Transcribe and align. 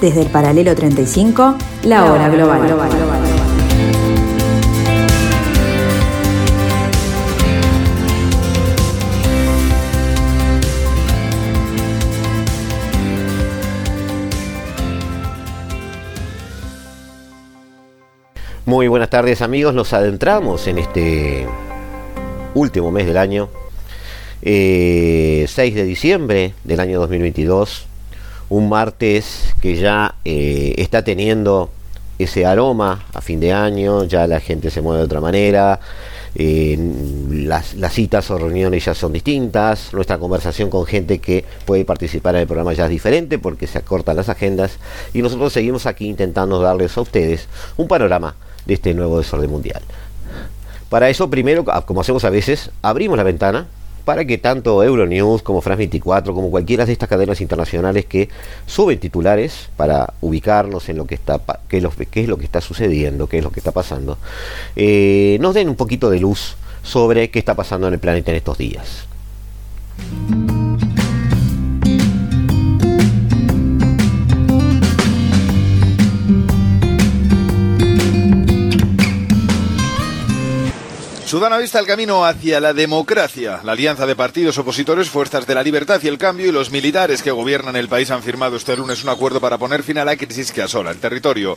Desde 0.00 0.22
el 0.22 0.28
paralelo 0.28 0.74
35, 0.74 1.56
la 1.84 2.10
hora 2.10 2.28
global. 2.30 2.62
Muy 18.64 18.88
buenas 18.88 19.10
tardes 19.10 19.42
amigos, 19.42 19.74
nos 19.74 19.92
adentramos 19.92 20.66
en 20.66 20.78
este 20.78 21.46
último 22.54 22.90
mes 22.90 23.04
del 23.04 23.18
año, 23.18 23.50
6 24.42 24.44
eh, 24.44 25.46
de 25.74 25.84
diciembre 25.84 26.54
del 26.64 26.80
año 26.80 27.00
2022, 27.00 27.86
un 28.48 28.68
martes 28.68 29.49
que 29.60 29.76
ya 29.76 30.14
eh, 30.24 30.74
está 30.78 31.02
teniendo 31.04 31.70
ese 32.18 32.44
aroma 32.44 33.04
a 33.14 33.20
fin 33.20 33.40
de 33.40 33.52
año, 33.52 34.04
ya 34.04 34.26
la 34.26 34.40
gente 34.40 34.70
se 34.70 34.80
mueve 34.82 34.98
de 34.98 35.04
otra 35.04 35.20
manera, 35.20 35.80
eh, 36.34 36.78
las, 37.30 37.74
las, 37.74 37.92
citas 37.92 38.30
o 38.30 38.38
reuniones 38.38 38.84
ya 38.84 38.94
son 38.94 39.12
distintas, 39.12 39.92
nuestra 39.92 40.18
conversación 40.18 40.70
con 40.70 40.86
gente 40.86 41.18
que 41.18 41.44
puede 41.64 41.84
participar 41.84 42.34
en 42.36 42.42
el 42.42 42.46
programa 42.46 42.72
ya 42.72 42.84
es 42.84 42.90
diferente 42.90 43.38
porque 43.38 43.66
se 43.66 43.78
acortan 43.78 44.16
las 44.16 44.28
agendas 44.28 44.78
y 45.12 45.22
nosotros 45.22 45.52
seguimos 45.52 45.86
aquí 45.86 46.08
intentando 46.08 46.60
darles 46.60 46.96
a 46.96 47.00
ustedes 47.00 47.48
un 47.76 47.88
panorama 47.88 48.36
de 48.66 48.74
este 48.74 48.94
nuevo 48.94 49.18
desorden 49.18 49.50
mundial. 49.50 49.82
Para 50.88 51.08
eso, 51.08 51.30
primero, 51.30 51.64
como 51.86 52.00
hacemos 52.00 52.24
a 52.24 52.30
veces, 52.30 52.70
abrimos 52.82 53.16
la 53.16 53.22
ventana 53.22 53.66
para 54.04 54.24
que 54.24 54.38
tanto 54.38 54.82
Euronews 54.82 55.42
como 55.42 55.60
France 55.60 55.80
24, 55.80 56.34
como 56.34 56.50
cualquiera 56.50 56.86
de 56.86 56.92
estas 56.92 57.08
cadenas 57.08 57.40
internacionales 57.40 58.04
que 58.06 58.28
suben 58.66 58.98
titulares 58.98 59.70
para 59.76 60.14
ubicarnos 60.20 60.88
en 60.88 60.96
lo 60.96 61.06
que 61.06 61.14
está, 61.14 61.40
qué 61.68 61.78
es 61.78 61.82
lo, 61.82 61.92
es 61.98 62.28
lo 62.28 62.36
que 62.36 62.44
está 62.44 62.60
sucediendo, 62.60 63.26
qué 63.28 63.38
es 63.38 63.44
lo 63.44 63.50
que 63.50 63.60
está 63.60 63.72
pasando, 63.72 64.18
eh, 64.76 65.38
nos 65.40 65.54
den 65.54 65.68
un 65.68 65.76
poquito 65.76 66.10
de 66.10 66.20
luz 66.20 66.56
sobre 66.82 67.30
qué 67.30 67.38
está 67.38 67.54
pasando 67.54 67.88
en 67.88 67.94
el 67.94 68.00
planeta 68.00 68.30
en 68.30 68.36
estos 68.38 68.58
días. 68.58 69.06
Sudán 81.30 81.56
vista 81.60 81.78
el 81.78 81.86
camino 81.86 82.24
hacia 82.24 82.58
la 82.58 82.72
democracia. 82.72 83.60
La 83.62 83.70
alianza 83.70 84.04
de 84.04 84.16
partidos 84.16 84.58
opositores, 84.58 85.10
Fuerzas 85.10 85.46
de 85.46 85.54
la 85.54 85.62
Libertad 85.62 86.00
y 86.02 86.08
el 86.08 86.18
Cambio 86.18 86.48
y 86.48 86.50
los 86.50 86.72
militares 86.72 87.22
que 87.22 87.30
gobiernan 87.30 87.76
el 87.76 87.88
país 87.88 88.10
han 88.10 88.24
firmado 88.24 88.56
este 88.56 88.76
lunes 88.76 89.04
un 89.04 89.10
acuerdo 89.10 89.40
para 89.40 89.56
poner 89.56 89.84
fin 89.84 89.98
a 89.98 90.04
la 90.04 90.16
crisis 90.16 90.50
que 90.50 90.62
asola 90.62 90.90
el 90.90 90.98
territorio. 90.98 91.56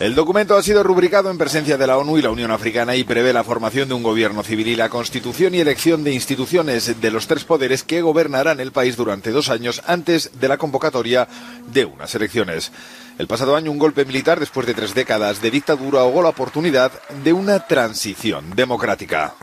El 0.00 0.14
documento 0.14 0.56
ha 0.56 0.62
sido 0.62 0.82
rubricado 0.82 1.30
en 1.30 1.36
presencia 1.36 1.76
de 1.76 1.86
la 1.86 1.98
ONU 1.98 2.16
y 2.16 2.22
la 2.22 2.30
Unión 2.30 2.50
Africana 2.50 2.96
y 2.96 3.04
prevé 3.04 3.34
la 3.34 3.44
formación 3.44 3.86
de 3.86 3.94
un 3.94 4.02
gobierno 4.02 4.42
civil 4.42 4.68
y 4.68 4.76
la 4.76 4.88
constitución 4.88 5.54
y 5.54 5.60
elección 5.60 6.02
de 6.02 6.14
instituciones 6.14 6.98
de 6.98 7.10
los 7.10 7.26
tres 7.26 7.44
poderes 7.44 7.82
que 7.82 8.00
gobernarán 8.00 8.60
el 8.60 8.72
país 8.72 8.96
durante 8.96 9.30
dos 9.30 9.50
años 9.50 9.82
antes 9.86 10.30
de 10.40 10.48
la 10.48 10.56
convocatoria 10.56 11.28
de 11.70 11.84
unas 11.84 12.14
elecciones. 12.14 12.72
El 13.18 13.28
pasado 13.28 13.56
año 13.56 13.70
un 13.70 13.78
golpe 13.78 14.04
militar 14.04 14.38
después 14.38 14.66
de 14.66 14.74
tres 14.74 14.94
décadas 14.94 15.40
de 15.40 15.50
dictadura 15.50 16.00
ahogó 16.00 16.22
la 16.22 16.28
oportunidad 16.28 16.92
de 17.24 17.32
una 17.32 17.66
transición 17.66 18.54
democrática. 18.54 19.34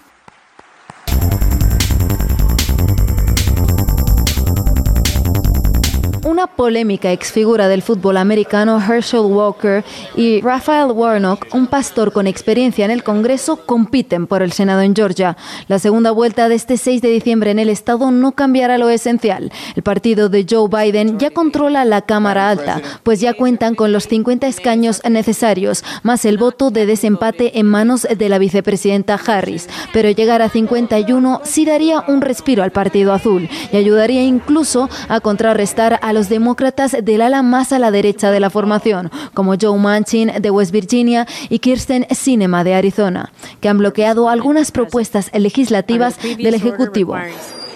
Una 6.26 6.48
polémica 6.48 7.12
exfigura 7.12 7.68
del 7.68 7.82
fútbol 7.82 8.18
americano, 8.18 8.82
Herschel 8.82 9.22
Walker, 9.22 9.84
y 10.16 10.42
Raphael 10.42 10.92
Warnock, 10.92 11.48
un 11.54 11.68
pastor 11.68 12.14
con 12.14 12.28
experiencia 12.28 12.86
en 12.86 12.92
el 12.92 13.04
Congreso, 13.04 13.58
compiten 13.66 14.28
por 14.28 14.42
el 14.42 14.52
Senado 14.52 14.82
en 14.82 14.96
Georgia. 14.96 15.36
La 15.68 15.80
segunda 15.80 16.12
vuelta 16.12 16.48
de 16.48 16.56
este 16.56 16.78
6 16.78 17.02
de 17.02 17.10
diciembre 17.10 17.52
en 17.52 17.60
el 17.60 17.70
estado 17.70 18.12
no 18.12 18.32
cambiará 18.32 18.78
lo 18.78 18.90
esencial. 18.90 19.52
El 19.76 19.84
partido 19.84 20.30
de 20.30 20.46
Joe 20.50 20.70
Biden 20.70 21.20
ya 21.20 21.32
controla 21.32 21.84
la 21.86 22.02
Cámara 22.02 22.50
Alta, 22.50 22.82
pues 23.04 23.20
ya 23.20 23.34
cuentan 23.34 23.76
con 23.76 23.92
los 23.92 24.08
50 24.08 24.48
escaños 24.48 25.02
necesarios, 25.10 25.84
más 26.04 26.26
el 26.26 26.38
voto 26.38 26.72
de 26.72 26.86
desempate 26.86 27.60
en 27.60 27.66
manos 27.66 28.08
de 28.10 28.30
la 28.30 28.38
vicepresidenta 28.38 29.16
Harris. 29.16 29.68
Pero 29.92 30.10
llegar 30.10 30.42
a 30.42 30.50
51 30.50 31.42
sí 31.44 31.66
daría 31.66 32.04
un 32.08 32.22
respiro 32.22 32.64
al 32.64 32.72
Partido 32.72 33.12
Azul 33.14 33.50
y 33.72 33.78
ayudaría 33.78 34.24
incluso 34.24 34.90
a 35.10 35.20
contrarrestar 35.20 36.00
a 36.02 36.14
los 36.14 36.23
demócratas 36.30 36.96
del 37.02 37.22
ala 37.22 37.42
más 37.42 37.72
a 37.72 37.80
la 37.80 37.92
derecha 37.92 38.32
de 38.32 38.40
la 38.40 38.50
formación, 38.50 39.12
como 39.34 39.56
Joe 39.60 39.78
Manchin 39.78 40.32
de 40.42 40.52
West 40.52 40.72
Virginia 40.72 41.28
y 41.50 41.60
Kirsten 41.60 42.08
Sinema 42.12 42.64
de 42.64 42.76
Arizona, 42.76 43.32
que 43.62 43.70
han 43.70 43.78
bloqueado 43.78 44.30
algunas 44.30 44.72
propuestas 44.72 45.32
legislativas 45.34 46.18
del 46.22 46.54
Ejecutivo. 46.54 47.16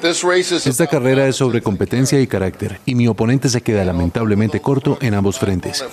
Esta 0.01 0.87
carrera 0.87 1.27
es 1.27 1.37
sobre 1.37 1.61
competencia 1.61 2.19
y 2.19 2.27
carácter, 2.27 2.79
y 2.85 2.93
mi 2.93 3.07
oponente 3.07 3.49
se 3.49 3.61
queda 3.61 3.83
lamentablemente 3.83 4.61
corto 4.61 4.97
en 5.01 5.15
ambos 5.15 5.39
frentes. 5.39 5.83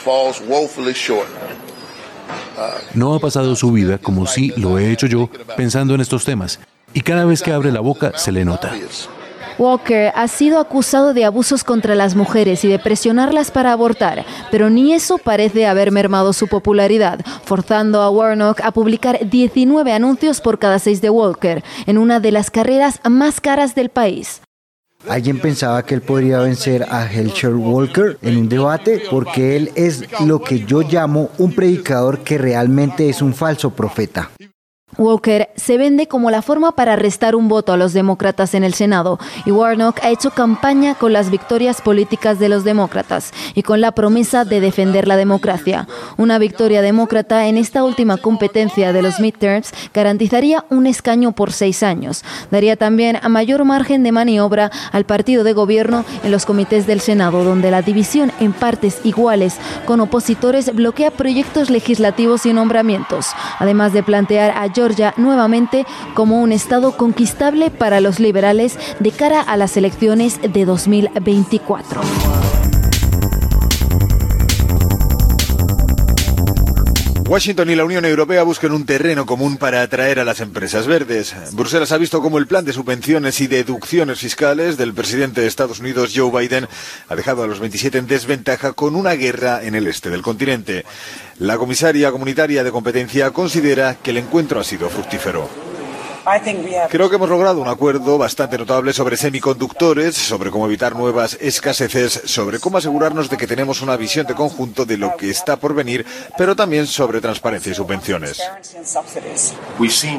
No 2.94 3.14
ha 3.14 3.18
pasado 3.18 3.56
su 3.56 3.72
vida 3.72 3.98
como 3.98 4.26
si 4.26 4.52
lo 4.56 4.78
he 4.78 4.92
hecho 4.92 5.06
yo 5.06 5.30
pensando 5.56 5.94
en 5.94 6.00
estos 6.00 6.24
temas, 6.24 6.60
y 6.92 7.00
cada 7.00 7.24
vez 7.24 7.42
que 7.42 7.52
abre 7.52 7.72
la 7.72 7.80
boca 7.80 8.12
se 8.16 8.30
le 8.30 8.44
nota. 8.44 8.72
Walker 9.58 10.12
ha 10.14 10.28
sido 10.28 10.58
acusado 10.58 11.14
de 11.14 11.24
abusos 11.24 11.64
contra 11.64 11.94
las 11.94 12.14
mujeres 12.14 12.64
y 12.64 12.68
de 12.68 12.78
presionarlas 12.78 13.50
para 13.50 13.72
abortar, 13.72 14.24
pero 14.50 14.70
ni 14.70 14.92
eso 14.92 15.18
parece 15.18 15.66
haber 15.66 15.92
mermado 15.92 16.32
su 16.32 16.48
popularidad, 16.48 17.20
forzando 17.44 18.02
a 18.02 18.10
Warnock 18.10 18.60
a 18.62 18.72
publicar 18.72 19.28
19 19.28 19.92
anuncios 19.92 20.40
por 20.40 20.58
cada 20.58 20.78
seis 20.78 21.00
de 21.00 21.10
Walker, 21.10 21.62
en 21.86 21.98
una 21.98 22.20
de 22.20 22.32
las 22.32 22.50
carreras 22.50 23.00
más 23.08 23.40
caras 23.40 23.74
del 23.74 23.90
país. 23.90 24.40
Alguien 25.08 25.38
pensaba 25.38 25.84
que 25.84 25.94
él 25.94 26.00
podría 26.00 26.38
vencer 26.38 26.86
a 26.88 27.06
Helcher 27.06 27.54
Walker 27.54 28.16
en 28.22 28.38
un 28.38 28.48
debate 28.48 29.02
porque 29.10 29.56
él 29.56 29.70
es 29.74 30.04
lo 30.22 30.40
que 30.40 30.64
yo 30.64 30.80
llamo 30.80 31.28
un 31.36 31.54
predicador 31.54 32.20
que 32.20 32.38
realmente 32.38 33.10
es 33.10 33.20
un 33.20 33.34
falso 33.34 33.70
profeta. 33.70 34.30
Walker 34.98 35.50
se 35.56 35.78
vende 35.78 36.06
como 36.06 36.30
la 36.30 36.42
forma 36.42 36.72
para 36.72 36.96
restar 36.96 37.34
un 37.34 37.48
voto 37.48 37.72
a 37.72 37.76
los 37.76 37.92
demócratas 37.92 38.54
en 38.54 38.64
el 38.64 38.74
Senado 38.74 39.18
y 39.44 39.50
Warnock 39.50 40.02
ha 40.04 40.10
hecho 40.10 40.30
campaña 40.30 40.94
con 40.94 41.12
las 41.12 41.30
victorias 41.30 41.80
políticas 41.80 42.38
de 42.38 42.48
los 42.48 42.64
demócratas 42.64 43.32
y 43.54 43.62
con 43.62 43.80
la 43.80 43.92
promesa 43.92 44.44
de 44.44 44.60
defender 44.60 45.08
la 45.08 45.16
democracia. 45.16 45.88
Una 46.16 46.38
victoria 46.38 46.82
demócrata 46.82 47.46
en 47.46 47.56
esta 47.56 47.84
última 47.84 48.16
competencia 48.16 48.92
de 48.92 49.02
los 49.02 49.20
midterms 49.20 49.72
garantizaría 49.92 50.64
un 50.70 50.86
escaño 50.86 51.32
por 51.32 51.52
seis 51.52 51.82
años. 51.82 52.24
Daría 52.50 52.76
también 52.76 53.18
a 53.22 53.28
mayor 53.28 53.64
margen 53.64 54.02
de 54.02 54.12
maniobra 54.12 54.70
al 54.92 55.04
partido 55.04 55.44
de 55.44 55.52
gobierno 55.52 56.04
en 56.22 56.30
los 56.30 56.46
comités 56.46 56.86
del 56.86 57.00
Senado, 57.00 57.44
donde 57.44 57.70
la 57.70 57.82
división 57.82 58.32
en 58.40 58.52
partes 58.52 59.00
iguales 59.04 59.56
con 59.86 60.00
opositores 60.00 60.74
bloquea 60.74 61.10
proyectos 61.10 61.70
legislativos 61.70 62.46
y 62.46 62.52
nombramientos, 62.52 63.28
además 63.58 63.92
de 63.92 64.02
plantear 64.02 64.52
a 64.56 64.72
Georgia 64.84 65.14
nuevamente 65.16 65.86
como 66.12 66.42
un 66.42 66.52
estado 66.52 66.94
conquistable 66.98 67.70
para 67.70 68.02
los 68.02 68.20
liberales 68.20 68.78
de 69.00 69.12
cara 69.12 69.40
a 69.40 69.56
las 69.56 69.78
elecciones 69.78 70.38
de 70.42 70.64
2024. 70.66 72.02
Washington 77.34 77.68
y 77.68 77.74
la 77.74 77.84
Unión 77.84 78.04
Europea 78.04 78.44
buscan 78.44 78.70
un 78.70 78.86
terreno 78.86 79.26
común 79.26 79.56
para 79.56 79.82
atraer 79.82 80.20
a 80.20 80.24
las 80.24 80.38
empresas 80.38 80.86
verdes. 80.86 81.34
Bruselas 81.50 81.90
ha 81.90 81.98
visto 81.98 82.22
cómo 82.22 82.38
el 82.38 82.46
plan 82.46 82.64
de 82.64 82.72
subvenciones 82.72 83.40
y 83.40 83.48
deducciones 83.48 84.20
fiscales 84.20 84.76
del 84.76 84.94
presidente 84.94 85.40
de 85.40 85.48
Estados 85.48 85.80
Unidos, 85.80 86.12
Joe 86.14 86.30
Biden, 86.30 86.68
ha 87.08 87.16
dejado 87.16 87.42
a 87.42 87.48
los 87.48 87.58
27 87.58 87.98
en 87.98 88.06
desventaja 88.06 88.72
con 88.72 88.94
una 88.94 89.14
guerra 89.14 89.64
en 89.64 89.74
el 89.74 89.88
este 89.88 90.10
del 90.10 90.22
continente. 90.22 90.84
La 91.40 91.58
comisaria 91.58 92.12
comunitaria 92.12 92.62
de 92.62 92.70
competencia 92.70 93.32
considera 93.32 93.96
que 93.96 94.12
el 94.12 94.18
encuentro 94.18 94.60
ha 94.60 94.64
sido 94.64 94.88
fructífero. 94.88 95.73
Creo 96.88 97.10
que 97.10 97.16
hemos 97.16 97.28
logrado 97.28 97.60
un 97.60 97.68
acuerdo 97.68 98.16
bastante 98.16 98.56
notable 98.56 98.92
sobre 98.92 99.16
semiconductores, 99.16 100.14
sobre 100.14 100.50
cómo 100.50 100.66
evitar 100.66 100.96
nuevas 100.96 101.36
escaseces, 101.40 102.22
sobre 102.24 102.58
cómo 102.58 102.78
asegurarnos 102.78 103.28
de 103.28 103.36
que 103.36 103.46
tenemos 103.46 103.82
una 103.82 103.96
visión 103.96 104.26
de 104.26 104.34
conjunto 104.34 104.84
de 104.86 104.96
lo 104.96 105.16
que 105.16 105.30
está 105.30 105.56
por 105.56 105.74
venir, 105.74 106.06
pero 106.38 106.56
también 106.56 106.86
sobre 106.86 107.20
transparencia 107.20 107.72
y 107.72 107.74
subvenciones. 107.74 108.42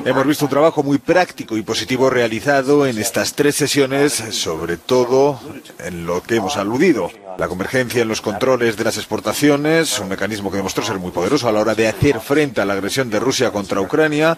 Hemos 0.05 0.27
visto 0.27 0.45
un 0.45 0.51
trabajo 0.51 0.83
muy 0.83 0.99
práctico 0.99 1.57
y 1.57 1.63
positivo 1.63 2.09
realizado 2.09 2.85
en 2.85 2.99
estas 2.99 3.33
tres 3.33 3.55
sesiones, 3.55 4.13
sobre 4.13 4.77
todo 4.77 5.39
en 5.79 6.05
lo 6.05 6.21
que 6.21 6.35
hemos 6.35 6.57
aludido. 6.57 7.09
La 7.37 7.49
convergencia 7.49 8.01
en 8.01 8.07
los 8.07 8.21
controles 8.21 8.77
de 8.77 8.83
las 8.85 8.95
exportaciones, 8.97 9.99
un 9.99 10.07
mecanismo 10.07 10.49
que 10.49 10.57
demostró 10.57 10.85
ser 10.85 10.99
muy 10.99 11.11
poderoso 11.11 11.49
a 11.49 11.51
la 11.51 11.59
hora 11.59 11.75
de 11.75 11.87
hacer 11.87 12.21
frente 12.21 12.61
a 12.61 12.65
la 12.65 12.73
agresión 12.73 13.09
de 13.09 13.19
Rusia 13.19 13.51
contra 13.51 13.81
Ucrania, 13.81 14.37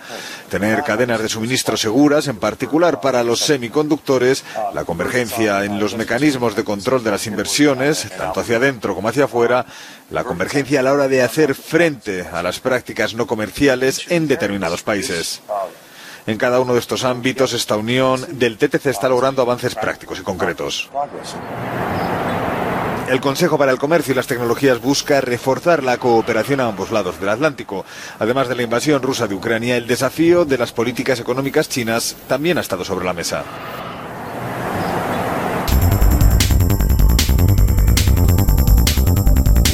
tener 0.50 0.84
cadenas 0.84 1.22
de 1.22 1.30
suministro 1.30 1.78
seguras, 1.78 2.28
en 2.28 2.38
particular 2.38 3.00
para 3.00 3.24
los 3.24 3.40
semiconductores, 3.42 4.44
la 4.74 4.84
convergencia 4.84 5.64
en 5.64 5.80
los 5.80 5.96
mecanismos 5.96 6.56
de 6.56 6.64
control 6.64 7.04
de 7.04 7.12
las 7.12 7.28
inversiones, 7.28 8.08
tanto 8.18 8.40
hacia 8.40 8.58
adentro 8.58 8.96
como 8.96 9.10
hacia 9.10 9.26
afuera, 9.26 9.66
la 10.10 10.24
convergencia 10.24 10.80
a 10.80 10.84
la 10.84 10.94
hora 10.94 11.08
de 11.08 11.22
hacer 11.22 11.54
frente 11.54 12.26
a 12.32 12.42
las 12.42 12.60
prácticas 12.60 13.14
no 13.14 13.28
comerciales 13.28 14.06
en 14.10 14.28
determinados 14.28 14.82
países. 14.82 15.42
En 16.26 16.38
cada 16.38 16.60
uno 16.60 16.74
de 16.74 16.80
estos 16.80 17.06
ámbitos, 17.06 17.54
esta 17.54 17.78
unión 17.78 18.38
del 18.38 18.58
TTC 18.58 18.88
está 18.88 19.08
logrando 19.08 19.42
avances 19.42 19.76
prácticos 19.76 20.20
y 20.20 20.24
concretos. 20.24 20.90
El 23.08 23.22
Consejo 23.22 23.58
para 23.58 23.72
el 23.72 23.78
Comercio 23.78 24.12
y 24.12 24.16
las 24.16 24.28
Tecnologías 24.28 24.82
busca 24.82 25.22
reforzar 25.22 25.82
la 25.82 25.98
cooperación 25.98 26.60
a 26.60 26.68
ambos 26.68 26.92
lados 26.92 27.18
del 27.22 27.30
Atlántico. 27.30 27.86
Además 28.20 28.50
de 28.50 28.56
la 28.56 28.64
invasión 28.64 29.02
rusa 29.02 29.28
de 29.28 29.36
Ucrania, 29.36 29.78
el 29.78 29.88
desafío 29.88 30.44
de 30.44 30.58
las 30.58 30.74
políticas 30.74 31.18
económicas 31.22 31.70
chinas 31.70 32.18
también 32.28 32.58
ha 32.58 32.62
estado 32.62 32.84
sobre 32.84 33.06
la 33.06 33.14
mesa. 33.14 33.46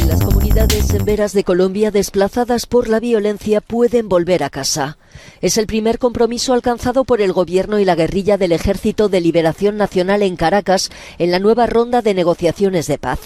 Las 0.06 0.22
comunidades 0.22 0.94
en 0.94 1.04
veras 1.04 1.34
de 1.34 1.44
Colombia 1.44 1.90
desplazadas 1.90 2.68
por 2.68 2.88
la 2.88 3.00
violencia 3.00 3.62
pueden 3.62 4.10
volver 4.10 4.44
a 4.44 4.52
casa. 4.52 4.98
Es 5.44 5.58
el 5.58 5.68
primer 5.68 6.00
compromiso 6.00 6.54
alcanzado 6.54 7.04
por 7.04 7.20
el 7.20 7.34
Gobierno 7.34 7.78
y 7.78 7.84
la 7.84 7.96
guerrilla 7.96 8.38
del 8.38 8.54
Ejército 8.54 9.10
de 9.10 9.20
Liberación 9.20 9.76
Nacional 9.76 10.24
en 10.24 10.38
Caracas 10.38 10.90
en 11.20 11.32
la 11.32 11.40
nueva 11.40 11.68
ronda 11.68 12.02
de 12.02 12.14
negociaciones 12.14 12.88
de 12.88 12.98
paz. 12.98 13.20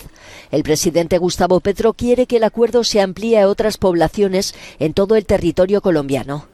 El 0.49 0.63
presidente 0.63 1.19
Gustavo 1.19 1.59
Petro 1.59 1.93
quiere 1.93 2.25
que 2.25 2.37
el 2.37 2.43
acuerdo 2.43 2.83
se 2.83 3.01
amplíe 3.01 3.39
a 3.39 3.47
otras 3.47 3.77
poblaciones 3.77 4.55
en 4.79 4.95
todo 4.95 5.15
el 5.15 5.27
territorio 5.27 5.79
colombiano. 5.79 6.47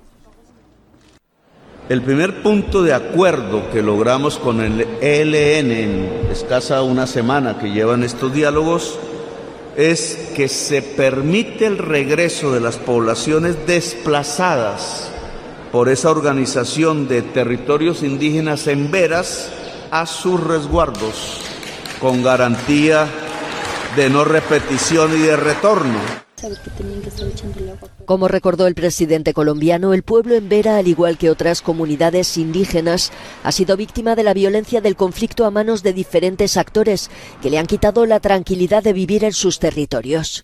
El 1.88 2.02
primer 2.02 2.44
punto 2.44 2.84
de 2.84 2.94
acuerdo 2.94 3.70
que 3.72 3.82
logramos 3.82 4.40
con 4.40 4.60
el 4.60 4.86
ELN 5.00 5.72
en 5.72 6.10
escasa 6.30 6.84
una 6.84 7.08
semana 7.08 7.58
que 7.58 7.72
llevan 7.72 8.04
estos 8.04 8.34
diálogos 8.34 9.00
es 9.78 10.34
que 10.36 10.50
se 10.50 10.82
permite 10.82 11.66
el 11.68 11.78
regreso 11.78 12.52
de 12.52 12.60
las 12.60 12.76
poblaciones 12.76 13.66
desplazadas 13.66 15.13
por 15.74 15.90
esa 15.90 16.12
organización 16.12 17.08
de 17.08 17.24
territorios 17.24 18.04
indígenas 18.04 18.68
en 18.68 18.92
veras 18.92 19.50
a 19.90 20.06
sus 20.06 20.40
resguardos 20.40 21.40
con 22.00 22.22
garantía 22.22 23.08
de 23.96 24.08
no 24.08 24.24
repetición 24.24 25.18
y 25.18 25.24
de 25.24 25.36
retorno. 25.36 25.98
Como 28.06 28.28
recordó 28.28 28.68
el 28.68 28.76
presidente 28.76 29.34
colombiano, 29.34 29.96
el 29.96 30.04
pueblo 30.04 30.36
en 30.36 30.48
Vera, 30.48 30.78
al 30.78 30.88
igual 30.88 31.18
que 31.18 31.32
otras 31.32 31.64
comunidades 31.64 32.38
indígenas, 32.38 33.12
ha 33.44 33.52
sido 33.52 33.76
víctima 33.76 34.16
de 34.16 34.22
la 34.22 34.36
violencia 34.36 34.80
del 34.80 34.96
conflicto 34.96 35.44
a 35.44 35.50
manos 35.50 35.82
de 35.82 35.94
diferentes 35.94 36.56
actores 36.56 37.10
que 37.42 37.50
le 37.50 37.58
han 37.58 37.66
quitado 37.66 38.06
la 38.06 38.20
tranquilidad 38.20 38.84
de 38.84 38.94
vivir 38.94 39.24
en 39.24 39.34
sus 39.34 39.58
territorios. 39.58 40.44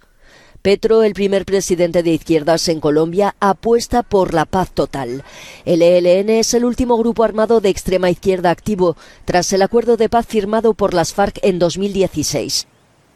Petro, 0.62 1.04
el 1.04 1.14
primer 1.14 1.46
presidente 1.46 2.04
de 2.04 2.12
izquierdas 2.12 2.68
en 2.68 2.82
Colombia, 2.82 3.34
apuesta 3.40 4.04
por 4.04 4.34
la 4.34 4.44
paz 4.44 4.72
total. 4.72 5.24
El 5.64 5.82
ELN 5.82 6.30
es 6.30 6.54
el 6.54 6.66
último 6.66 6.98
grupo 6.98 7.24
armado 7.24 7.62
de 7.62 7.70
extrema 7.70 8.10
izquierda 8.10 8.52
activo 8.52 8.98
tras 9.24 9.54
el 9.54 9.62
acuerdo 9.62 9.96
de 9.96 10.10
paz 10.10 10.26
firmado 10.28 10.74
por 10.74 10.94
las 10.94 11.14
FARC 11.14 11.40
en 11.44 11.60
2016. 11.60 12.68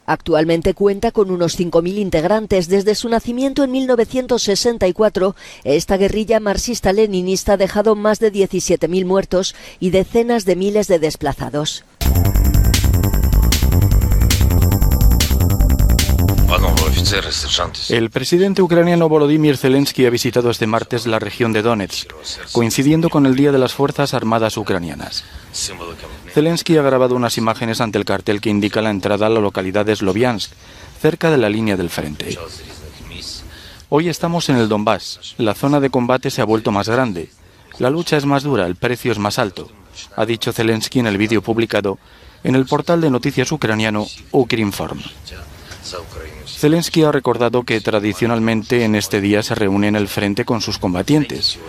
Actualmente 0.06 0.74
cuenta 0.74 1.12
con 1.12 1.32
unos 1.32 1.60
5.000 1.60 1.98
integrantes. 1.98 2.70
Desde 2.70 2.96
su 2.96 3.10
nacimiento 3.10 3.64
en 3.66 3.72
1964, 3.72 5.36
esta 5.66 5.98
guerrilla 5.98 6.40
marxista-leninista 6.40 7.54
ha 7.54 7.58
dejado 7.58 7.96
más 7.96 8.20
de 8.20 8.32
17.000 8.32 9.06
muertos 9.06 9.54
y 9.82 9.90
decenas 9.90 10.46
de 10.46 10.56
miles 10.56 10.88
de 10.88 11.00
desplazados. 11.00 11.84
El 17.90 18.10
presidente 18.10 18.62
ucraniano 18.62 19.08
Volodymyr 19.08 19.58
Zelensky 19.58 20.06
ha 20.06 20.10
visitado 20.10 20.50
este 20.50 20.66
martes 20.66 21.06
la 21.06 21.20
región 21.20 21.54
de 21.54 21.62
Donetsk, 21.62 22.12
coincidiendo 22.52 23.10
con 23.10 23.26
el 23.26 23.36
Día 23.36 23.52
de 23.52 23.60
las 23.60 23.74
Fuerzas 23.74 24.14
Armadas 24.14 24.58
Ucranianas. 24.58 25.24
Zelensky 26.34 26.78
ha 26.78 26.82
grabado 26.82 27.16
unas 27.16 27.38
imágenes 27.38 27.82
ante 27.82 28.00
el 28.00 28.06
cartel 28.06 28.42
que 28.42 28.50
indica 28.50 28.82
la 28.82 28.90
entrada 28.90 29.28
a 29.28 29.30
la 29.30 29.40
localidad 29.40 29.86
de 29.86 29.96
Sloviansk, 29.96 30.52
cerca 31.00 31.30
de 31.30 31.38
la 31.38 31.50
línea 31.50 31.78
del 31.78 31.92
frente. 31.92 32.38
Hoy 33.90 34.10
estamos 34.10 34.50
en 34.50 34.58
el 34.58 34.68
Donbass. 34.68 35.36
La 35.38 35.54
zona 35.54 35.80
de 35.80 35.92
combate 35.92 36.32
se 36.32 36.42
ha 36.42 36.46
vuelto 36.46 36.72
más 36.72 36.90
grande. 36.90 37.30
La 37.78 37.92
lucha 37.92 38.18
es 38.18 38.26
más 38.26 38.42
dura, 38.42 38.66
el 38.66 38.76
precio 38.76 39.12
es 39.12 39.20
más 39.20 39.38
alto, 39.38 39.70
ha 40.16 40.26
dicho 40.26 40.52
Zelensky 40.52 41.00
en 41.00 41.08
el 41.08 41.18
vídeo 41.18 41.42
publicado 41.42 42.00
en 42.44 42.56
el 42.56 42.66
portal 42.66 43.02
de 43.02 43.10
noticias 43.10 43.52
ucraniano 43.52 44.06
Ukrinform. 44.32 45.00
Zelensky 46.64 47.04
ha 47.04 47.12
recordado 47.12 47.64
que 47.64 47.82
tradicionalmente 47.82 48.86
en 48.86 48.96
este 48.96 49.20
día 49.20 49.44
se 49.44 49.54
reúne 49.54 49.90
en 49.90 49.98
el 49.98 50.08
frente 50.08 50.46
con 50.46 50.62
sus 50.62 50.78
combatientes. 50.78 51.60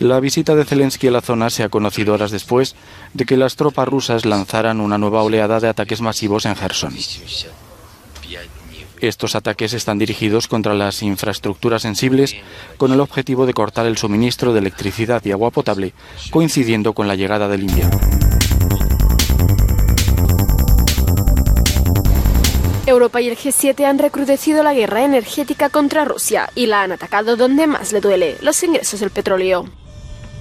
La 0.00 0.18
visita 0.18 0.56
de 0.56 0.64
Zelensky 0.64 1.06
a 1.06 1.12
la 1.12 1.20
zona 1.20 1.48
se 1.48 1.62
ha 1.62 1.68
conocido 1.68 2.12
horas 2.12 2.32
después 2.32 2.74
de 3.14 3.24
que 3.24 3.36
las 3.36 3.54
tropas 3.54 3.86
rusas 3.86 4.24
lanzaran 4.24 4.80
una 4.80 4.98
nueva 4.98 5.22
oleada 5.22 5.60
de 5.60 5.68
ataques 5.68 6.00
masivos 6.00 6.44
en 6.44 6.56
Gerson. 6.56 6.92
Estos 9.00 9.36
ataques 9.36 9.74
están 9.74 10.00
dirigidos 10.00 10.48
contra 10.48 10.74
las 10.74 11.04
infraestructuras 11.04 11.82
sensibles 11.82 12.34
con 12.78 12.92
el 12.92 12.98
objetivo 12.98 13.46
de 13.46 13.54
cortar 13.54 13.86
el 13.86 13.96
suministro 13.96 14.52
de 14.52 14.58
electricidad 14.58 15.24
y 15.24 15.30
agua 15.30 15.52
potable, 15.52 15.92
coincidiendo 16.32 16.94
con 16.94 17.06
la 17.06 17.14
llegada 17.14 17.46
del 17.46 17.62
invierno. 17.62 18.00
Europa 22.86 23.20
y 23.20 23.28
el 23.28 23.36
G7 23.36 23.84
han 23.84 23.98
recrudecido 23.98 24.62
la 24.62 24.72
guerra 24.72 25.02
energética 25.02 25.70
contra 25.70 26.04
Rusia 26.04 26.50
y 26.54 26.66
la 26.66 26.82
han 26.82 26.92
atacado 26.92 27.36
donde 27.36 27.66
más 27.66 27.92
le 27.92 28.00
duele, 28.00 28.36
los 28.42 28.62
ingresos 28.62 29.00
del 29.00 29.10
petróleo. 29.10 29.64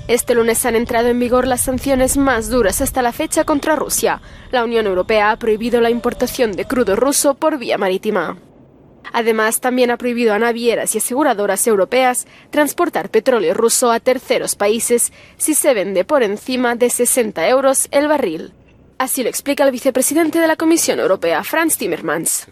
Este 0.07 0.35
lunes 0.35 0.63
han 0.67 0.75
entrado 0.75 1.07
en 1.07 1.19
vigor 1.19 1.47
las 1.47 1.61
sanciones 1.61 2.17
más 2.17 2.49
duras 2.49 2.81
hasta 2.81 3.01
la 3.01 3.11
fecha 3.11 3.45
contra 3.45 3.75
Rusia. 3.75 4.21
La 4.51 4.63
Unión 4.63 4.85
Europea 4.85 5.31
ha 5.31 5.39
prohibido 5.39 5.81
la 5.81 5.89
importación 5.89 6.51
de 6.51 6.65
crudo 6.65 6.95
ruso 6.95 7.33
por 7.33 7.57
vía 7.57 7.79
marítima. 7.79 8.37
Además, 9.11 9.59
también 9.59 9.89
ha 9.89 9.97
prohibido 9.97 10.35
a 10.35 10.39
navieras 10.39 10.93
y 10.93 10.99
aseguradoras 10.99 11.65
europeas 11.65 12.27
transportar 12.51 13.09
petróleo 13.09 13.55
ruso 13.55 13.91
a 13.91 13.99
terceros 13.99 14.55
países 14.55 15.11
si 15.37 15.55
se 15.55 15.73
vende 15.73 16.05
por 16.05 16.21
encima 16.21 16.75
de 16.75 16.91
60 16.91 17.47
euros 17.49 17.87
el 17.89 18.07
barril. 18.07 18.53
Así 18.97 19.23
lo 19.23 19.29
explica 19.29 19.63
el 19.65 19.71
vicepresidente 19.71 20.39
de 20.39 20.47
la 20.47 20.55
Comisión 20.55 20.99
Europea, 20.99 21.43
Franz 21.43 21.77
Timmermans. 21.77 22.47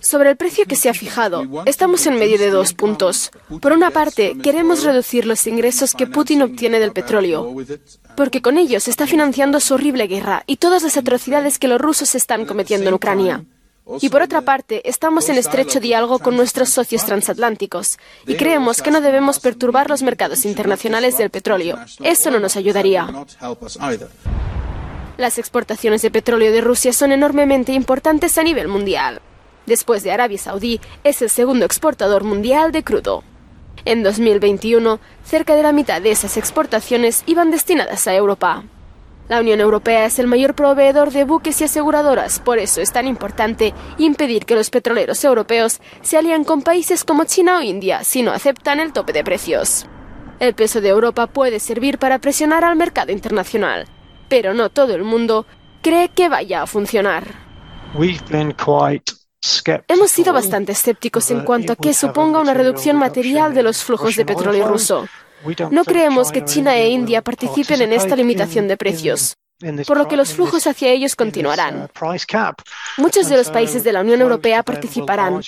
Sobre 0.00 0.30
el 0.30 0.36
precio 0.36 0.64
que 0.64 0.74
se 0.74 0.88
ha 0.88 0.94
fijado, 0.94 1.44
estamos 1.66 2.06
en 2.06 2.18
medio 2.18 2.38
de 2.38 2.50
dos 2.50 2.72
puntos. 2.72 3.30
Por 3.60 3.72
una 3.72 3.90
parte, 3.90 4.36
queremos 4.42 4.82
reducir 4.84 5.26
los 5.26 5.46
ingresos 5.46 5.94
que 5.94 6.06
Putin 6.06 6.42
obtiene 6.42 6.80
del 6.80 6.92
petróleo, 6.92 7.54
porque 8.16 8.42
con 8.42 8.58
ellos 8.58 8.88
está 8.88 9.06
financiando 9.06 9.60
su 9.60 9.74
horrible 9.74 10.06
guerra 10.06 10.42
y 10.46 10.56
todas 10.56 10.82
las 10.82 10.96
atrocidades 10.96 11.58
que 11.58 11.68
los 11.68 11.80
rusos 11.80 12.14
están 12.14 12.46
cometiendo 12.46 12.88
en 12.88 12.94
Ucrania. 12.94 13.44
Y 14.00 14.08
por 14.10 14.22
otra 14.22 14.42
parte, 14.42 14.88
estamos 14.88 15.28
en 15.28 15.36
estrecho 15.36 15.80
diálogo 15.80 16.18
con 16.18 16.36
nuestros 16.36 16.68
socios 16.68 17.04
transatlánticos 17.04 17.98
y 18.26 18.34
creemos 18.34 18.82
que 18.82 18.90
no 18.90 19.00
debemos 19.00 19.40
perturbar 19.40 19.88
los 19.88 20.02
mercados 20.02 20.44
internacionales 20.44 21.16
del 21.16 21.30
petróleo. 21.30 21.78
Eso 22.02 22.30
no 22.30 22.38
nos 22.38 22.56
ayudaría. 22.56 23.08
Las 25.16 25.38
exportaciones 25.38 26.02
de 26.02 26.10
petróleo 26.10 26.52
de 26.52 26.60
Rusia 26.60 26.92
son 26.92 27.12
enormemente 27.12 27.72
importantes 27.72 28.36
a 28.38 28.42
nivel 28.42 28.68
mundial. 28.68 29.20
Después 29.66 30.02
de 30.02 30.12
Arabia 30.12 30.38
Saudí, 30.38 30.80
es 31.02 31.20
el 31.22 31.30
segundo 31.30 31.64
exportador 31.64 32.24
mundial 32.24 32.72
de 32.72 32.84
crudo. 32.84 33.24
En 33.84 34.02
2021, 34.02 35.00
cerca 35.24 35.56
de 35.56 35.62
la 35.62 35.72
mitad 35.72 36.00
de 36.02 36.10
esas 36.10 36.36
exportaciones 36.36 37.22
iban 37.26 37.50
destinadas 37.50 38.06
a 38.06 38.14
Europa. 38.14 38.64
La 39.28 39.40
Unión 39.40 39.60
Europea 39.60 40.06
es 40.06 40.18
el 40.18 40.26
mayor 40.26 40.54
proveedor 40.54 41.10
de 41.10 41.24
buques 41.24 41.60
y 41.60 41.64
aseguradoras, 41.64 42.40
por 42.40 42.58
eso 42.58 42.80
es 42.80 42.92
tan 42.92 43.06
importante 43.06 43.74
impedir 43.98 44.46
que 44.46 44.54
los 44.54 44.70
petroleros 44.70 45.22
europeos 45.22 45.80
se 46.00 46.16
alíen 46.16 46.44
con 46.44 46.62
países 46.62 47.04
como 47.04 47.24
China 47.24 47.58
o 47.58 47.60
India 47.60 48.04
si 48.04 48.22
no 48.22 48.32
aceptan 48.32 48.80
el 48.80 48.94
tope 48.94 49.12
de 49.12 49.24
precios. 49.24 49.86
El 50.40 50.54
peso 50.54 50.80
de 50.80 50.88
Europa 50.88 51.26
puede 51.26 51.60
servir 51.60 51.98
para 51.98 52.20
presionar 52.20 52.64
al 52.64 52.76
mercado 52.76 53.12
internacional, 53.12 53.86
pero 54.30 54.54
no 54.54 54.70
todo 54.70 54.94
el 54.94 55.04
mundo 55.04 55.44
cree 55.82 56.08
que 56.08 56.30
vaya 56.30 56.62
a 56.62 56.66
funcionar. 56.66 57.24
Hemos 59.88 60.10
sido 60.10 60.32
bastante 60.32 60.72
escépticos 60.72 61.30
en 61.30 61.44
cuanto 61.44 61.74
a 61.74 61.76
que 61.76 61.92
suponga 61.92 62.40
una 62.40 62.54
reducción 62.54 62.96
material 62.96 63.54
de 63.54 63.62
los 63.62 63.84
flujos 63.84 64.16
de 64.16 64.24
petróleo 64.24 64.66
ruso. 64.68 65.06
No 65.70 65.84
creemos 65.84 66.32
que 66.32 66.44
China 66.44 66.76
e 66.76 66.88
India 66.88 67.22
participen 67.22 67.82
en 67.82 67.92
esta 67.92 68.16
limitación 68.16 68.68
de 68.68 68.76
precios. 68.76 69.36
por 69.88 69.98
lo 69.98 70.06
que 70.06 70.16
los 70.16 70.34
flujos 70.34 70.68
hacia 70.68 70.92
ellos 70.92 71.16
continuarán. 71.16 71.90
Muchos 72.96 73.28
de 73.28 73.36
los 73.36 73.50
países 73.50 73.82
de 73.82 73.92
la 73.92 74.02
Unión 74.02 74.20
Europea 74.20 74.62
participarán, 74.62 75.40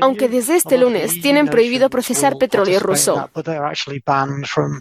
aunque 0.00 0.28
desde 0.28 0.54
este 0.54 0.78
lunes 0.78 1.20
tienen 1.20 1.48
prohibido 1.48 1.90
procesar 1.90 2.38
petróleo 2.38 2.78
ruso, 2.78 3.28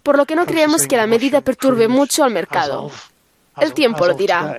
por 0.03 0.17
lo 0.17 0.25
que 0.27 0.35
no 0.35 0.45
creemos 0.45 0.85
que 0.85 0.97
la 0.97 1.07
medida 1.07 1.41
perturbe 1.41 1.87
mucho 1.87 2.23
al 2.23 2.31
mercado. 2.31 2.91
El 3.57 3.73
tiempo 3.73 4.05
lo 4.05 4.13
dirá. 4.13 4.55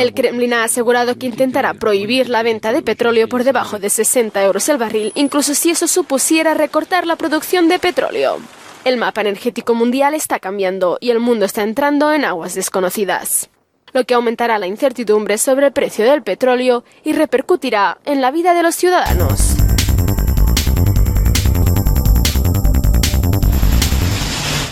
El 0.00 0.14
Kremlin 0.14 0.54
ha 0.54 0.64
asegurado 0.64 1.16
que 1.16 1.26
intentará 1.26 1.74
prohibir 1.74 2.28
la 2.28 2.42
venta 2.42 2.72
de 2.72 2.82
petróleo 2.82 3.28
por 3.28 3.44
debajo 3.44 3.78
de 3.78 3.90
60 3.90 4.42
euros 4.42 4.68
el 4.68 4.78
barril, 4.78 5.12
incluso 5.14 5.54
si 5.54 5.70
eso 5.70 5.88
supusiera 5.88 6.54
recortar 6.54 7.06
la 7.06 7.16
producción 7.16 7.68
de 7.68 7.78
petróleo. 7.78 8.38
El 8.84 8.96
mapa 8.96 9.20
energético 9.20 9.74
mundial 9.74 10.14
está 10.14 10.40
cambiando 10.40 10.98
y 11.00 11.10
el 11.10 11.20
mundo 11.20 11.44
está 11.44 11.62
entrando 11.62 12.12
en 12.12 12.24
aguas 12.24 12.54
desconocidas, 12.54 13.48
lo 13.92 14.04
que 14.04 14.14
aumentará 14.14 14.58
la 14.58 14.66
incertidumbre 14.66 15.38
sobre 15.38 15.66
el 15.66 15.72
precio 15.72 16.04
del 16.04 16.22
petróleo 16.22 16.82
y 17.04 17.12
repercutirá 17.12 17.98
en 18.04 18.20
la 18.20 18.30
vida 18.32 18.54
de 18.54 18.62
los 18.62 18.74
ciudadanos. 18.74 19.61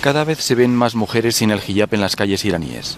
Cada 0.00 0.24
vez 0.24 0.40
se 0.40 0.54
ven 0.54 0.74
más 0.74 0.94
mujeres 0.94 1.36
sin 1.36 1.50
el 1.50 1.60
hijab 1.66 1.92
en 1.92 2.00
las 2.00 2.16
calles 2.16 2.44
iraníes. 2.46 2.96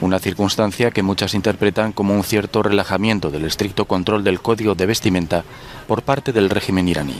Una 0.00 0.18
circunstancia 0.18 0.90
que 0.92 1.02
muchas 1.02 1.34
interpretan 1.34 1.92
como 1.92 2.14
un 2.14 2.24
cierto 2.24 2.62
relajamiento 2.62 3.30
del 3.30 3.44
estricto 3.44 3.84
control 3.84 4.24
del 4.24 4.40
código 4.40 4.74
de 4.74 4.86
vestimenta 4.86 5.44
por 5.86 6.02
parte 6.02 6.32
del 6.32 6.48
régimen 6.48 6.88
iraní. 6.88 7.16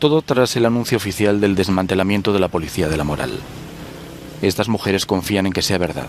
Todo 0.00 0.22
tras 0.22 0.56
el 0.56 0.66
anuncio 0.66 0.96
oficial 0.96 1.40
del 1.40 1.54
desmantelamiento 1.54 2.32
de 2.32 2.40
la 2.40 2.48
policía 2.48 2.88
de 2.88 2.96
la 2.96 3.04
moral. 3.04 3.30
Estas 4.42 4.68
mujeres 4.68 5.06
confían 5.06 5.46
en 5.46 5.52
que 5.52 5.62
sea 5.62 5.78
verdad. 5.78 6.08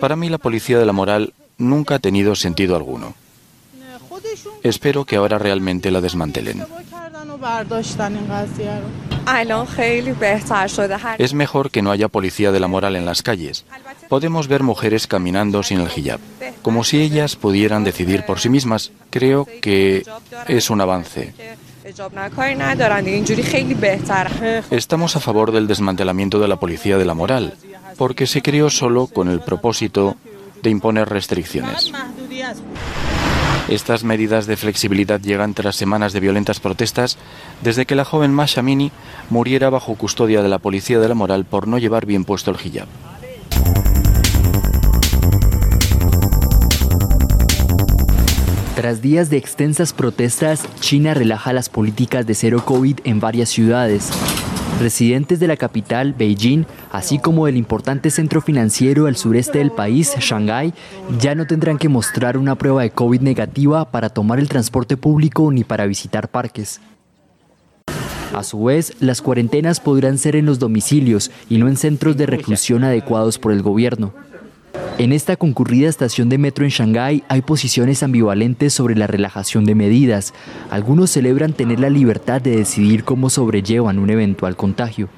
Para 0.00 0.16
mí 0.16 0.28
la 0.30 0.38
policía 0.38 0.78
de 0.78 0.86
la 0.86 0.92
moral 0.92 1.34
nunca 1.58 1.96
ha 1.96 1.98
tenido 1.98 2.34
sentido 2.34 2.76
alguno. 2.76 3.14
Espero 4.62 5.04
que 5.04 5.16
ahora 5.16 5.38
realmente 5.38 5.90
la 5.90 6.00
desmantelen. 6.00 6.64
Es 11.18 11.34
mejor 11.34 11.70
que 11.70 11.82
no 11.82 11.90
haya 11.90 12.08
policía 12.08 12.52
de 12.52 12.60
la 12.60 12.68
moral 12.68 12.96
en 12.96 13.06
las 13.06 13.22
calles. 13.22 13.64
Podemos 14.08 14.48
ver 14.48 14.62
mujeres 14.62 15.06
caminando 15.06 15.62
sin 15.62 15.80
el 15.80 15.88
hijab, 15.96 16.20
como 16.62 16.84
si 16.84 17.00
ellas 17.00 17.36
pudieran 17.36 17.84
decidir 17.84 18.24
por 18.24 18.40
sí 18.40 18.48
mismas. 18.48 18.92
Creo 19.10 19.46
que 19.60 20.04
es 20.48 20.70
un 20.70 20.80
avance. 20.80 21.34
Estamos 24.70 25.16
a 25.16 25.20
favor 25.20 25.52
del 25.52 25.66
desmantelamiento 25.66 26.38
de 26.38 26.48
la 26.48 26.56
policía 26.56 26.98
de 26.98 27.04
la 27.04 27.14
moral, 27.14 27.54
porque 27.96 28.26
se 28.26 28.42
creó 28.42 28.70
solo 28.70 29.06
con 29.06 29.28
el 29.28 29.40
propósito 29.40 30.16
de 30.62 30.70
imponer 30.70 31.08
restricciones. 31.08 31.92
Estas 33.68 34.04
medidas 34.04 34.46
de 34.46 34.56
flexibilidad 34.56 35.20
llegan 35.20 35.54
tras 35.54 35.76
semanas 35.76 36.12
de 36.12 36.20
violentas 36.20 36.60
protestas 36.60 37.16
desde 37.62 37.86
que 37.86 37.94
la 37.94 38.04
joven 38.04 38.32
Masha 38.32 38.60
Mini 38.62 38.90
muriera 39.30 39.70
bajo 39.70 39.94
custodia 39.94 40.42
de 40.42 40.48
la 40.48 40.58
policía 40.58 40.98
de 40.98 41.08
la 41.08 41.14
moral 41.14 41.44
por 41.44 41.68
no 41.68 41.78
llevar 41.78 42.04
bien 42.04 42.24
puesto 42.24 42.50
el 42.50 42.56
hijab. 42.62 42.88
Tras 48.74 49.00
días 49.00 49.30
de 49.30 49.36
extensas 49.36 49.92
protestas, 49.92 50.66
China 50.80 51.14
relaja 51.14 51.52
las 51.52 51.68
políticas 51.68 52.26
de 52.26 52.34
cero 52.34 52.64
COVID 52.64 52.98
en 53.04 53.20
varias 53.20 53.48
ciudades. 53.48 54.10
Residentes 54.82 55.38
de 55.38 55.46
la 55.46 55.56
capital, 55.56 56.12
Beijing, 56.12 56.64
así 56.90 57.20
como 57.20 57.46
del 57.46 57.56
importante 57.56 58.10
centro 58.10 58.40
financiero 58.40 59.06
al 59.06 59.14
sureste 59.14 59.58
del 59.58 59.70
país, 59.70 60.12
Shanghái, 60.18 60.74
ya 61.20 61.36
no 61.36 61.46
tendrán 61.46 61.78
que 61.78 61.88
mostrar 61.88 62.36
una 62.36 62.56
prueba 62.56 62.82
de 62.82 62.90
COVID 62.90 63.20
negativa 63.20 63.92
para 63.92 64.08
tomar 64.08 64.40
el 64.40 64.48
transporte 64.48 64.96
público 64.96 65.52
ni 65.52 65.62
para 65.62 65.86
visitar 65.86 66.28
parques. 66.28 66.80
A 68.34 68.42
su 68.42 68.64
vez, 68.64 68.94
las 68.98 69.22
cuarentenas 69.22 69.78
podrán 69.78 70.18
ser 70.18 70.34
en 70.34 70.46
los 70.46 70.58
domicilios 70.58 71.30
y 71.48 71.58
no 71.58 71.68
en 71.68 71.76
centros 71.76 72.16
de 72.16 72.26
reclusión 72.26 72.82
adecuados 72.82 73.38
por 73.38 73.52
el 73.52 73.62
gobierno. 73.62 74.12
En 74.98 75.12
esta 75.12 75.36
concurrida 75.36 75.88
estación 75.88 76.28
de 76.28 76.38
metro 76.38 76.64
en 76.64 76.70
Shanghái 76.70 77.24
hay 77.28 77.42
posiciones 77.42 78.02
ambivalentes 78.02 78.72
sobre 78.72 78.94
la 78.94 79.06
relajación 79.06 79.64
de 79.64 79.74
medidas. 79.74 80.34
Algunos 80.70 81.10
celebran 81.10 81.54
tener 81.54 81.80
la 81.80 81.90
libertad 81.90 82.40
de 82.40 82.56
decidir 82.56 83.02
cómo 83.02 83.30
sobrellevan 83.30 83.98
un 83.98 84.10
eventual 84.10 84.54
contagio. 84.54 85.08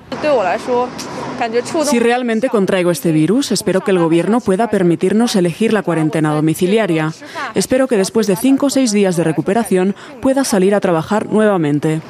Si 1.85 1.99
realmente 1.99 2.49
contraigo 2.49 2.91
este 2.91 3.13
virus, 3.13 3.53
espero 3.53 3.83
que 3.83 3.91
el 3.91 3.99
gobierno 3.99 4.41
pueda 4.41 4.71
permitirnos 4.71 5.37
elegir 5.37 5.73
la 5.73 5.83
cuarentena 5.83 6.33
domiciliaria. 6.33 7.13
Espero 7.55 7.89
que 7.89 7.97
después 7.97 8.27
de 8.27 8.37
cinco 8.37 8.67
o 8.67 8.71
seis 8.71 8.93
días 8.93 9.17
de 9.17 9.25
recuperación 9.25 9.95
pueda 10.23 10.45
salir 10.45 10.75
a 10.75 10.81
trabajar 10.81 11.27
nuevamente. 11.31 12.01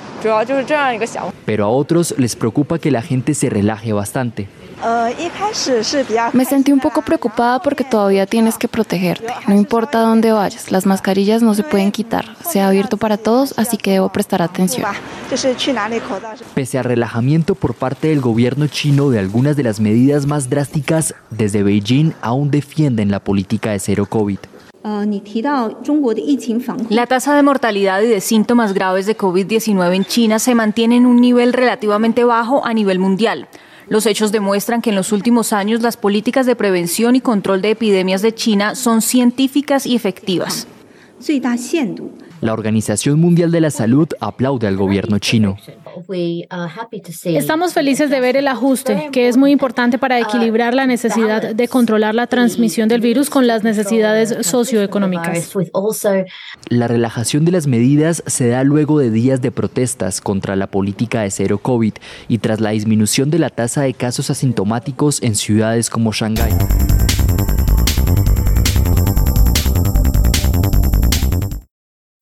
Pero 1.44 1.64
a 1.64 1.68
otros 1.68 2.14
les 2.18 2.36
preocupa 2.36 2.78
que 2.78 2.90
la 2.90 3.02
gente 3.02 3.34
se 3.34 3.50
relaje 3.50 3.92
bastante. 3.92 4.48
Me 6.32 6.44
sentí 6.44 6.72
un 6.72 6.80
poco 6.80 7.02
preocupada 7.02 7.60
porque 7.60 7.84
todavía 7.84 8.26
tienes 8.26 8.58
que 8.58 8.68
protegerte. 8.68 9.32
No 9.48 9.54
importa 9.54 10.00
dónde 10.00 10.32
vayas, 10.32 10.70
las 10.70 10.84
mascarillas 10.84 11.42
no 11.42 11.54
se 11.54 11.62
pueden 11.62 11.90
quitar. 11.90 12.36
Se 12.44 12.60
ha 12.60 12.68
abierto 12.68 12.96
para 12.96 13.16
todos, 13.16 13.54
así 13.58 13.76
que 13.76 13.92
debo 13.92 14.10
prestar 14.10 14.42
atención. 14.42 14.86
Pese 16.54 16.78
al 16.78 16.84
relajamiento 16.84 17.54
por 17.54 17.74
parte 17.74 18.08
del 18.08 18.20
gobierno 18.20 18.66
chino 18.66 19.10
de 19.10 19.18
algunas 19.18 19.56
de 19.56 19.62
las 19.62 19.80
medidas 19.80 20.26
más 20.26 20.50
drásticas, 20.50 21.14
desde 21.30 21.62
Beijing 21.62 22.12
aún 22.20 22.50
defienden 22.50 23.10
la 23.10 23.20
política 23.20 23.70
de 23.70 23.78
cero 23.78 24.06
COVID. 24.08 24.38
La 26.90 27.06
tasa 27.06 27.34
de 27.34 27.42
mortalidad 27.42 28.02
y 28.02 28.06
de 28.06 28.20
síntomas 28.20 28.74
graves 28.74 29.06
de 29.06 29.16
COVID-19 29.16 29.94
en 29.94 30.04
China 30.04 30.38
se 30.38 30.54
mantiene 30.54 30.96
en 30.98 31.06
un 31.06 31.22
nivel 31.22 31.54
relativamente 31.54 32.24
bajo 32.24 32.66
a 32.66 32.74
nivel 32.74 32.98
mundial. 32.98 33.48
Los 33.88 34.06
hechos 34.06 34.32
demuestran 34.32 34.80
que 34.80 34.90
en 34.90 34.96
los 34.96 35.12
últimos 35.12 35.52
años 35.52 35.82
las 35.82 35.96
políticas 35.96 36.46
de 36.46 36.56
prevención 36.56 37.16
y 37.16 37.20
control 37.20 37.60
de 37.62 37.70
epidemias 37.70 38.22
de 38.22 38.34
China 38.34 38.74
son 38.74 39.02
científicas 39.02 39.86
y 39.86 39.94
efectivas. 39.94 40.66
La 42.40 42.52
Organización 42.52 43.20
Mundial 43.20 43.50
de 43.50 43.60
la 43.60 43.70
Salud 43.70 44.08
aplaude 44.20 44.66
al 44.66 44.76
gobierno 44.76 45.18
chino. 45.18 45.56
Estamos 47.24 47.72
felices 47.72 48.10
de 48.10 48.20
ver 48.20 48.36
el 48.36 48.48
ajuste, 48.48 49.08
que 49.12 49.28
es 49.28 49.36
muy 49.36 49.50
importante 49.50 49.98
para 49.98 50.18
equilibrar 50.18 50.74
la 50.74 50.86
necesidad 50.86 51.54
de 51.54 51.68
controlar 51.68 52.14
la 52.14 52.26
transmisión 52.26 52.88
del 52.88 53.00
virus 53.00 53.30
con 53.30 53.46
las 53.46 53.64
necesidades 53.64 54.46
socioeconómicas. 54.46 55.52
La 56.68 56.88
relajación 56.88 57.44
de 57.44 57.52
las 57.52 57.66
medidas 57.66 58.22
se 58.26 58.48
da 58.48 58.64
luego 58.64 58.98
de 58.98 59.10
días 59.10 59.42
de 59.42 59.50
protestas 59.50 60.20
contra 60.20 60.56
la 60.56 60.66
política 60.66 61.22
de 61.22 61.30
cero 61.30 61.58
COVID 61.58 61.94
y 62.28 62.38
tras 62.38 62.60
la 62.60 62.70
disminución 62.70 63.30
de 63.30 63.38
la 63.38 63.50
tasa 63.50 63.82
de 63.82 63.94
casos 63.94 64.30
asintomáticos 64.30 65.22
en 65.22 65.34
ciudades 65.34 65.90
como 65.90 66.12
Shanghái. 66.12 66.52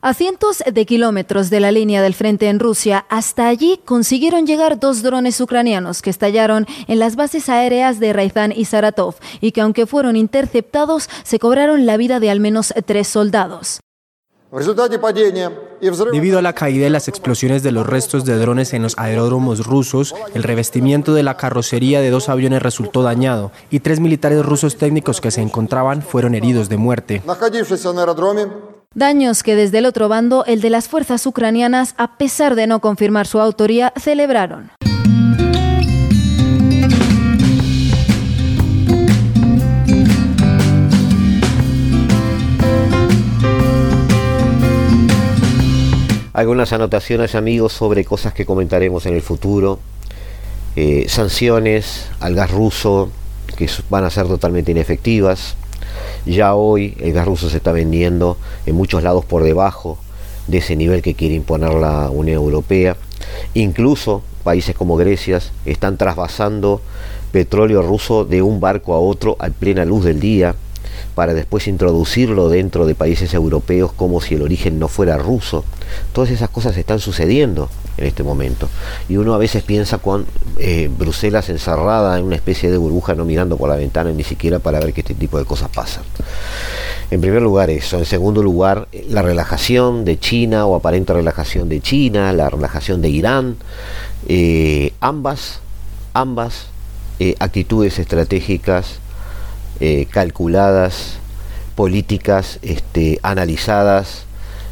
A 0.04 0.14
cientos 0.14 0.64
de 0.66 0.84
kilómetros 0.84 1.48
de 1.48 1.60
la 1.60 1.70
línea 1.70 2.02
del 2.02 2.14
frente 2.14 2.48
en 2.48 2.58
Rusia, 2.58 3.06
hasta 3.08 3.46
allí 3.46 3.80
consiguieron 3.84 4.48
llegar 4.48 4.80
dos 4.80 5.04
drones 5.04 5.40
ucranianos 5.40 6.02
que 6.02 6.10
estallaron 6.10 6.66
en 6.88 6.98
las 6.98 7.14
bases 7.14 7.48
aéreas 7.48 8.00
de 8.00 8.12
Raizán 8.12 8.50
y 8.50 8.64
Saratov 8.64 9.14
y 9.40 9.52
que 9.52 9.60
aunque 9.60 9.86
fueron 9.86 10.16
interceptados, 10.16 11.08
se 11.22 11.38
cobraron 11.38 11.86
la 11.86 11.96
vida 11.96 12.18
de 12.18 12.30
al 12.30 12.40
menos 12.40 12.74
tres 12.84 13.06
soldados. 13.06 13.78
Debido 16.10 16.38
a 16.38 16.42
la 16.42 16.52
caída 16.52 16.86
y 16.88 16.90
las 16.90 17.06
explosiones 17.06 17.62
de 17.62 17.70
los 17.70 17.86
restos 17.86 18.24
de 18.24 18.36
drones 18.36 18.74
en 18.74 18.82
los 18.82 18.98
aeródromos 18.98 19.64
rusos, 19.64 20.16
el 20.34 20.42
revestimiento 20.42 21.14
de 21.14 21.22
la 21.22 21.36
carrocería 21.36 22.00
de 22.00 22.10
dos 22.10 22.28
aviones 22.28 22.60
resultó 22.60 23.04
dañado 23.04 23.52
y 23.70 23.78
tres 23.78 24.00
militares 24.00 24.44
rusos 24.44 24.76
técnicos 24.78 25.20
que 25.20 25.30
se 25.30 25.42
encontraban 25.42 26.02
fueron 26.02 26.34
heridos 26.34 26.68
de 26.68 26.76
muerte. 26.76 27.22
Daños 28.94 29.42
que 29.42 29.56
desde 29.56 29.78
el 29.78 29.86
otro 29.86 30.10
bando, 30.10 30.44
el 30.44 30.60
de 30.60 30.68
las 30.68 30.86
fuerzas 30.86 31.24
ucranianas, 31.26 31.94
a 31.96 32.18
pesar 32.18 32.54
de 32.54 32.66
no 32.66 32.80
confirmar 32.80 33.26
su 33.26 33.40
autoría, 33.40 33.90
celebraron. 33.98 34.70
Algunas 46.34 46.72
anotaciones 46.74 47.34
amigos 47.34 47.72
sobre 47.72 48.04
cosas 48.04 48.34
que 48.34 48.44
comentaremos 48.44 49.06
en 49.06 49.14
el 49.14 49.22
futuro. 49.22 49.78
Eh, 50.76 51.06
sanciones 51.08 52.10
al 52.20 52.34
gas 52.34 52.50
ruso 52.50 53.10
que 53.56 53.70
van 53.88 54.04
a 54.04 54.10
ser 54.10 54.26
totalmente 54.26 54.70
inefectivas 54.70 55.56
Ya 56.26 56.54
hoy 56.54 56.96
el 57.00 57.12
gas 57.12 57.26
ruso 57.26 57.50
se 57.50 57.56
está 57.56 57.72
vendiendo 57.72 58.36
en 58.66 58.74
muchos 58.74 59.02
lados 59.02 59.24
por 59.24 59.42
debajo 59.42 59.98
de 60.46 60.58
ese 60.58 60.76
nivel 60.76 61.02
que 61.02 61.14
quiere 61.14 61.34
imponer 61.34 61.74
la 61.74 62.10
Unión 62.10 62.36
Europea. 62.36 62.96
Incluso 63.54 64.22
países 64.44 64.74
como 64.74 64.96
Grecia 64.96 65.40
están 65.64 65.96
trasvasando 65.96 66.80
petróleo 67.30 67.82
ruso 67.82 68.24
de 68.24 68.42
un 68.42 68.60
barco 68.60 68.94
a 68.94 68.98
otro 68.98 69.36
a 69.38 69.48
plena 69.48 69.84
luz 69.84 70.04
del 70.04 70.20
día 70.20 70.54
para 71.14 71.34
después 71.34 71.68
introducirlo 71.68 72.48
dentro 72.48 72.86
de 72.86 72.94
países 72.94 73.34
europeos 73.34 73.92
como 73.92 74.20
si 74.20 74.34
el 74.34 74.42
origen 74.42 74.78
no 74.78 74.88
fuera 74.88 75.18
ruso. 75.18 75.64
Todas 76.12 76.30
esas 76.30 76.48
cosas 76.48 76.76
están 76.76 77.00
sucediendo 77.00 77.68
en 77.98 78.06
este 78.06 78.22
momento. 78.22 78.68
Y 79.08 79.16
uno 79.16 79.34
a 79.34 79.38
veces 79.38 79.62
piensa 79.62 79.98
con 79.98 80.26
eh, 80.58 80.88
Bruselas 80.96 81.48
encerrada 81.50 82.18
en 82.18 82.24
una 82.24 82.36
especie 82.36 82.70
de 82.70 82.78
burbuja, 82.78 83.14
no 83.14 83.24
mirando 83.24 83.56
por 83.56 83.68
la 83.68 83.76
ventana 83.76 84.10
ni 84.12 84.24
siquiera 84.24 84.58
para 84.58 84.80
ver 84.80 84.92
que 84.92 85.02
este 85.02 85.14
tipo 85.14 85.38
de 85.38 85.44
cosas 85.44 85.68
pasan. 85.68 86.04
En 87.10 87.20
primer 87.20 87.42
lugar 87.42 87.68
eso. 87.68 87.98
En 87.98 88.06
segundo 88.06 88.42
lugar, 88.42 88.88
la 89.08 89.20
relajación 89.20 90.06
de 90.06 90.18
China 90.18 90.64
o 90.64 90.74
aparente 90.74 91.12
relajación 91.12 91.68
de 91.68 91.80
China, 91.80 92.32
la 92.32 92.48
relajación 92.48 93.02
de 93.02 93.10
Irán. 93.10 93.56
Eh, 94.28 94.94
ambas, 95.00 95.60
ambas 96.14 96.68
eh, 97.20 97.34
actitudes 97.38 97.98
estratégicas 97.98 99.01
eh, 99.84 100.06
calculadas, 100.08 101.14
políticas 101.74 102.60
este, 102.62 103.18
analizadas 103.24 104.26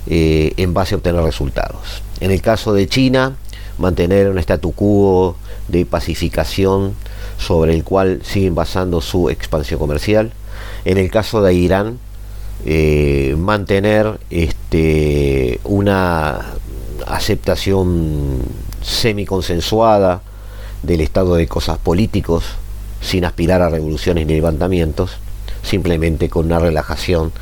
eh, 0.07 0.53
en 0.57 0.73
base 0.73 0.95
a 0.95 0.99
obtener 0.99 1.21
resultados. 1.23 2.05
En 2.21 2.31
el 2.31 2.41
caso 2.41 2.73
de 2.73 2.87
China, 2.87 3.35
mantener 3.77 4.29
un 4.29 4.39
statu 4.39 4.71
quo 4.71 5.35
de 5.67 5.85
pacificación 5.85 6.95
sobre 7.39 7.75
el 7.75 7.83
cual 7.83 8.21
siguen 8.23 8.55
basando 8.55 9.01
su 9.01 9.31
expansión 9.31 9.81
comercial. 9.81 10.31
En 10.85 10.97
el 10.97 11.11
caso 11.11 11.43
de 11.43 11.55
Irán, 11.55 11.99
eh, 12.65 13.35
mantener 13.37 14.21
este, 14.31 15.59
una 15.65 16.53
aceptación 17.09 18.43
semi-consensuada 18.81 20.23
del 20.85 21.01
estado 21.01 21.35
de 21.35 21.49
cosas 21.49 21.79
políticos 21.79 22.45
sin 23.01 23.25
aspirar 23.25 23.63
a 23.63 23.69
revoluciones 23.69 24.27
ni 24.27 24.35
levantamientos, 24.35 25.13
simplemente 25.63 26.29
con 26.29 26.47
una 26.47 26.59
relajación 26.59 27.33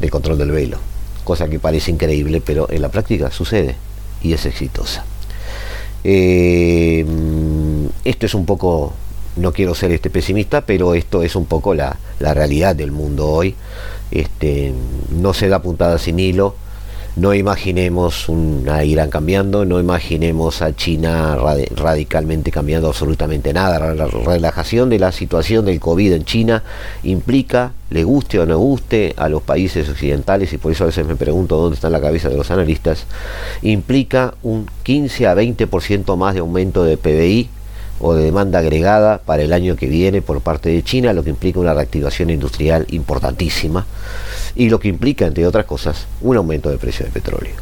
del 0.00 0.10
control 0.10 0.38
del 0.38 0.50
velo, 0.50 0.78
cosa 1.24 1.48
que 1.48 1.58
parece 1.58 1.90
increíble, 1.90 2.40
pero 2.44 2.70
en 2.70 2.82
la 2.82 2.88
práctica 2.88 3.30
sucede 3.30 3.76
y 4.22 4.32
es 4.32 4.46
exitosa. 4.46 5.04
Eh, 6.04 7.04
esto 8.04 8.26
es 8.26 8.34
un 8.34 8.46
poco, 8.46 8.94
no 9.36 9.52
quiero 9.52 9.74
ser 9.74 9.92
este 9.92 10.10
pesimista, 10.10 10.62
pero 10.62 10.94
esto 10.94 11.22
es 11.22 11.36
un 11.36 11.46
poco 11.46 11.74
la, 11.74 11.98
la 12.20 12.34
realidad 12.34 12.76
del 12.76 12.92
mundo 12.92 13.28
hoy. 13.28 13.54
Este, 14.10 14.72
no 15.10 15.34
se 15.34 15.48
da 15.48 15.60
puntada 15.60 15.98
sin 15.98 16.18
hilo 16.18 16.54
no 17.18 17.34
imaginemos 17.34 18.28
una 18.28 18.84
Irán 18.84 19.10
cambiando, 19.10 19.64
no 19.64 19.80
imaginemos 19.80 20.62
a 20.62 20.74
China 20.74 21.36
radicalmente 21.74 22.52
cambiando 22.52 22.88
absolutamente 22.88 23.52
nada. 23.52 23.94
La 23.94 24.06
relajación 24.06 24.88
de 24.88 25.00
la 25.00 25.10
situación 25.10 25.64
del 25.64 25.80
COVID 25.80 26.12
en 26.12 26.24
China 26.24 26.62
implica, 27.02 27.72
le 27.90 28.04
guste 28.04 28.38
o 28.38 28.46
no 28.46 28.58
guste 28.58 29.14
a 29.16 29.28
los 29.28 29.42
países 29.42 29.88
occidentales, 29.88 30.52
y 30.52 30.58
por 30.58 30.70
eso 30.70 30.84
a 30.84 30.86
veces 30.86 31.06
me 31.06 31.16
pregunto 31.16 31.56
dónde 31.56 31.74
está 31.74 31.90
la 31.90 32.00
cabeza 32.00 32.28
de 32.28 32.36
los 32.36 32.50
analistas, 32.52 33.06
implica 33.62 34.34
un 34.42 34.66
15 34.84 35.26
a 35.26 35.34
20% 35.34 36.16
más 36.16 36.34
de 36.34 36.40
aumento 36.40 36.84
de 36.84 36.96
PBI 36.96 37.48
o 38.00 38.14
de 38.14 38.24
demanda 38.24 38.60
agregada 38.60 39.18
para 39.18 39.42
el 39.42 39.52
año 39.52 39.76
que 39.76 39.86
viene 39.86 40.22
por 40.22 40.40
parte 40.40 40.68
de 40.68 40.82
China, 40.82 41.12
lo 41.12 41.24
que 41.24 41.30
implica 41.30 41.60
una 41.60 41.74
reactivación 41.74 42.30
industrial 42.30 42.86
importantísima 42.90 43.86
y 44.54 44.68
lo 44.68 44.80
que 44.80 44.88
implica, 44.88 45.26
entre 45.26 45.46
otras 45.46 45.66
cosas, 45.66 46.06
un 46.20 46.36
aumento 46.36 46.68
del 46.68 46.78
precio 46.78 47.04
del 47.04 47.12
petróleo. 47.12 47.54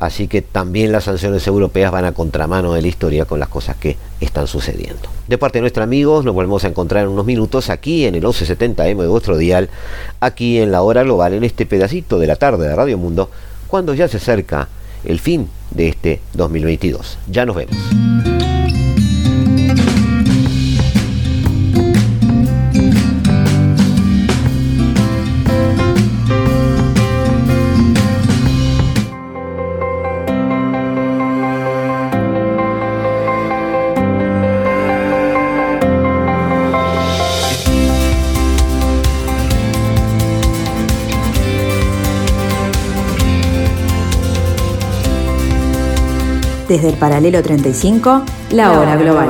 Así 0.00 0.28
que 0.28 0.40
también 0.40 0.92
las 0.92 1.04
sanciones 1.04 1.46
europeas 1.46 1.92
van 1.92 2.06
a 2.06 2.12
contramano 2.12 2.72
de 2.72 2.80
la 2.80 2.88
historia 2.88 3.26
con 3.26 3.38
las 3.38 3.50
cosas 3.50 3.76
que 3.76 3.98
están 4.18 4.46
sucediendo. 4.46 5.10
De 5.28 5.36
parte 5.36 5.58
de 5.58 5.60
nuestros 5.60 5.84
amigos, 5.84 6.24
nos 6.24 6.34
volvemos 6.34 6.64
a 6.64 6.68
encontrar 6.68 7.04
en 7.04 7.10
unos 7.10 7.26
minutos 7.26 7.68
aquí 7.68 8.06
en 8.06 8.14
el 8.14 8.22
1170M 8.24 8.96
de 8.96 9.06
vuestro 9.08 9.36
dial, 9.36 9.68
aquí 10.20 10.58
en 10.58 10.72
la 10.72 10.80
hora 10.80 11.02
global, 11.02 11.34
en 11.34 11.44
este 11.44 11.66
pedacito 11.66 12.18
de 12.18 12.28
la 12.28 12.36
tarde 12.36 12.66
de 12.66 12.74
Radio 12.74 12.96
Mundo, 12.96 13.30
cuando 13.66 13.92
ya 13.92 14.08
se 14.08 14.16
acerca 14.16 14.68
el 15.04 15.20
fin 15.20 15.50
de 15.70 15.88
este 15.88 16.20
2022. 16.32 17.18
Ya 17.28 17.44
nos 17.44 17.56
vemos. 17.56 18.29
Desde 46.70 46.90
el 46.90 46.98
paralelo 46.98 47.42
35, 47.42 48.22
la 48.52 48.78
hora 48.78 48.94
global. 48.94 49.28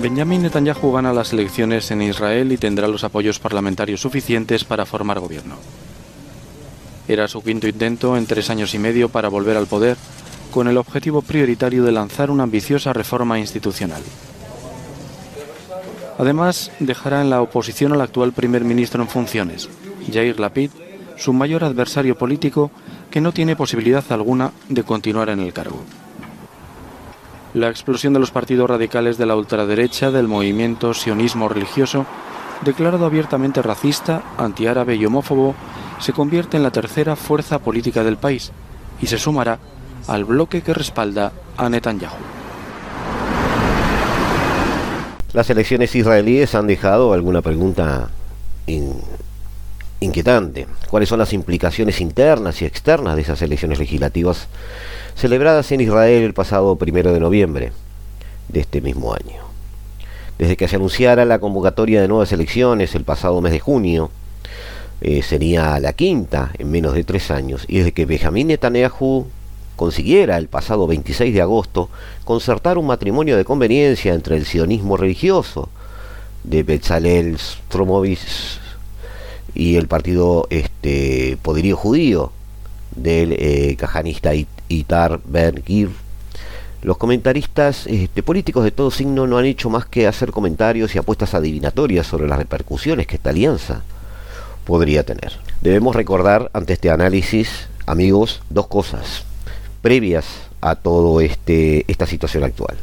Benjamin 0.00 0.42
Netanyahu 0.42 0.92
gana 0.92 1.12
las 1.12 1.32
elecciones 1.32 1.90
en 1.90 2.02
Israel 2.02 2.52
y 2.52 2.58
tendrá 2.58 2.86
los 2.86 3.02
apoyos 3.02 3.40
parlamentarios 3.40 4.00
suficientes 4.00 4.62
para 4.62 4.86
formar 4.86 5.18
gobierno. 5.18 5.56
Era 7.08 7.28
su 7.28 7.42
quinto 7.42 7.66
intento 7.66 8.16
en 8.16 8.26
tres 8.26 8.48
años 8.50 8.74
y 8.74 8.78
medio 8.78 9.08
para 9.08 9.28
volver 9.28 9.56
al 9.56 9.66
poder, 9.66 9.96
con 10.52 10.68
el 10.68 10.76
objetivo 10.76 11.22
prioritario 11.22 11.82
de 11.82 11.92
lanzar 11.92 12.30
una 12.30 12.44
ambiciosa 12.44 12.92
reforma 12.92 13.38
institucional. 13.38 14.02
Además, 16.18 16.70
dejará 16.78 17.22
en 17.22 17.30
la 17.30 17.42
oposición 17.42 17.92
al 17.92 18.02
actual 18.02 18.32
primer 18.32 18.64
ministro 18.64 19.02
en 19.02 19.08
funciones, 19.08 19.68
Jair 20.12 20.38
Lapid, 20.38 20.70
su 21.16 21.32
mayor 21.32 21.64
adversario 21.64 22.16
político, 22.16 22.70
que 23.10 23.20
no 23.20 23.32
tiene 23.32 23.56
posibilidad 23.56 24.04
alguna 24.10 24.52
de 24.68 24.84
continuar 24.84 25.30
en 25.30 25.40
el 25.40 25.52
cargo. 25.52 25.82
La 27.54 27.68
explosión 27.68 28.12
de 28.12 28.20
los 28.20 28.30
partidos 28.30 28.68
radicales 28.68 29.18
de 29.18 29.26
la 29.26 29.36
ultraderecha 29.36 30.10
del 30.10 30.28
movimiento 30.28 30.94
sionismo 30.94 31.48
religioso, 31.48 32.06
declarado 32.64 33.04
abiertamente 33.04 33.60
racista, 33.60 34.22
antiárabe 34.38 34.96
y 34.96 35.04
homófobo, 35.04 35.54
se 36.02 36.12
convierte 36.12 36.56
en 36.56 36.64
la 36.64 36.72
tercera 36.72 37.14
fuerza 37.14 37.60
política 37.60 38.02
del 38.02 38.16
país 38.16 38.50
y 39.00 39.06
se 39.06 39.18
sumará 39.18 39.58
al 40.08 40.24
bloque 40.24 40.60
que 40.60 40.74
respalda 40.74 41.32
a 41.56 41.68
Netanyahu. 41.68 42.16
Las 45.32 45.48
elecciones 45.48 45.94
israelíes 45.94 46.56
han 46.56 46.66
dejado 46.66 47.12
alguna 47.12 47.40
pregunta 47.40 48.10
inquietante. 50.00 50.66
¿Cuáles 50.90 51.08
son 51.08 51.20
las 51.20 51.32
implicaciones 51.32 52.00
internas 52.00 52.60
y 52.60 52.64
externas 52.64 53.14
de 53.14 53.22
esas 53.22 53.40
elecciones 53.40 53.78
legislativas 53.78 54.48
celebradas 55.14 55.70
en 55.70 55.82
Israel 55.82 56.24
el 56.24 56.34
pasado 56.34 56.74
primero 56.76 57.12
de 57.12 57.20
noviembre 57.20 57.72
de 58.48 58.60
este 58.60 58.80
mismo 58.80 59.14
año? 59.14 59.40
Desde 60.36 60.56
que 60.56 60.66
se 60.66 60.76
anunciara 60.76 61.24
la 61.24 61.38
convocatoria 61.38 62.02
de 62.02 62.08
nuevas 62.08 62.32
elecciones 62.32 62.96
el 62.96 63.04
pasado 63.04 63.40
mes 63.40 63.52
de 63.52 63.60
junio, 63.60 64.10
eh, 65.04 65.20
sería 65.22 65.80
la 65.80 65.94
quinta 65.94 66.52
en 66.58 66.70
menos 66.70 66.94
de 66.94 67.02
tres 67.02 67.32
años, 67.32 67.64
y 67.66 67.78
desde 67.78 67.90
que 67.90 68.06
Benjamín 68.06 68.46
Netanyahu 68.46 69.26
consiguiera 69.74 70.36
el 70.36 70.46
pasado 70.46 70.86
26 70.86 71.34
de 71.34 71.42
agosto 71.42 71.88
concertar 72.24 72.78
un 72.78 72.86
matrimonio 72.86 73.36
de 73.36 73.44
conveniencia 73.44 74.14
entre 74.14 74.36
el 74.36 74.46
sionismo 74.46 74.96
religioso 74.96 75.70
de 76.44 76.62
Bezalel 76.62 77.36
Stromovitz 77.36 78.60
y 79.56 79.74
el 79.74 79.88
partido 79.88 80.46
este, 80.50 81.36
poderío 81.42 81.76
judío 81.76 82.30
del 82.94 83.32
eh, 83.32 83.74
cajanista 83.76 84.30
Itar 84.68 85.18
Ben 85.24 85.64
Gir. 85.66 85.90
Los 86.82 86.96
comentaristas 86.96 87.88
este, 87.88 88.22
políticos 88.22 88.62
de 88.62 88.70
todo 88.70 88.92
signo 88.92 89.26
no 89.26 89.38
han 89.38 89.46
hecho 89.46 89.68
más 89.68 89.84
que 89.84 90.06
hacer 90.06 90.30
comentarios 90.30 90.94
y 90.94 90.98
apuestas 90.98 91.34
adivinatorias 91.34 92.06
sobre 92.06 92.28
las 92.28 92.38
repercusiones 92.38 93.08
que 93.08 93.16
esta 93.16 93.30
alianza 93.30 93.82
podría 94.64 95.04
tener. 95.04 95.32
Debemos 95.60 95.96
recordar 95.96 96.50
ante 96.52 96.74
este 96.74 96.90
análisis, 96.90 97.68
amigos, 97.86 98.42
dos 98.50 98.66
cosas 98.66 99.24
previas 99.80 100.26
a 100.60 100.76
todo 100.76 101.20
este 101.20 101.84
esta 101.90 102.06
situación 102.06 102.44
actual. 102.44 102.76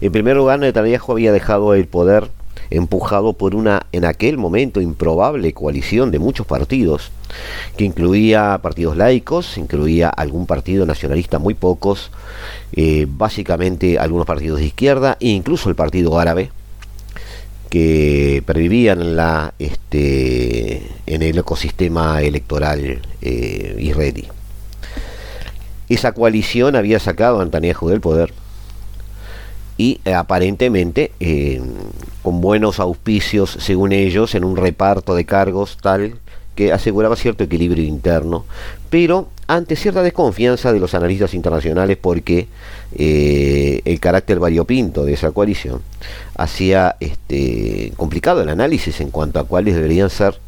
En 0.00 0.12
primer 0.12 0.36
lugar, 0.36 0.58
Netanyahu 0.58 1.12
había 1.12 1.32
dejado 1.32 1.74
el 1.74 1.86
poder 1.86 2.30
empujado 2.70 3.34
por 3.34 3.54
una 3.54 3.86
en 3.92 4.04
aquel 4.04 4.38
momento 4.38 4.80
improbable 4.80 5.52
coalición 5.52 6.10
de 6.10 6.18
muchos 6.18 6.46
partidos, 6.46 7.10
que 7.76 7.84
incluía 7.84 8.58
partidos 8.62 8.96
laicos, 8.96 9.58
incluía 9.58 10.08
algún 10.08 10.46
partido 10.46 10.86
nacionalista, 10.86 11.38
muy 11.38 11.54
pocos, 11.54 12.10
eh, 12.72 13.06
básicamente 13.08 13.98
algunos 13.98 14.26
partidos 14.26 14.60
de 14.60 14.66
izquierda 14.66 15.16
e 15.20 15.28
incluso 15.28 15.68
el 15.68 15.74
Partido 15.74 16.18
Árabe, 16.18 16.50
que 17.72 18.42
pervivían 18.44 19.16
la, 19.16 19.54
este, 19.58 20.82
en 21.06 21.22
el 21.22 21.38
ecosistema 21.38 22.20
electoral 22.20 23.00
eh, 23.22 23.76
israelí. 23.78 24.28
Esa 25.88 26.12
coalición 26.12 26.76
había 26.76 26.98
sacado 26.98 27.40
a 27.40 27.44
Netanyahu 27.46 27.88
del 27.88 28.02
poder 28.02 28.34
y 29.78 30.02
eh, 30.04 30.12
aparentemente 30.12 31.12
eh, 31.18 31.62
con 32.22 32.42
buenos 32.42 32.78
auspicios, 32.78 33.56
según 33.58 33.92
ellos, 33.92 34.34
en 34.34 34.44
un 34.44 34.58
reparto 34.58 35.14
de 35.14 35.24
cargos 35.24 35.78
tal 35.80 36.18
que 36.54 36.74
aseguraba 36.74 37.16
cierto 37.16 37.42
equilibrio 37.42 37.84
interno, 37.84 38.44
pero 38.90 39.28
ante 39.56 39.76
cierta 39.76 40.02
desconfianza 40.02 40.72
de 40.72 40.80
los 40.80 40.94
analistas 40.94 41.34
internacionales 41.34 41.98
porque 42.00 42.48
eh, 42.96 43.82
el 43.84 44.00
carácter 44.00 44.38
variopinto 44.38 45.04
de 45.04 45.12
esa 45.12 45.30
coalición 45.30 45.82
hacía 46.36 46.96
este, 47.00 47.92
complicado 47.98 48.40
el 48.40 48.48
análisis 48.48 49.00
en 49.02 49.10
cuanto 49.10 49.38
a 49.38 49.44
cuáles 49.44 49.74
deberían 49.74 50.08
ser 50.08 50.38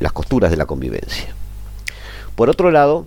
las 0.00 0.10
costuras 0.10 0.50
de 0.50 0.56
la 0.56 0.66
convivencia. 0.66 1.28
Por 2.34 2.50
otro 2.50 2.72
lado, 2.72 3.06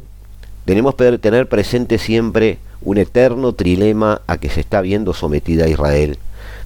tenemos 0.64 0.96
que 0.96 1.18
tener 1.18 1.50
presente 1.50 1.98
siempre 1.98 2.58
un 2.82 2.98
eterno 2.98 3.52
trilema 3.52 4.22
a 4.28 4.38
que 4.38 4.50
se 4.50 4.62
está 4.62 4.80
viendo 4.80 5.14
sometida 5.14 5.68
Israel 5.68 6.18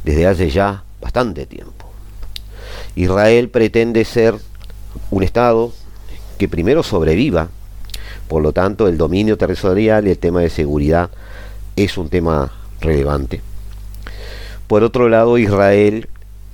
desde 0.04 0.28
hace 0.28 0.52
ya 0.52 0.84
bastante 1.02 1.48
tiempo. 1.48 1.90
Israel 2.96 3.50
pretende 3.50 4.06
ser 4.06 4.36
un 5.10 5.24
Estado 5.24 5.74
que 6.38 6.48
primero 6.48 6.84
sobreviva, 6.84 7.50
por 8.28 8.42
lo 8.42 8.52
tanto 8.52 8.88
el 8.88 8.98
dominio 8.98 9.38
territorial 9.38 10.08
y 10.08 10.12
el 10.12 10.18
tema 10.18 10.42
de 10.42 10.50
seguridad 10.50 11.10
es 11.76 11.98
un 11.98 12.10
tema 12.10 12.52
relevante. 12.82 13.42
Por 14.68 14.84
otro 14.84 15.10
lado, 15.10 15.38
Israel 15.38 16.08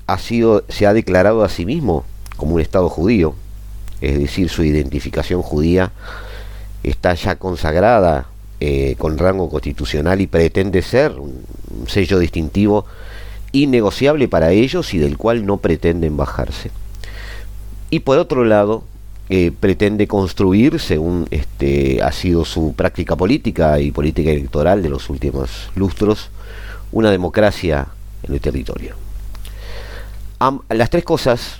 ha 0.07 0.17
sido, 0.17 0.63
se 0.67 0.85
ha 0.85 0.93
declarado 0.93 1.43
a 1.43 1.49
sí 1.49 1.65
mismo 1.65 2.03
como 2.37 2.55
un 2.55 2.61
Estado 2.61 2.89
judío, 2.89 3.35
es 4.01 4.19
decir, 4.19 4.49
su 4.49 4.63
identificación 4.63 5.41
judía 5.41 5.91
está 6.83 7.13
ya 7.13 7.35
consagrada 7.35 8.25
eh, 8.59 8.95
con 8.97 9.17
rango 9.17 9.49
constitucional 9.49 10.21
y 10.21 10.27
pretende 10.27 10.81
ser 10.81 11.13
un 11.13 11.45
sello 11.87 12.19
distintivo 12.19 12.85
innegociable 13.51 14.27
para 14.27 14.51
ellos 14.51 14.93
y 14.93 14.97
del 14.97 15.17
cual 15.17 15.45
no 15.45 15.57
pretenden 15.57 16.17
bajarse. 16.17 16.71
Y 17.89 17.99
por 17.99 18.17
otro 18.17 18.45
lado, 18.45 18.83
pretende 19.59 20.07
construir, 20.07 20.79
según 20.79 21.27
este, 21.31 22.01
ha 22.03 22.11
sido 22.11 22.43
su 22.43 22.73
práctica 22.73 23.15
política 23.15 23.79
y 23.79 23.91
política 23.91 24.31
electoral 24.31 24.83
de 24.83 24.89
los 24.89 25.09
últimos 25.09 25.69
lustros, 25.75 26.29
una 26.91 27.11
democracia 27.11 27.87
en 28.23 28.33
el 28.33 28.41
territorio. 28.41 28.95
las 30.69 30.89
tres 30.89 31.03
cosas, 31.03 31.59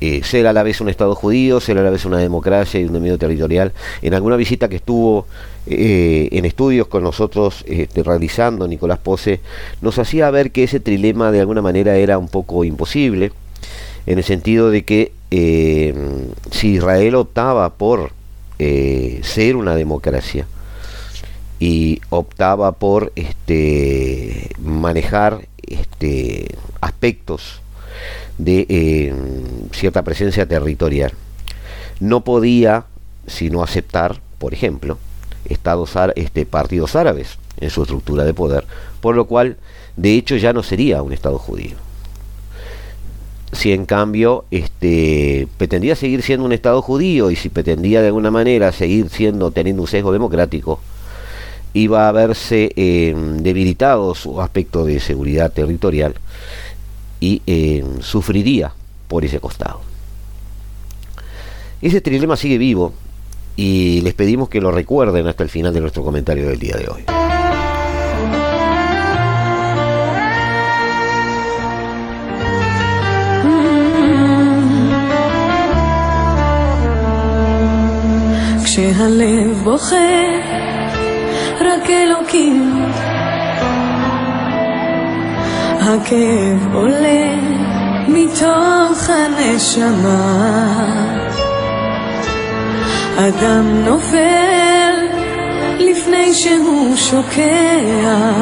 eh, 0.00 0.22
ser 0.24 0.46
a 0.46 0.52
la 0.52 0.64
vez 0.64 0.80
un 0.80 0.88
Estado 0.88 1.14
judío, 1.14 1.60
ser 1.60 1.78
a 1.78 1.82
la 1.82 1.90
vez 1.90 2.04
una 2.04 2.18
democracia 2.18 2.80
y 2.80 2.84
un 2.84 2.92
dominio 2.92 3.18
territorial, 3.18 3.72
en 4.02 4.14
alguna 4.14 4.36
visita 4.36 4.68
que 4.68 4.76
estuvo 4.76 5.26
eh, 5.66 6.28
en 6.32 6.44
estudios 6.44 6.88
con 6.88 7.04
nosotros 7.04 7.64
este, 7.66 8.02
realizando 8.02 8.66
Nicolás 8.66 8.98
Pose, 8.98 9.40
nos 9.80 9.98
hacía 9.98 10.30
ver 10.30 10.50
que 10.50 10.64
ese 10.64 10.80
trilema 10.80 11.30
de 11.30 11.40
alguna 11.40 11.62
manera 11.62 11.96
era 11.96 12.18
un 12.18 12.28
poco 12.28 12.64
imposible, 12.64 13.32
en 14.06 14.18
el 14.18 14.24
sentido 14.24 14.70
de 14.70 14.84
que 14.84 15.12
eh, 15.30 15.94
si 16.50 16.74
Israel 16.74 17.14
optaba 17.14 17.74
por 17.74 18.12
eh, 18.58 19.20
ser 19.22 19.56
una 19.56 19.74
democracia 19.76 20.46
y 21.58 22.00
optaba 22.10 22.72
por 22.72 23.12
este, 23.16 24.50
manejar 24.60 25.48
este, 25.62 26.54
aspectos 26.80 27.60
de 28.38 28.66
eh, 28.68 29.14
cierta 29.72 30.02
presencia 30.02 30.46
territorial, 30.46 31.12
no 32.00 32.24
podía 32.24 32.86
sino 33.26 33.62
aceptar, 33.62 34.20
por 34.38 34.52
ejemplo, 34.52 34.98
estados 35.44 35.94
este, 36.16 36.44
partidos 36.44 36.96
árabes 36.96 37.38
en 37.60 37.70
su 37.70 37.82
estructura 37.82 38.24
de 38.24 38.34
poder, 38.34 38.64
por 39.00 39.14
lo 39.14 39.26
cual, 39.26 39.56
de 39.96 40.14
hecho, 40.14 40.36
ya 40.36 40.52
no 40.52 40.64
sería 40.64 41.02
un 41.02 41.12
Estado 41.12 41.38
judío 41.38 41.76
si 43.52 43.72
en 43.72 43.84
cambio 43.84 44.44
este, 44.50 45.46
pretendía 45.58 45.94
seguir 45.94 46.22
siendo 46.22 46.46
un 46.46 46.52
Estado 46.52 46.80
judío 46.80 47.30
y 47.30 47.36
si 47.36 47.50
pretendía 47.50 48.00
de 48.00 48.08
alguna 48.08 48.30
manera 48.30 48.72
seguir 48.72 49.10
siendo 49.10 49.50
teniendo 49.50 49.82
un 49.82 49.88
sesgo 49.88 50.12
democrático, 50.12 50.80
iba 51.74 52.08
a 52.08 52.12
verse 52.12 52.72
em, 52.76 53.38
debilitado 53.38 54.14
su 54.14 54.40
aspecto 54.40 54.84
de 54.84 55.00
seguridad 55.00 55.52
territorial 55.52 56.14
y 57.20 57.42
em, 57.46 58.00
sufriría 58.00 58.72
por 59.08 59.24
ese 59.24 59.38
costado. 59.38 59.80
Ese 61.82 62.00
trilema 62.00 62.36
sigue 62.36 62.58
vivo 62.58 62.94
y 63.56 64.00
les 64.00 64.14
pedimos 64.14 64.48
que 64.48 64.60
lo 64.60 64.70
recuerden 64.70 65.26
hasta 65.26 65.42
el 65.42 65.50
final 65.50 65.74
de 65.74 65.80
nuestro 65.80 66.02
comentario 66.02 66.48
del 66.48 66.58
día 66.58 66.76
de 66.76 66.88
hoy. 66.88 67.31
כשהלב 78.72 79.62
בוכה, 79.64 79.96
רק 81.60 81.90
אלוקים. 81.90 82.84
הכאב 85.80 86.74
עולה 86.74 87.34
מתוך 88.08 89.10
הנשמה. 89.10 90.22
אדם 93.18 93.84
נופל 93.84 94.94
לפני 95.78 96.34
שהוא 96.34 96.96
שוקע, 96.96 98.32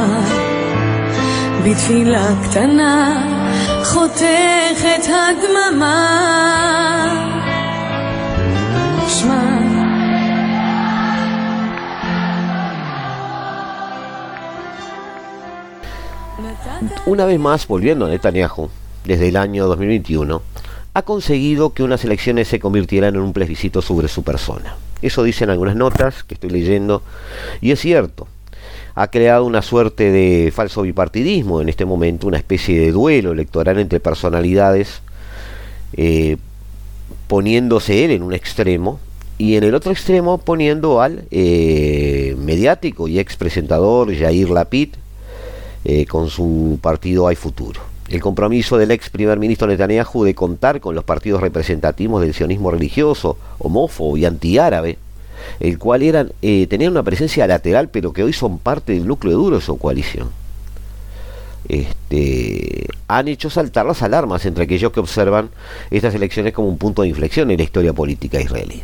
בתפילה 1.64 2.26
קטנה 2.44 3.22
חותך 3.84 4.84
את 4.96 5.06
הדממה. 5.06 6.99
Una 17.06 17.24
vez 17.24 17.38
más, 17.38 17.66
volviendo 17.66 18.06
a 18.06 18.08
Netanyahu, 18.08 18.68
desde 19.04 19.28
el 19.28 19.36
año 19.36 19.66
2021, 19.66 20.42
ha 20.92 21.02
conseguido 21.02 21.72
que 21.72 21.82
unas 21.82 22.04
elecciones 22.04 22.48
se 22.48 22.60
convirtieran 22.60 23.14
en 23.14 23.22
un 23.22 23.32
plebiscito 23.32 23.80
sobre 23.80 24.08
su 24.08 24.22
persona. 24.22 24.76
Eso 25.02 25.22
dicen 25.22 25.50
algunas 25.50 25.76
notas 25.76 26.24
que 26.24 26.34
estoy 26.34 26.50
leyendo, 26.50 27.02
y 27.60 27.70
es 27.70 27.80
cierto. 27.80 28.28
Ha 28.94 29.08
creado 29.08 29.44
una 29.44 29.62
suerte 29.62 30.10
de 30.10 30.52
falso 30.52 30.82
bipartidismo 30.82 31.60
en 31.60 31.68
este 31.68 31.84
momento, 31.84 32.26
una 32.26 32.38
especie 32.38 32.78
de 32.78 32.92
duelo 32.92 33.32
electoral 33.32 33.78
entre 33.78 34.00
personalidades, 34.00 35.00
eh, 35.94 36.36
poniéndose 37.28 38.04
él 38.04 38.10
en 38.10 38.22
un 38.22 38.34
extremo 38.34 39.00
y 39.38 39.56
en 39.56 39.64
el 39.64 39.74
otro 39.74 39.92
extremo 39.92 40.38
poniendo 40.38 41.00
al 41.00 41.24
eh, 41.30 42.36
mediático 42.38 43.08
y 43.08 43.18
ex 43.18 43.36
presentador 43.36 44.14
Jair 44.14 44.50
Lapid, 44.50 44.90
eh, 45.84 46.06
con 46.06 46.28
su 46.28 46.78
partido 46.80 47.26
Hay 47.26 47.36
Futuro. 47.36 47.80
El 48.08 48.20
compromiso 48.20 48.76
del 48.76 48.90
ex 48.90 49.08
primer 49.08 49.38
ministro 49.38 49.68
Netanyahu 49.68 50.24
de 50.24 50.34
contar 50.34 50.80
con 50.80 50.94
los 50.94 51.04
partidos 51.04 51.40
representativos 51.40 52.20
del 52.22 52.34
sionismo 52.34 52.70
religioso, 52.70 53.38
homófobo 53.58 54.16
y 54.16 54.24
antiárabe, 54.24 54.98
el 55.60 55.78
cual 55.78 56.02
eran, 56.02 56.32
eh, 56.42 56.66
tenían 56.68 56.92
una 56.92 57.02
presencia 57.02 57.46
lateral, 57.46 57.88
pero 57.88 58.12
que 58.12 58.24
hoy 58.24 58.32
son 58.32 58.58
parte 58.58 58.92
del 58.92 59.06
núcleo 59.06 59.36
duro 59.36 59.56
de 59.56 59.62
su 59.62 59.78
coalición. 59.78 60.30
Este, 61.68 62.88
han 63.06 63.28
hecho 63.28 63.48
saltar 63.48 63.86
las 63.86 64.02
alarmas 64.02 64.44
entre 64.44 64.64
aquellos 64.64 64.92
que 64.92 65.00
observan 65.00 65.50
estas 65.90 66.14
elecciones 66.14 66.52
como 66.52 66.68
un 66.68 66.78
punto 66.78 67.02
de 67.02 67.08
inflexión 67.08 67.50
en 67.50 67.58
la 67.58 67.64
historia 67.64 67.92
política 67.92 68.40
israelí. 68.40 68.82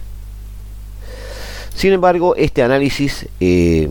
Sin 1.77 1.93
embargo, 1.93 2.35
este 2.37 2.63
análisis 2.63 3.29
eh, 3.39 3.87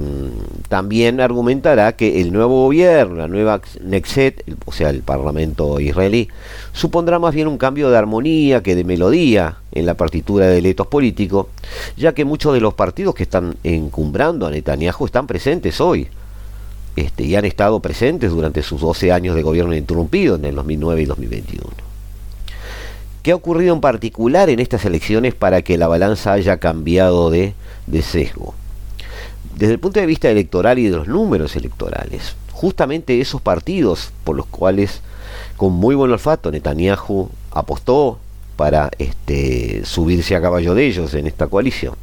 también 0.69 1.21
argumentará 1.21 1.95
que 1.95 2.19
el 2.19 2.34
nuevo 2.34 2.63
gobierno, 2.63 3.17
la 3.17 3.28
nueva 3.28 3.62
Nexet, 3.80 4.43
o 4.65 4.71
sea, 4.71 4.89
el 4.89 5.04
Parlamento 5.04 5.80
israelí, 5.80 6.28
supondrá 6.74 7.19
más 7.19 7.36
bien 7.36 7.48
un 7.48 7.60
cambio 7.60 7.91
de 7.91 7.98
armonía 7.98 8.63
que 8.63 8.74
de 8.74 8.84
melodía 8.84 9.58
en 9.71 9.86
la 9.86 9.93
partitura 9.93 10.48
del 10.48 10.65
etos 10.65 10.88
político, 10.88 11.50
ya 11.95 12.15
que 12.15 12.26
muchos 12.26 12.56
de 12.56 12.60
los 12.60 12.74
partidos 12.74 13.13
que 13.13 13.21
están 13.21 13.56
encumbrando 13.63 14.48
a 14.48 14.50
Netanyahu 14.50 15.06
están 15.06 15.28
presentes 15.28 15.80
hoy. 15.80 16.08
Este, 16.95 17.24
y 17.24 17.36
han 17.36 17.45
estado 17.45 17.82
presentes 17.82 18.32
durante 18.32 18.63
sus 18.63 18.82
12 18.82 19.12
años 19.12 19.36
de 19.36 19.43
gobierno 19.43 19.76
interrumpido 19.76 20.38
en 20.38 20.45
el 20.45 20.56
2009 20.56 21.02
y 21.04 21.06
2021. 21.06 21.75
¿Qué 23.26 23.32
ha 23.32 23.36
ocurrido 23.36 23.74
en 23.74 23.82
particular 23.82 24.52
en 24.52 24.60
estas 24.60 24.86
elecciones 24.86 25.34
para 25.34 25.64
que 25.64 25.80
la 25.80 25.88
balanza 25.88 26.34
haya 26.34 26.58
cambiado 26.58 27.32
de, 27.32 27.56
sesgo? 28.04 28.54
Desde 29.56 29.74
el 29.74 29.80
punto 29.80 30.00
de 30.00 30.06
vista 30.06 30.30
electoral 30.30 30.78
y 30.78 30.84
de 30.84 30.98
los 30.98 31.08
números 31.08 31.56
electorales, 31.56 32.36
justamente 32.52 33.20
esos 33.20 33.42
partidos 33.42 34.12
por 34.24 34.36
los 34.36 34.46
cuales 34.46 35.02
con 35.58 35.74
muy 35.74 35.96
buen 35.96 36.12
olfato 36.12 36.52
Netanyahu 36.52 37.32
apostó 37.50 38.20
para 38.58 38.92
este, 39.00 39.84
subirse 39.86 40.36
a 40.36 40.42
caballo 40.44 40.76
de 40.76 40.86
ellos 40.86 41.16
en 41.16 41.26
esta 41.26 41.48
coalición, 41.48 41.96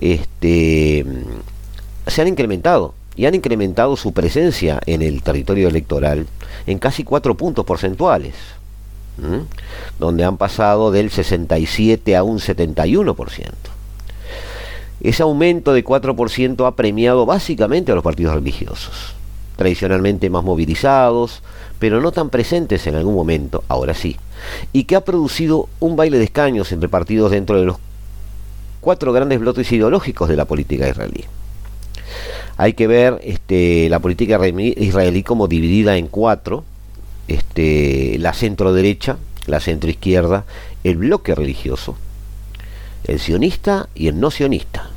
este, 0.00 1.04
se 2.06 2.22
han 2.22 2.28
incrementado 2.28 2.94
y 3.16 3.26
han 3.26 3.34
incrementado 3.34 3.96
su 3.96 4.12
presencia 4.12 4.80
en 4.86 5.02
el 5.02 5.20
territorio 5.24 5.66
electoral 5.66 6.28
en 6.68 6.78
casi 6.78 7.02
cuatro 7.02 7.36
puntos 7.36 7.64
porcentuales, 7.64 8.34
donde 9.98 10.24
han 10.24 10.36
pasado 10.36 10.90
del 10.90 11.10
67 11.10 12.16
a 12.16 12.22
un 12.22 12.38
71%. 12.38 13.50
Ese 15.02 15.22
aumento 15.22 15.72
de 15.72 15.84
4% 15.84 16.66
ha 16.66 16.76
premiado 16.76 17.26
básicamente 17.26 17.90
a 17.92 17.94
los 17.94 18.04
partidos 18.04 18.34
religiosos, 18.34 19.14
tradicionalmente 19.56 20.30
más 20.30 20.44
movilizados, 20.44 21.42
pero 21.78 22.00
no 22.00 22.12
tan 22.12 22.30
presentes 22.30 22.86
en 22.86 22.94
algún 22.94 23.14
momento, 23.14 23.64
ahora 23.66 23.94
sí, 23.94 24.16
y 24.72 24.84
que 24.84 24.94
ha 24.94 25.00
producido 25.00 25.68
un 25.80 25.96
baile 25.96 26.18
de 26.18 26.24
escaños 26.24 26.70
entre 26.70 26.88
partidos 26.88 27.32
dentro 27.32 27.58
de 27.58 27.66
los 27.66 27.78
cuatro 28.80 29.12
grandes 29.12 29.40
bloques 29.40 29.70
ideológicos 29.72 30.28
de 30.28 30.36
la 30.36 30.44
política 30.44 30.88
israelí. 30.88 31.24
Hay 32.56 32.74
que 32.74 32.86
ver 32.86 33.20
este, 33.24 33.88
la 33.88 33.98
política 33.98 34.40
israelí 34.46 35.22
como 35.24 35.48
dividida 35.48 35.96
en 35.96 36.06
cuatro, 36.06 36.64
este, 37.34 38.16
la 38.18 38.32
centro 38.34 38.72
derecha, 38.72 39.16
la 39.46 39.60
centro 39.60 39.90
izquierda, 39.90 40.44
el 40.84 40.96
bloque 40.96 41.34
religioso, 41.34 41.96
el 43.04 43.18
sionista 43.18 43.88
y 43.94 44.08
el 44.08 44.20
no 44.20 44.30
sionista, 44.30 44.90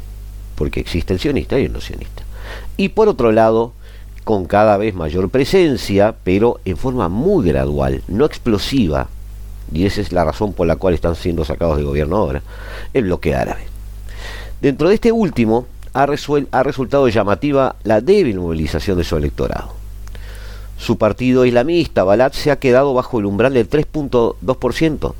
porque 0.55 0.79
existe 0.79 1.13
el 1.13 1.19
sionista 1.19 1.59
y 1.59 1.65
el 1.65 1.73
no 1.73 1.81
sionista. 1.81 2.23
Y 2.77 2.89
por 2.89 3.07
otro 3.07 3.31
lado, 3.31 3.73
con 4.23 4.45
cada 4.45 4.77
vez 4.77 4.93
mayor 4.95 5.29
presencia, 5.29 6.15
pero 6.23 6.59
en 6.65 6.77
forma 6.77 7.09
muy 7.09 7.47
gradual, 7.47 8.03
no 8.07 8.25
explosiva, 8.25 9.07
y 9.71 9.85
esa 9.85 10.01
es 10.01 10.11
la 10.11 10.23
razón 10.23 10.53
por 10.53 10.67
la 10.67 10.75
cual 10.75 10.93
están 10.93 11.15
siendo 11.15 11.45
sacados 11.45 11.77
de 11.77 11.83
gobierno 11.83 12.17
ahora, 12.17 12.41
el 12.93 13.03
bloque 13.03 13.35
árabe. 13.35 13.61
Dentro 14.61 14.89
de 14.89 14.95
este 14.95 15.11
último 15.11 15.67
ha, 15.93 16.03
ha 16.03 16.63
resultado 16.63 17.07
llamativa 17.07 17.75
la 17.83 18.01
débil 18.01 18.39
movilización 18.39 18.97
de 18.97 19.03
su 19.03 19.15
electorado. 19.17 19.84
Su 20.77 20.97
partido 20.97 21.45
islamista, 21.45 22.03
Balat, 22.03 22.33
se 22.33 22.51
ha 22.51 22.59
quedado 22.59 22.93
bajo 22.93 23.19
el 23.19 23.25
umbral 23.25 23.53
del 23.53 23.69
3.2%, 23.69 25.13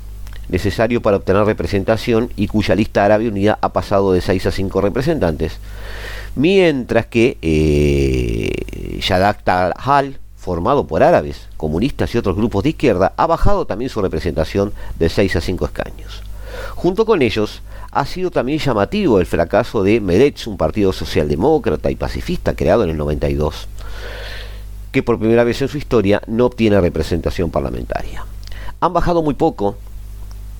necesario 0.48 1.02
para 1.02 1.16
obtener 1.16 1.44
representación 1.44 2.30
y 2.36 2.46
cuya 2.46 2.74
lista 2.74 3.04
árabe 3.04 3.28
unida 3.28 3.58
ha 3.60 3.72
pasado 3.72 4.12
de 4.12 4.20
6 4.20 4.46
a 4.46 4.52
5 4.52 4.80
representantes, 4.80 5.58
mientras 6.34 7.06
que 7.06 7.38
eh, 7.42 8.98
Shadak 9.00 9.42
Tal-Hal, 9.44 10.18
formado 10.36 10.86
por 10.86 11.02
árabes, 11.02 11.48
comunistas 11.56 12.14
y 12.14 12.18
otros 12.18 12.36
grupos 12.36 12.62
de 12.62 12.70
izquierda, 12.70 13.12
ha 13.16 13.26
bajado 13.26 13.66
también 13.66 13.90
su 13.90 14.00
representación 14.02 14.72
de 14.98 15.08
6 15.08 15.36
a 15.36 15.40
5 15.40 15.64
escaños. 15.64 16.22
Junto 16.74 17.04
con 17.04 17.22
ellos, 17.22 17.62
ha 17.90 18.04
sido 18.04 18.30
también 18.30 18.58
llamativo 18.58 19.20
el 19.20 19.26
fracaso 19.26 19.82
de 19.82 20.00
Meretz, 20.00 20.46
un 20.46 20.56
partido 20.56 20.92
socialdemócrata 20.92 21.90
y 21.90 21.96
pacifista 21.96 22.54
creado 22.54 22.84
en 22.84 22.90
el 22.90 22.96
92, 22.96 23.68
que 24.96 25.02
por 25.02 25.18
primera 25.18 25.44
vez 25.44 25.60
en 25.60 25.68
su 25.68 25.76
historia 25.76 26.22
no 26.26 26.46
obtiene 26.46 26.80
representación 26.80 27.50
parlamentaria. 27.50 28.24
Han 28.80 28.94
bajado 28.94 29.22
muy 29.22 29.34
poco 29.34 29.76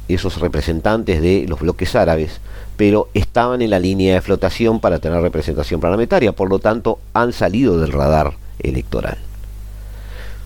esos 0.09 0.39
representantes 0.41 1.23
de 1.23 1.47
los 1.49 1.61
bloques 1.61 1.97
árabes, 1.97 2.43
pero 2.77 3.09
estaban 3.15 3.63
en 3.63 3.71
la 3.71 3.79
línea 3.79 4.13
de 4.13 4.21
flotación 4.21 4.79
para 4.79 4.99
tener 4.99 5.23
representación 5.23 5.81
parlamentaria, 5.81 6.33
por 6.33 6.51
lo 6.51 6.59
tanto 6.59 6.99
han 7.15 7.33
salido 7.33 7.81
del 7.81 7.93
radar 7.93 8.35
electoral. 8.59 9.17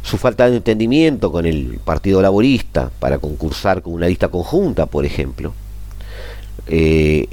Su 0.04 0.18
falta 0.18 0.48
de 0.48 0.58
entendimiento 0.58 1.32
con 1.32 1.44
el 1.44 1.80
Partido 1.84 2.22
Laborista 2.22 2.92
para 3.00 3.18
concursar 3.18 3.82
con 3.82 3.94
una 3.94 4.06
lista 4.06 4.28
conjunta, 4.28 4.86
por 4.86 5.04
ejemplo, 5.04 5.52
eh, 6.68 7.26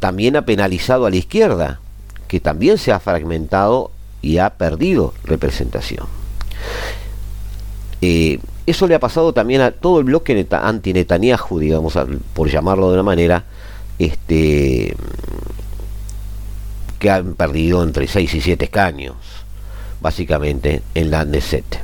también 0.00 0.36
ha 0.36 0.44
penalizado 0.44 1.06
a 1.06 1.10
la 1.10 1.16
izquierda, 1.16 1.80
que 2.28 2.40
también 2.40 2.76
se 2.76 2.92
ha 2.92 3.00
fragmentado 3.00 3.90
y 4.24 4.38
ha 4.38 4.50
perdido 4.50 5.12
representación. 5.24 6.06
Eh, 8.00 8.38
eso 8.66 8.86
le 8.86 8.94
ha 8.94 9.00
pasado 9.00 9.34
también 9.34 9.60
a 9.60 9.70
todo 9.70 9.98
el 9.98 10.04
bloque 10.04 10.46
anti-Netanyahu, 10.50 11.58
digamos, 11.58 11.98
por 12.32 12.48
llamarlo 12.48 12.88
de 12.88 12.94
una 12.94 13.02
manera, 13.02 13.44
este, 13.98 14.96
que 16.98 17.10
han 17.10 17.34
perdido 17.34 17.82
entre 17.82 18.08
6 18.08 18.34
y 18.34 18.40
7 18.40 18.64
escaños, 18.64 19.16
básicamente, 20.00 20.82
en 20.94 21.10
la 21.10 21.26
Neset. 21.26 21.80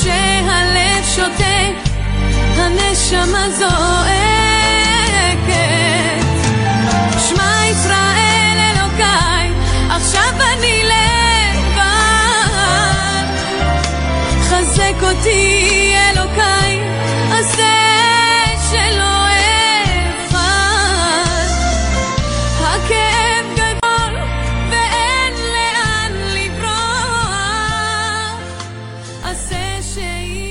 כשהלב 0.00 1.04
שותק, 1.14 1.90
הנשמה 2.56 3.50
זועק 3.50 4.23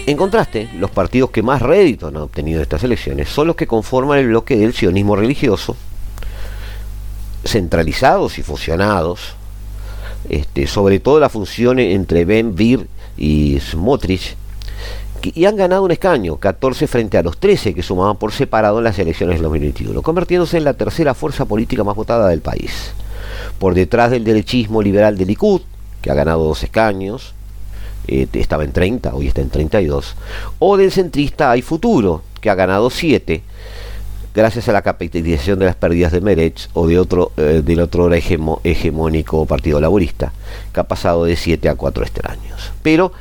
En 0.05 0.17
contraste, 0.17 0.69
los 0.77 0.91
partidos 0.91 1.29
que 1.29 1.41
más 1.41 1.61
rédito 1.61 2.07
han 2.07 2.17
obtenido 2.17 2.61
estas 2.61 2.83
elecciones 2.83 3.29
son 3.29 3.47
los 3.47 3.55
que 3.55 3.67
conforman 3.67 4.19
el 4.19 4.27
bloque 4.27 4.57
del 4.57 4.73
sionismo 4.73 5.15
religioso, 5.15 5.77
centralizados 7.45 8.37
y 8.37 8.43
fusionados, 8.43 9.35
este, 10.27 10.67
sobre 10.67 10.99
todo 10.99 11.21
la 11.21 11.29
función 11.29 11.79
entre 11.79 12.25
Ben 12.25 12.53
Bir 12.53 12.87
y 13.15 13.57
Smotrich, 13.61 14.35
y 15.23 15.45
han 15.45 15.55
ganado 15.55 15.83
un 15.83 15.91
escaño, 15.91 16.35
14 16.35 16.85
frente 16.87 17.17
a 17.17 17.23
los 17.23 17.37
13 17.37 17.73
que 17.73 17.81
sumaban 17.81 18.17
por 18.17 18.33
separado 18.33 18.79
en 18.79 18.83
las 18.83 18.99
elecciones 18.99 19.35
del 19.35 19.43
2021, 19.43 20.01
convirtiéndose 20.01 20.57
en 20.57 20.65
la 20.65 20.73
tercera 20.73 21.13
fuerza 21.13 21.45
política 21.45 21.85
más 21.85 21.95
votada 21.95 22.27
del 22.27 22.41
país. 22.41 22.91
Por 23.57 23.73
detrás 23.73 24.11
del 24.11 24.25
derechismo 24.25 24.81
liberal 24.81 25.17
de 25.17 25.25
Likud, 25.25 25.61
que 26.01 26.11
ha 26.11 26.13
ganado 26.13 26.43
dos 26.43 26.61
escaños, 26.61 27.33
eh, 28.07 28.27
estaba 28.33 28.63
en 28.63 28.71
30, 28.71 29.13
hoy 29.13 29.27
está 29.27 29.41
en 29.41 29.49
32, 29.49 30.15
o 30.59 30.77
del 30.77 30.91
centrista 30.91 31.51
Hay 31.51 31.61
Futuro, 31.61 32.23
que 32.41 32.49
ha 32.49 32.55
ganado 32.55 32.89
7, 32.89 33.41
gracias 34.33 34.67
a 34.67 34.73
la 34.73 34.81
capitalización 34.81 35.59
de 35.59 35.65
las 35.65 35.75
pérdidas 35.75 36.11
de 36.11 36.21
Meretz 36.21 36.69
o 36.73 36.87
de 36.87 36.99
otro, 36.99 37.31
eh, 37.37 37.61
del 37.63 37.79
otro 37.79 38.11
hegemónico 38.13 39.45
Partido 39.45 39.79
Laborista, 39.79 40.33
que 40.73 40.79
ha 40.79 40.83
pasado 40.83 41.25
de 41.25 41.35
7 41.35 41.69
a 41.69 41.75
4 41.75 42.03
extraños. 42.03 42.71
Pero 42.81 43.11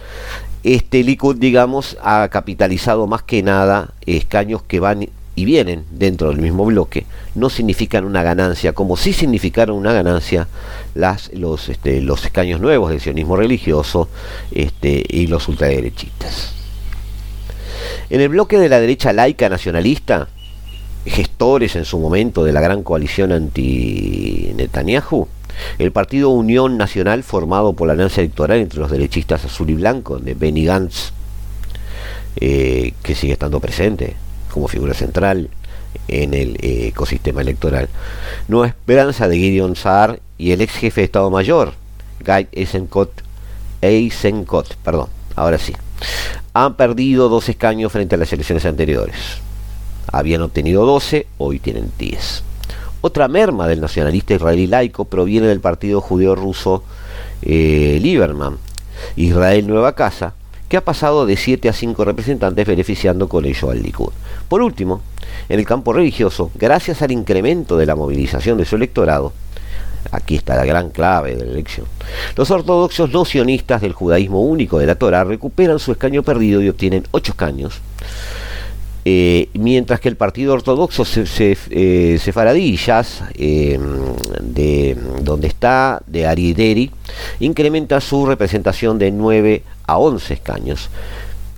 este 0.64 1.03
Likud, 1.03 1.37
digamos, 1.37 1.97
ha 2.03 2.29
capitalizado 2.29 3.07
más 3.07 3.23
que 3.23 3.42
nada 3.42 3.95
escaños 4.07 4.62
que 4.62 4.81
van 4.81 5.09
y 5.35 5.45
vienen 5.45 5.85
dentro 5.90 6.29
del 6.29 6.40
mismo 6.40 6.64
bloque, 6.64 7.07
no 7.35 7.49
significan 7.49 8.05
una 8.05 8.23
ganancia, 8.23 8.73
como 8.73 8.97
sí 8.97 9.12
significaron 9.12 9.77
una 9.77 9.92
ganancia 9.92 10.49
las, 10.95 11.33
los, 11.33 11.68
este, 11.68 12.01
los 12.03 12.25
escaños 12.25 12.61
nuevos 12.61 12.90
del 12.90 13.01
sionismo 13.01 13.37
religioso 13.37 14.09
este, 14.51 15.05
y 15.09 15.27
los 15.29 15.49
ultraderechistas. 15.49 16.53
En 18.11 18.21
el 18.21 18.29
bloque 18.29 18.59
de 18.59 18.68
la 18.68 18.81
derecha 18.81 19.12
laica 19.12 19.49
nacionalista, 19.49 20.29
gestores 21.07 21.77
en 21.77 21.85
su 21.85 21.99
momento 21.99 22.45
de 22.45 22.53
la 22.53 22.61
gran 22.61 22.83
coalición 22.83 23.33
anti-Netanyahu, 23.33 25.29
el 25.79 25.92
partido 25.92 26.29
Unión 26.29 26.77
Nacional, 26.77 27.23
formado 27.23 27.73
por 27.73 27.87
la 27.87 27.95
alianza 27.95 28.21
electoral 28.21 28.59
entre 28.59 28.81
los 28.81 28.90
derechistas 28.90 29.45
azul 29.45 29.71
y 29.71 29.75
blanco 29.75 30.18
de 30.18 30.35
Benny 30.35 30.64
Gantz, 30.64 31.12
eh, 32.37 32.92
que 33.03 33.14
sigue 33.14 33.35
estando 33.35 33.61
presente 33.61 34.16
como 34.53 34.69
figura 34.69 34.95
central 34.95 35.49
en 36.09 36.35
el 36.35 36.57
eh, 36.61 36.88
ecosistema 36.88 37.41
electoral. 37.41 37.88
Nueva 38.49 38.69
Esperanza 38.69 39.29
de 39.29 39.37
Gideon 39.37 39.77
Saar 39.77 40.21
y 40.38 40.53
el 40.53 40.61
ex 40.61 40.75
jefe 40.75 41.01
de 41.01 41.07
Estado 41.07 41.31
Mayor, 41.31 41.75
Guy 42.25 42.49
Eisenkot, 42.53 43.11
Eisenkot 43.81 44.77
perdón, 44.77 45.09
ahora 45.35 45.59
sí, 45.59 45.75
han 46.55 46.77
perdido 46.77 47.29
dos 47.29 47.49
escaños 47.49 47.93
frente 47.93 48.15
a 48.15 48.19
las 48.19 48.33
elecciones 48.33 48.65
anteriores. 48.65 49.17
Habían 50.11 50.43
obtenido 50.43 50.85
12, 50.85 51.27
hoy 51.38 51.59
tienen 51.59 51.91
10. 51.99 52.43
Otra 53.01 53.29
merma 53.29 53.67
del 53.67 53.81
nacionalista 53.81 54.35
israelí 54.35 54.67
laico 54.67 55.07
proviene 55.07 55.47
del 55.47 55.61
partido 55.61 56.01
judeo 56.01 56.35
ruso 56.35 56.85
eh, 57.43 57.99
Lieberman, 58.01 58.59
Israel 59.17 59.67
Nueva 59.67 59.95
Casa, 59.95 60.35
que 60.69 60.77
ha 60.77 60.85
pasado 60.85 61.27
de 61.27 61.37
7 61.37 61.69
a 61.69 61.73
5 61.73 62.05
representantes 62.05 62.67
beneficiando 62.67 63.29
con 63.29 63.45
ello 63.45 63.71
al 63.71 63.83
Likud. 63.83 64.12
Por 64.53 64.61
último, 64.61 65.01
en 65.49 65.61
el 65.61 65.65
campo 65.65 65.95
religioso, 65.95 66.51
gracias 66.55 67.01
al 67.01 67.11
incremento 67.11 67.79
de 67.79 67.87
la 67.87 67.97
movilización 67.97 68.59
de 68.59 68.67
su 68.67 68.77
electorado, 68.77 69.33
aquí 70.11 70.35
está 70.35 70.57
la 70.57 70.67
gran 70.67 70.91
clave 70.91 71.35
de 71.35 71.47
la 71.47 71.53
elección, 71.53 71.87
los 72.37 72.51
ortodoxos 72.51 73.11
no 73.12 73.25
sionistas 73.25 73.81
del 73.81 73.95
judaísmo 73.95 74.43
único 74.43 74.79
de 74.79 74.85
la 74.85 74.97
Torah 74.97 75.25
recuperan 75.25 75.79
su 75.79 75.93
escaño 75.93 76.23
perdido 76.23 76.61
y 76.61 76.69
obtienen 76.69 77.05
8 77.12 77.33
escaños, 77.33 77.81
eh, 79.07 79.49
mientras 79.55 80.01
que 80.01 80.11
el 80.11 80.17
partido 80.17 80.53
ortodoxo 80.53 81.07
se, 81.07 81.23
eh, 81.41 81.57
eh, 81.71 82.19
de 84.43 84.99
donde 85.23 85.47
está 85.47 86.03
de 86.07 86.27
Arideri, 86.27 86.91
incrementa 87.41 88.03
su 88.03 88.27
representación 88.27 88.99
de 88.99 89.12
9 89.12 89.62
a 89.87 89.97
11 89.97 90.35
escaños, 90.35 90.91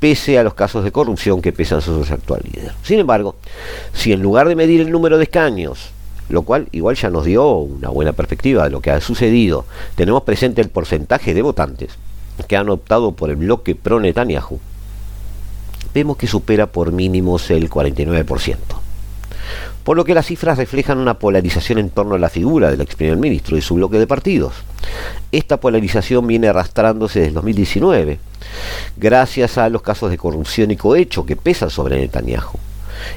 pese 0.05 0.39
a 0.39 0.43
los 0.43 0.53
casos 0.53 0.85
de 0.85 0.93
corrupción 0.93 1.41
que 1.41 1.51
pesan 1.51 1.81
sobre 1.81 2.07
su 2.07 2.13
actual. 2.13 2.43
Sin 2.83 2.99
embargo, 2.99 3.37
si 3.95 4.13
en 4.13 4.21
lugar 4.21 4.47
de 4.47 4.55
medir 4.55 4.83
el 4.83 4.91
número 4.91 5.17
de 5.17 5.25
escaños, 5.25 5.93
lo 6.29 6.43
cual 6.43 6.69
igual 6.73 6.95
ya 6.95 7.09
nos 7.09 7.25
dio 7.25 7.57
una 7.57 7.89
buena 7.89 8.13
perspectiva 8.13 8.65
de 8.65 8.69
lo 8.69 8.83
que 8.83 8.91
ha 8.91 9.01
sucedido, 9.01 9.65
tenemos 9.95 10.23
presente 10.25 10.61
el 10.61 10.69
porcentaje 10.69 11.33
de 11.33 11.41
votantes 11.41 11.93
que 12.47 12.55
han 12.55 12.69
optado 12.69 13.13
por 13.13 13.31
el 13.31 13.37
bloque 13.37 13.75
pro 13.75 13.99
Netanyahu, 13.99 14.61
vemos 15.95 16.19
que 16.19 16.27
supera 16.27 16.67
por 16.67 16.93
mínimos 16.93 17.51
el 17.51 17.71
49%. 17.71 18.84
Por 19.85 19.99
lo 19.99 20.05
que 20.05 20.15
las 20.15 20.27
cifras 20.27 20.57
reflejan 20.57 20.99
una 20.99 21.19
polarización 21.19 21.79
en 21.79 21.91
torno 21.91 22.15
a 22.15 22.19
la 22.19 22.31
figura 22.31 22.71
del 22.71 22.81
ex 22.81 22.97
primer 22.97 23.19
ministro 23.19 23.59
y 23.59 23.61
su 23.61 23.75
bloque 23.75 23.99
de 23.99 24.07
partidos. 24.07 24.55
Esta 25.31 25.59
polarización 25.59 26.27
viene 26.27 26.49
arrastrándose 26.49 27.19
desde 27.19 27.29
el 27.29 27.35
2019, 27.35 28.19
gracias 28.97 29.59
a 29.59 29.69
los 29.69 29.83
casos 29.83 30.11
de 30.11 30.17
corrupción 30.17 30.71
y 30.71 30.77
cohecho 30.77 31.27
que 31.27 31.37
pesan 31.37 31.69
sobre 31.69 31.99
Netanyahu. 31.99 32.59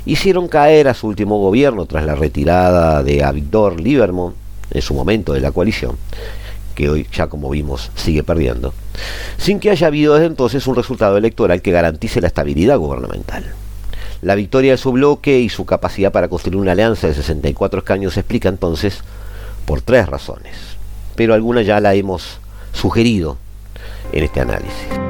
Hicieron 0.06 0.50
caer 0.50 0.90
a 0.90 0.94
su 0.94 1.08
último 1.08 1.40
gobierno 1.40 1.86
tras 1.86 2.06
la 2.06 2.16
retirada 2.16 3.02
de 3.02 3.24
Avigdor 3.24 3.80
Lieberman, 3.80 4.34
en 4.70 4.82
su 4.82 4.94
momento 4.94 5.32
de 5.32 5.40
la 5.40 5.52
coalición, 5.52 5.96
que 6.76 6.90
hoy 6.90 7.08
ya 7.14 7.28
como 7.28 7.50
vimos 7.50 7.92
sigue 7.96 8.24
perdiendo, 8.24 8.74
sin 9.38 9.62
que 9.62 9.70
haya 9.70 9.88
habido 9.88 10.16
desde 10.16 10.28
entonces 10.28 10.68
un 10.68 10.76
resultado 10.76 11.16
electoral 11.16 11.62
que 11.62 11.72
garantice 11.72 12.20
la 12.20 12.28
estabilidad 12.28 12.78
gubernamental. 12.78 13.46
La 14.22 14.36
victoria 14.36 14.72
de 14.72 14.78
su 14.78 14.92
bloque 14.92 15.40
y 15.40 15.50
su 15.50 15.66
capacidad 15.66 16.12
para 16.12 16.28
construir 16.28 16.58
una 16.58 16.72
alianza 16.72 17.08
de 17.08 17.14
64 17.14 17.80
escaños 17.80 18.14
se 18.16 18.22
explica 18.22 18.50
entonces 18.50 19.02
por 19.66 19.82
tres 19.82 20.08
razones, 20.08 20.56
pero 21.16 21.34
alguna 21.34 21.62
ya 21.62 21.80
la 21.80 21.94
hemos 21.94 22.40
sugerido 22.74 23.38
en 24.12 24.24
este 24.24 24.40
análisis. 24.42 25.07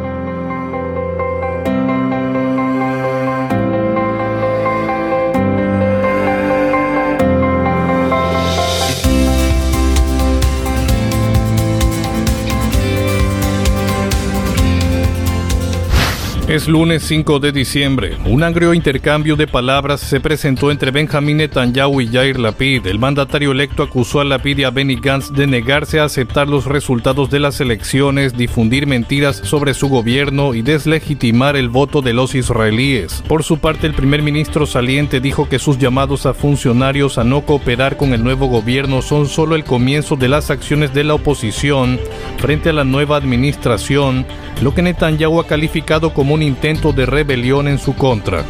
Es 16.48 16.70
lunes 16.70 17.04
5 17.04 17.42
de 17.42 17.52
diciembre. 17.52 18.16
Un 18.26 18.42
agrio 18.42 18.74
intercambio 18.74 19.36
de 19.36 19.48
palabras 19.48 20.00
se 20.00 20.22
presentó 20.22 20.72
entre 20.72 20.92
Benjamín 20.92 21.38
Netanyahu 21.38 22.00
y 22.00 22.08
Yair 22.08 22.40
Lapid. 22.40 22.88
El 22.88 23.00
mandatario 23.00 23.52
electo 23.52 23.84
acusó 23.84 24.22
a 24.22 24.24
Lapid 24.24 24.60
y 24.60 24.64
a 24.64 24.70
Benny 24.70 24.96
Gantz 24.96 25.34
de 25.34 25.46
negarse 25.46 26.00
a 26.00 26.06
aceptar 26.06 26.48
los 26.48 26.64
resultados 26.64 27.30
de 27.30 27.42
las 27.42 27.60
elecciones, 27.60 28.38
difundir 28.38 28.88
mentiras 28.88 29.42
sobre 29.44 29.74
su 29.74 29.90
gobierno 29.90 30.54
y 30.54 30.62
deslegitimar 30.62 31.58
el 31.58 31.68
voto 31.68 32.02
de 32.02 32.14
los 32.14 32.34
israelíes. 32.34 33.22
Por 33.28 33.44
su 33.44 33.58
parte, 33.58 33.86
el 33.86 33.94
primer 33.94 34.22
ministro 34.22 34.66
saliente 34.66 35.20
dijo 35.20 35.50
que 35.50 35.60
sus 35.60 35.78
llamados 35.78 36.26
a 36.26 36.34
funcionarios 36.34 37.18
a 37.18 37.26
no 37.26 37.42
cooperar 37.42 37.98
con 37.98 38.14
el 38.14 38.24
nuevo 38.24 38.48
gobierno 38.48 39.02
son 39.02 39.28
solo 39.28 39.54
el 39.54 39.66
comienzo 39.66 40.16
de 40.16 40.30
las 40.30 40.50
acciones 40.50 40.94
de 40.94 41.04
la 41.04 41.16
oposición 41.16 42.00
frente 42.38 42.70
a 42.70 42.74
la 42.74 42.86
nueva 42.86 43.18
administración, 43.18 44.26
lo 44.62 44.74
que 44.74 44.82
Netanyahu 44.82 45.42
ha 45.42 45.46
calificado 45.46 46.14
como 46.14 46.37
un 46.38 46.44
intento 46.44 46.94
de 46.94 47.08
rebelión 47.08 47.68
en 47.68 47.80
su 47.80 47.96
contra. 47.96 48.46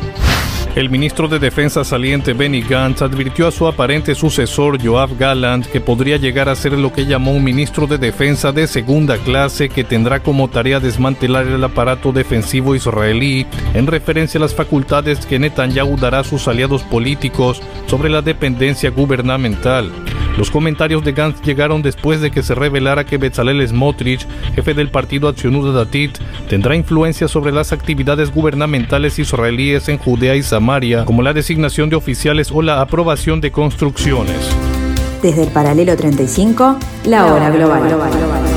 El 0.76 0.90
ministro 0.90 1.30
de 1.30 1.40
Defensa 1.40 1.86
saliente 1.86 2.34
Benny 2.34 2.62
Gantz 2.62 3.02
advirtió 3.02 3.48
a 3.48 3.52
su 3.52 3.66
aparente 3.66 4.14
sucesor 4.14 4.78
Joab 4.84 5.18
Gallant 5.18 5.66
que 5.66 5.80
podría 5.80 6.18
llegar 6.18 6.50
a 6.50 6.56
ser 6.56 6.74
lo 6.74 6.92
que 6.92 7.06
llamó 7.06 7.32
un 7.32 7.46
ministro 7.46 7.88
de 7.88 7.98
defensa 7.98 8.52
de 8.52 8.68
segunda 8.68 9.18
clase 9.18 9.70
que 9.70 9.86
tendrá 9.86 10.20
como 10.20 10.50
tarea 10.50 10.82
desmantelar 10.82 11.48
el 11.48 11.64
aparato 11.64 12.12
defensivo 12.12 12.76
israelí 12.76 13.48
en 13.74 13.88
referencia 13.88 14.38
a 14.38 14.42
las 14.42 14.54
facultades 14.54 15.26
que 15.26 15.40
Netanyahu 15.40 15.96
dará 15.96 16.20
a 16.20 16.26
sus 16.26 16.50
aliados 16.50 16.84
políticos 16.84 17.62
sobre 17.86 18.10
la 18.10 18.22
dependencia 18.22 18.90
gubernamental. 18.90 19.94
Los 20.38 20.52
comentarios 20.52 21.04
de 21.04 21.14
Gantz 21.14 21.42
llegaron 21.42 21.82
después 21.82 22.22
de 22.22 22.30
que 22.30 22.44
se 22.44 22.54
revelara 22.54 23.06
que 23.06 23.18
Bezalel 23.18 23.68
Smotrich, 23.68 24.28
jefe 24.54 24.76
del 24.76 24.90
partido 24.90 25.28
Accionuda 25.28 25.72
Datit, 25.72 26.16
tendrá 26.48 26.76
influencia 26.76 27.28
sobre 27.28 27.52
las 27.52 27.74
actividades 27.74 28.32
gubernamentales 28.32 29.18
israelíes 29.18 29.90
en 29.90 29.98
Judea 29.98 30.36
y 30.36 30.44
Samaria, 30.44 31.06
como 31.06 31.24
la 31.24 31.34
designación 31.34 31.90
de 31.90 31.96
oficiales 31.96 32.52
o 32.52 32.62
la 32.62 32.82
aprobación 32.82 33.42
de 33.42 33.52
construcciones. 33.52 34.38
Desde 35.24 35.44
el 35.44 35.50
paralelo 35.50 35.96
35, 35.98 36.78
la 37.06 37.26
hora 37.26 37.50
global. 37.50 38.57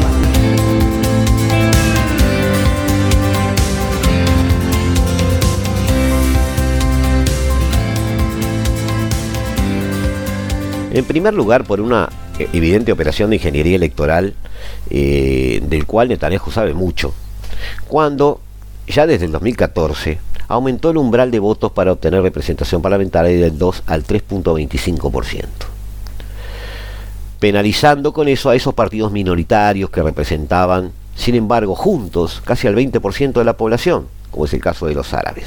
En 10.93 11.05
primer 11.05 11.35
lugar, 11.35 11.65
por 11.65 11.81
una 11.81 12.09
evidente 12.53 12.91
operación 12.91 13.31
de 13.31 13.37
ingeniería 13.37 13.77
electoral 13.77 14.35
eh, 14.91 15.63
del 15.63 15.87
cual 15.87 16.09
Netanyahu 16.09 16.51
sabe 16.51 16.75
mucho, 16.75 17.15
cuando 17.87 18.41
ya 18.89 19.07
desde 19.07 19.27
el 19.27 19.33
2014 19.33 20.19
aumentó 20.49 20.91
el 20.91 20.97
umbral 20.97 21.31
de 21.31 21.39
votos 21.39 21.71
para 21.71 21.93
obtener 21.93 22.23
representación 22.23 22.83
parlamentaria 22.83 23.41
del 23.41 23.57
2 23.57 23.85
al 23.87 24.05
3.25%, 24.05 25.45
penalizando 27.39 28.13
con 28.13 28.27
eso 28.27 28.51
a 28.51 28.57
esos 28.57 28.75
partidos 28.75 29.13
minoritarios 29.13 29.91
que 29.91 30.03
representaban, 30.03 30.91
sin 31.15 31.37
embargo, 31.37 31.77
juntos 31.77 32.43
casi 32.45 32.67
al 32.67 32.75
20% 32.75 33.35
de 33.35 33.45
la 33.45 33.57
población, 33.57 34.09
como 34.33 34.47
es 34.47 34.55
el 34.55 34.61
caso 34.61 34.87
de 34.87 34.95
los 34.95 35.15
árabes. 35.15 35.47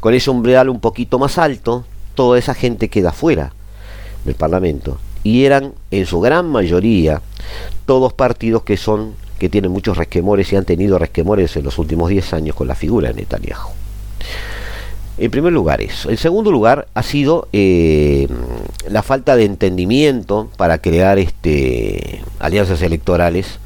Con 0.00 0.12
ese 0.12 0.28
umbral 0.28 0.68
un 0.68 0.80
poquito 0.80 1.18
más 1.18 1.38
alto, 1.38 1.86
toda 2.14 2.38
esa 2.38 2.52
gente 2.52 2.90
queda 2.90 3.10
fuera 3.10 3.52
del 4.24 4.34
Parlamento 4.34 4.98
y 5.22 5.44
eran 5.44 5.72
en 5.90 6.06
su 6.06 6.20
gran 6.20 6.48
mayoría 6.48 7.22
todos 7.86 8.12
partidos 8.12 8.62
que 8.62 8.76
son 8.76 9.14
que 9.38 9.48
tienen 9.48 9.70
muchos 9.70 9.96
resquemores 9.96 10.52
y 10.52 10.56
han 10.56 10.64
tenido 10.64 10.98
resquemores 10.98 11.56
en 11.56 11.64
los 11.64 11.78
últimos 11.78 12.08
10 12.08 12.34
años 12.34 12.56
con 12.56 12.68
la 12.68 12.74
figura 12.74 13.08
de 13.08 13.14
Netanyahu. 13.14 13.70
En 15.16 15.30
primer 15.30 15.52
lugar 15.52 15.80
eso. 15.80 16.10
En 16.10 16.16
segundo 16.16 16.50
lugar 16.50 16.88
ha 16.94 17.02
sido 17.02 17.48
eh, 17.52 18.26
la 18.88 19.02
falta 19.02 19.36
de 19.36 19.44
entendimiento 19.44 20.50
para 20.56 20.78
crear 20.78 21.18
este, 21.18 22.22
alianzas 22.38 22.82
electorales, 22.82 23.58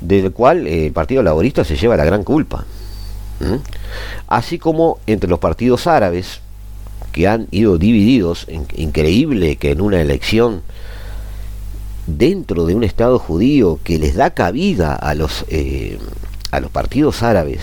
del 0.00 0.32
cual 0.32 0.66
eh, 0.66 0.86
el 0.86 0.92
Partido 0.92 1.22
Laborista 1.22 1.64
se 1.64 1.76
lleva 1.76 1.96
la 1.96 2.04
gran 2.04 2.24
culpa. 2.24 2.64
Así 4.26 4.58
como 4.58 4.98
entre 5.06 5.30
los 5.30 5.38
partidos 5.38 5.86
árabes, 5.86 6.40
que 7.12 7.28
han 7.28 7.48
ido 7.50 7.78
divididos. 7.78 8.46
Increíble 8.76 9.56
que 9.56 9.72
en 9.72 9.80
una 9.80 10.00
elección 10.00 10.62
dentro 12.06 12.64
de 12.64 12.74
un 12.74 12.84
Estado 12.84 13.18
judío 13.18 13.78
que 13.84 13.98
les 13.98 14.16
da 14.16 14.30
cabida 14.30 14.94
a 14.94 15.14
los, 15.14 15.44
eh, 15.48 15.98
a 16.50 16.60
los 16.60 16.70
partidos 16.70 17.22
árabes 17.22 17.60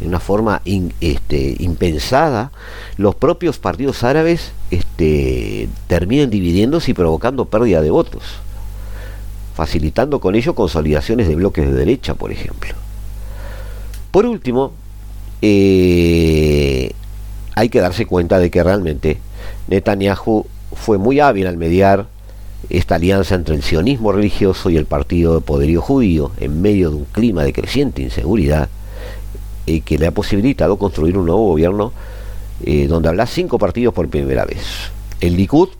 de 0.00 0.06
una 0.06 0.20
forma 0.20 0.62
este, 1.00 1.56
impensada, 1.58 2.52
los 2.96 3.14
propios 3.14 3.58
partidos 3.58 4.02
árabes 4.02 4.52
este, 4.70 5.68
terminan 5.88 6.30
dividiéndose 6.30 6.90
y 6.90 6.94
provocando 6.94 7.44
pérdida 7.44 7.82
de 7.82 7.90
votos, 7.90 8.22
facilitando 9.54 10.20
con 10.20 10.34
ello 10.34 10.54
consolidaciones 10.54 11.28
de 11.28 11.34
bloques 11.34 11.66
de 11.66 11.74
derecha, 11.74 12.14
por 12.14 12.32
ejemplo. 12.32 12.74
Por 14.10 14.24
último, 14.24 14.72
eh, 15.42 16.92
hay 17.54 17.68
que 17.68 17.80
darse 17.80 18.06
cuenta 18.06 18.38
de 18.38 18.50
que 18.50 18.62
realmente 18.62 19.18
Netanyahu 19.68 20.46
fue 20.74 20.98
muy 20.98 21.20
hábil 21.20 21.46
al 21.46 21.56
mediar 21.56 22.06
esta 22.68 22.96
alianza 22.96 23.34
entre 23.34 23.54
el 23.54 23.62
sionismo 23.62 24.12
religioso 24.12 24.70
y 24.70 24.76
el 24.76 24.86
partido 24.86 25.34
de 25.34 25.40
poderío 25.40 25.80
judío 25.80 26.32
en 26.38 26.60
medio 26.60 26.90
de 26.90 26.96
un 26.96 27.04
clima 27.06 27.42
de 27.42 27.52
creciente 27.52 28.02
inseguridad 28.02 28.68
eh, 29.66 29.80
que 29.80 29.98
le 29.98 30.06
ha 30.06 30.12
posibilitado 30.12 30.76
construir 30.78 31.16
un 31.16 31.26
nuevo 31.26 31.48
gobierno 31.48 31.92
eh, 32.64 32.86
donde 32.86 33.08
habla 33.08 33.26
cinco 33.26 33.58
partidos 33.58 33.94
por 33.94 34.08
primera 34.08 34.44
vez. 34.44 34.90
El 35.20 35.36
Likud, 35.36 35.70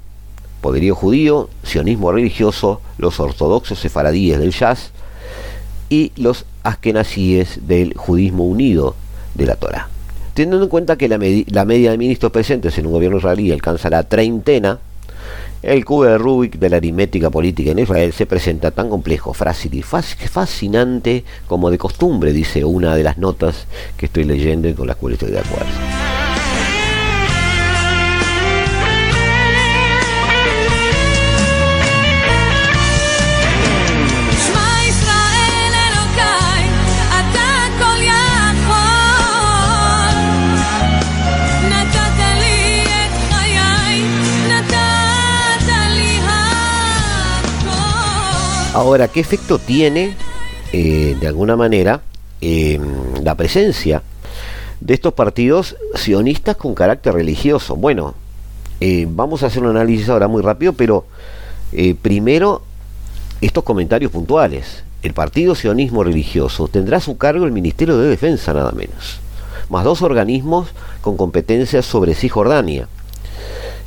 poderío 0.61 0.95
judío, 0.95 1.51
sionismo 1.63 2.11
religioso, 2.13 2.81
los 2.99 3.21
ortodoxos 3.21 3.79
sefaradíes 3.79 4.39
del 4.39 4.53
Jazz 4.53 4.93
y 5.89 6.13
los 6.17 6.47
askenazíes 6.63 7.67
del 7.67 7.95
judismo 7.95 8.45
unido 8.45 8.95
de 9.35 9.47
la 9.47 9.57
Torah. 9.57 9.89
Teniendo 10.41 10.65
en 10.65 10.71
cuenta 10.71 10.97
que 10.97 11.07
la, 11.07 11.19
media 11.19 11.91
de 11.91 11.99
ministros 11.99 12.33
presentes 12.33 12.79
en 12.79 12.87
un 12.87 12.93
gobierno 12.93 13.19
israelí 13.19 13.53
alcanza 13.53 13.91
la 13.91 14.05
treintena, 14.05 14.79
el 15.63 15.85
cubo 15.85 16.05
de 16.05 16.17
Rubik 16.17 16.59
de 16.59 16.71
la 16.71 16.79
aritmética 16.79 17.29
política 17.29 17.73
en 17.73 17.81
Israel 17.81 18.15
se 18.15 18.25
presenta 18.25 18.71
tan 18.71 18.89
complejo, 18.89 19.35
frágil 19.35 19.75
y 19.75 19.83
fascinante 19.83 21.25
como 21.47 21.71
de 21.71 21.77
costumbre, 21.77 22.33
dice 22.33 22.65
una 22.65 22.97
de 22.97 23.03
las 23.03 23.19
notas 23.19 23.67
que 23.99 24.07
estoy 24.07 24.25
leyendo 24.25 24.67
y 24.67 24.73
con 24.73 24.87
las 24.87 24.97
cuales 24.97 25.21
estoy 25.21 25.35
de 25.35 25.41
acuerdo. 25.41 26.20
Ahora, 48.81 49.09
¿qué 49.09 49.21
efecto 49.21 49.59
tiene, 49.59 50.15
eh, 50.73 51.15
de 51.21 51.27
alguna 51.27 51.55
manera, 51.55 52.01
em, 52.41 52.81
la 53.23 53.35
presencia 53.35 54.03
de 54.81 54.95
estos 54.95 55.13
partidos 55.13 55.77
sionistas 55.97 56.57
con 56.57 56.75
carácter 56.75 57.13
religioso? 57.13 57.77
Bueno, 57.77 58.15
eh, 58.81 59.07
vamos 59.07 59.43
a 59.43 59.49
hacer 59.49 59.63
un 59.63 59.77
análisis 59.77 60.09
ahora 60.09 60.29
muy 60.29 60.41
rápido, 60.41 60.73
pero 60.73 61.05
eh, 61.73 61.95
primero 61.95 62.63
estos 63.43 63.65
comentarios 63.65 64.13
puntuales. 64.13 64.83
El 65.03 65.13
partido 65.13 65.55
sionismo 65.55 66.03
religioso 66.03 66.67
tendrá 66.67 66.97
a 66.97 67.01
su 67.01 67.19
cargo 67.19 67.45
el 67.45 67.53
Ministerio 67.53 67.99
de 67.99 68.09
Defensa, 68.09 68.55
nada 68.55 68.73
menos, 68.73 69.21
más 69.69 69.85
dos 69.85 70.01
organismos 70.01 70.69
con 71.03 71.19
competencias 71.19 71.85
sobre 71.85 72.15
Cisjordania. 72.15 72.89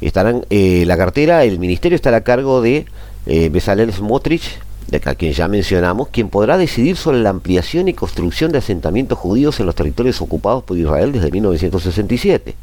Estarán, 0.02 0.46
la 0.52 0.98
cartera, 0.98 1.46
el 1.46 1.58
ministerio 1.58 1.96
estará 1.96 2.18
a 2.18 2.24
cargo 2.24 2.62
de 2.62 2.86
Bezalel 3.26 3.92
Smotrich, 3.92 4.60
a 5.06 5.16
quien 5.16 5.34
ya 5.34 5.48
mencionamos, 5.48 6.10
quien 6.10 6.30
podrá 6.30 6.58
decidir 6.58 6.96
sobre 6.96 7.20
la 7.20 7.30
ampliación 7.30 7.88
y 7.88 7.94
construcción 7.94 8.52
de 8.52 8.60
asentamientos 8.60 9.18
judíos 9.18 9.60
en 9.60 9.66
los 9.66 9.76
territorios 9.76 10.22
ocupados 10.22 10.64
por 10.64 10.78
Israel 10.78 11.12
desde 11.12 11.32
1967, 11.32 12.56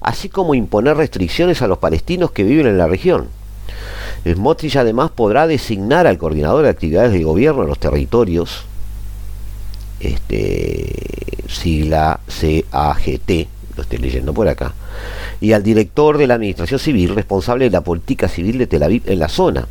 así 0.00 0.28
como 0.28 0.54
imponer 0.54 0.96
restricciones 0.96 1.62
a 1.62 1.68
los 1.68 1.78
palestinos 1.78 2.32
que 2.32 2.44
viven 2.44 2.66
en 2.66 2.78
la 2.78 2.88
región. 2.88 3.28
Smotrich 4.26 4.76
además 4.76 5.10
podrá 5.10 5.46
designar 5.46 6.06
al 6.06 6.18
coordinador 6.18 6.64
de 6.64 6.70
actividades 6.70 7.12
de 7.12 7.22
gobierno 7.22 7.62
en 7.62 7.68
los 7.68 7.78
territorios, 7.78 8.64
este, 10.00 10.92
sigla 11.48 12.20
CAGT, 12.26 13.48
lo 13.76 13.82
estoy 13.82 13.98
leyendo 13.98 14.32
por 14.32 14.48
acá, 14.48 14.74
y 15.40 15.52
al 15.52 15.62
director 15.62 16.18
de 16.18 16.26
la 16.26 16.34
Administración 16.34 16.80
Civil 16.80 17.14
responsable 17.14 17.66
de 17.66 17.70
la 17.70 17.82
política 17.82 18.28
civil 18.28 18.58
de 18.58 18.66
Tel 18.66 18.82
Aviv 18.82 19.02
en 19.06 19.18
la 19.18 19.28
zona. 19.28 19.66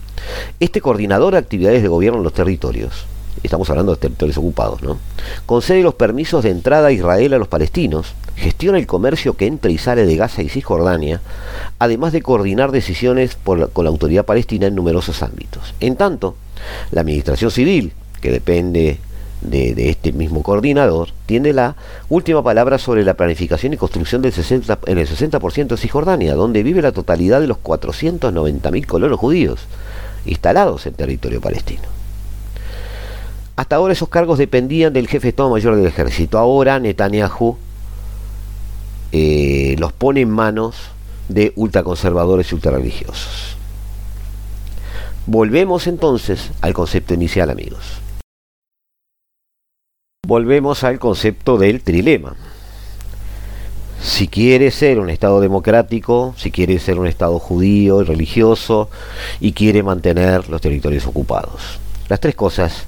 Este 0.60 0.82
coordinador 0.82 1.34
de 1.34 1.40
actividades 1.40 1.82
de 1.82 1.88
gobierno 1.88 2.20
en 2.20 2.24
los 2.24 2.34
territorios, 2.34 3.06
estamos 3.44 3.70
hablando 3.70 3.94
de 3.94 4.02
territorios 4.02 4.38
ocupados, 4.38 4.82
¿no? 4.82 4.98
concede 5.46 5.82
los 5.82 5.96
permisos 5.96 6.44
de 6.44 6.52
entrada 6.52 6.88
a 6.88 6.92
Israel 6.92 7.34
a 7.34 7.38
los 7.38 7.48
palestinos, 7.48 8.14
gestiona 8.36 8.78
el 8.78 8.88
comercio 8.88 9.36
que 9.36 9.48
entra 9.48 9.72
y 9.72 9.78
sale 9.78 10.06
de 10.06 10.16
Gaza 10.16 10.42
y 10.42 10.50
Cisjordania, 10.50 11.22
además 11.80 12.14
de 12.14 12.22
coordinar 12.22 12.72
decisiones 12.72 13.38
con 13.44 13.60
la 13.60 13.90
autoridad 13.90 14.26
palestina 14.26 14.68
en 14.68 14.76
numerosos 14.76 15.24
ámbitos. 15.24 15.74
En 15.80 15.96
tanto, 15.96 16.36
la 16.92 17.02
Administración 17.02 17.52
Civil, 17.52 17.94
que 18.22 18.32
depende 18.32 19.00
de, 19.42 19.90
este 19.90 20.12
mismo 20.12 20.44
coordinador, 20.44 21.10
tiene 21.26 21.54
la 21.54 21.76
última 22.10 22.44
palabra 22.44 22.78
sobre 22.78 23.04
la 23.04 23.16
planificación 23.16 23.74
y 23.74 23.78
construcción 23.78 24.22
del 24.22 24.34
60, 24.34 24.80
en 24.86 24.98
el 24.98 25.08
60% 25.08 25.68
de 25.68 25.78
Cisjordania, 25.78 26.36
donde 26.36 26.64
vive 26.64 26.82
la 26.82 26.92
totalidad 26.92 27.42
de 27.42 27.48
los 27.48 27.58
490.000 27.58 28.86
colonos 28.86 29.20
judíos 29.20 29.68
instalados 30.26 30.86
en 30.86 30.94
territorio 30.94 31.42
palestino. 31.42 31.84
Hasta 33.56 33.78
ahora 33.78 33.94
esos 33.94 34.10
cargos 34.10 34.38
dependían 34.38 34.92
del 34.92 35.08
jefe 35.08 35.24
de 35.24 35.30
Estado 35.30 35.50
Mayor 35.50 35.76
del 35.76 35.86
Ejército. 35.86 36.38
Ahora 36.38 36.80
Netanyahu 36.80 37.58
eh, 39.12 39.76
los 39.80 39.94
pone 39.94 40.22
en 40.22 40.30
manos 40.30 40.76
de 41.30 41.54
ultraconservadores 41.56 42.52
y 42.52 42.56
ultrarreligiosos. 42.56 43.56
Volvemos 45.26 45.88
entonces 45.88 46.52
al 46.62 46.74
concepto 46.74 47.14
inicial, 47.14 47.50
amigos. 47.50 48.05
Volvemos 50.26 50.84
al 50.84 50.98
concepto 50.98 51.60
del 51.60 51.84
trilema. 51.84 52.36
Si 54.02 54.28
quiere 54.28 54.72
ser 54.72 55.00
un 55.00 55.12
Estado 55.12 55.40
democrático, 55.40 56.34
si 56.36 56.50
quiere 56.50 56.80
ser 56.80 56.98
un 56.98 57.06
Estado 57.06 57.38
judío 57.38 58.02
y 58.02 58.06
religioso 58.06 58.90
y 59.40 59.52
quiere 59.52 59.84
mantener 59.84 60.50
los 60.50 60.62
territorios 60.62 61.06
ocupados. 61.06 61.80
Las 62.10 62.20
tres 62.20 62.34
cosas 62.34 62.86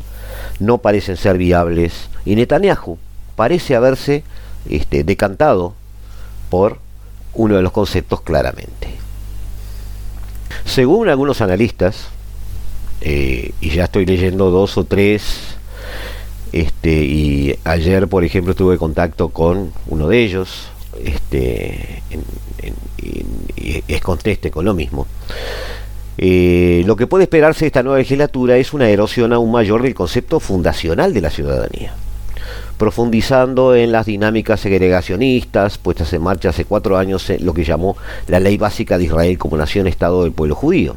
no 0.59 0.79
parecen 0.79 1.15
ser 1.15 1.37
viables 1.37 2.09
y 2.25 2.35
Netanyahu 2.35 2.97
parece 3.35 3.75
haberse 3.75 4.23
este, 4.67 5.03
decantado 5.03 5.75
por 6.49 6.79
uno 7.35 7.55
de 7.55 7.61
los 7.61 7.71
conceptos 7.71 8.21
claramente. 8.21 8.95
Según 10.65 11.07
algunos 11.07 11.41
analistas, 11.41 12.07
eh, 13.01 13.51
y 13.61 13.69
ya 13.69 13.83
estoy 13.83 14.07
leyendo 14.07 14.49
dos 14.49 14.75
o 14.79 14.85
tres 14.85 15.56
este, 16.51 16.91
y 16.91 17.57
ayer, 17.63 18.07
por 18.07 18.23
ejemplo, 18.23 18.55
tuve 18.55 18.77
contacto 18.77 19.29
con 19.29 19.71
uno 19.87 20.07
de 20.07 20.23
ellos, 20.23 20.69
este, 21.03 22.01
es 23.87 24.01
conteste 24.01 24.51
con 24.51 24.65
lo 24.65 24.73
mismo. 24.73 25.07
Eh, 26.17 26.83
lo 26.85 26.95
que 26.95 27.05
puede 27.05 27.25
esperarse 27.25 27.65
de 27.65 27.67
esta 27.67 27.83
nueva 27.83 27.99
legislatura 27.99 28.57
es 28.57 28.73
una 28.73 28.89
erosión 28.89 29.33
aún 29.33 29.51
mayor 29.51 29.83
del 29.83 29.93
concepto 29.93 30.39
fundacional 30.39 31.13
de 31.13 31.21
la 31.21 31.29
ciudadanía, 31.29 31.93
profundizando 32.77 33.75
en 33.75 33.91
las 33.91 34.07
dinámicas 34.07 34.59
segregacionistas 34.59 35.77
puestas 35.77 36.11
en 36.13 36.23
marcha 36.23 36.49
hace 36.49 36.65
cuatro 36.65 36.97
años 36.97 37.29
en 37.29 37.45
lo 37.45 37.53
que 37.53 37.63
llamó 37.63 37.97
la 38.27 38.39
Ley 38.39 38.57
Básica 38.57 38.97
de 38.97 39.03
Israel 39.03 39.37
como 39.37 39.57
Nación-Estado 39.57 40.23
del 40.23 40.31
pueblo 40.31 40.55
judío, 40.55 40.95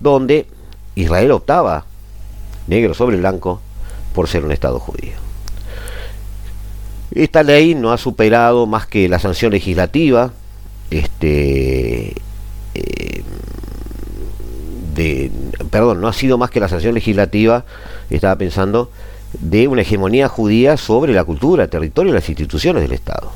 donde 0.00 0.46
Israel 0.96 1.30
optaba, 1.30 1.84
negro 2.66 2.94
sobre 2.94 3.16
blanco, 3.16 3.60
por 4.14 4.28
ser 4.28 4.44
un 4.44 4.52
Estado 4.52 4.78
judío. 4.78 5.12
Esta 7.12 7.42
ley 7.42 7.74
no 7.74 7.92
ha 7.92 7.98
superado 7.98 8.66
más 8.66 8.86
que 8.86 9.08
la 9.08 9.18
sanción 9.18 9.52
legislativa, 9.52 10.32
este, 10.90 12.14
eh, 12.74 13.22
de, 14.94 15.30
perdón, 15.70 16.00
no 16.00 16.08
ha 16.08 16.12
sido 16.12 16.38
más 16.38 16.50
que 16.50 16.60
la 16.60 16.68
sanción 16.68 16.94
legislativa, 16.94 17.64
estaba 18.10 18.36
pensando, 18.36 18.90
de 19.38 19.68
una 19.68 19.82
hegemonía 19.82 20.28
judía 20.28 20.76
sobre 20.76 21.12
la 21.12 21.24
cultura, 21.24 21.64
el 21.64 21.70
territorio 21.70 22.12
y 22.12 22.14
las 22.14 22.28
instituciones 22.28 22.82
del 22.82 22.92
Estado. 22.92 23.32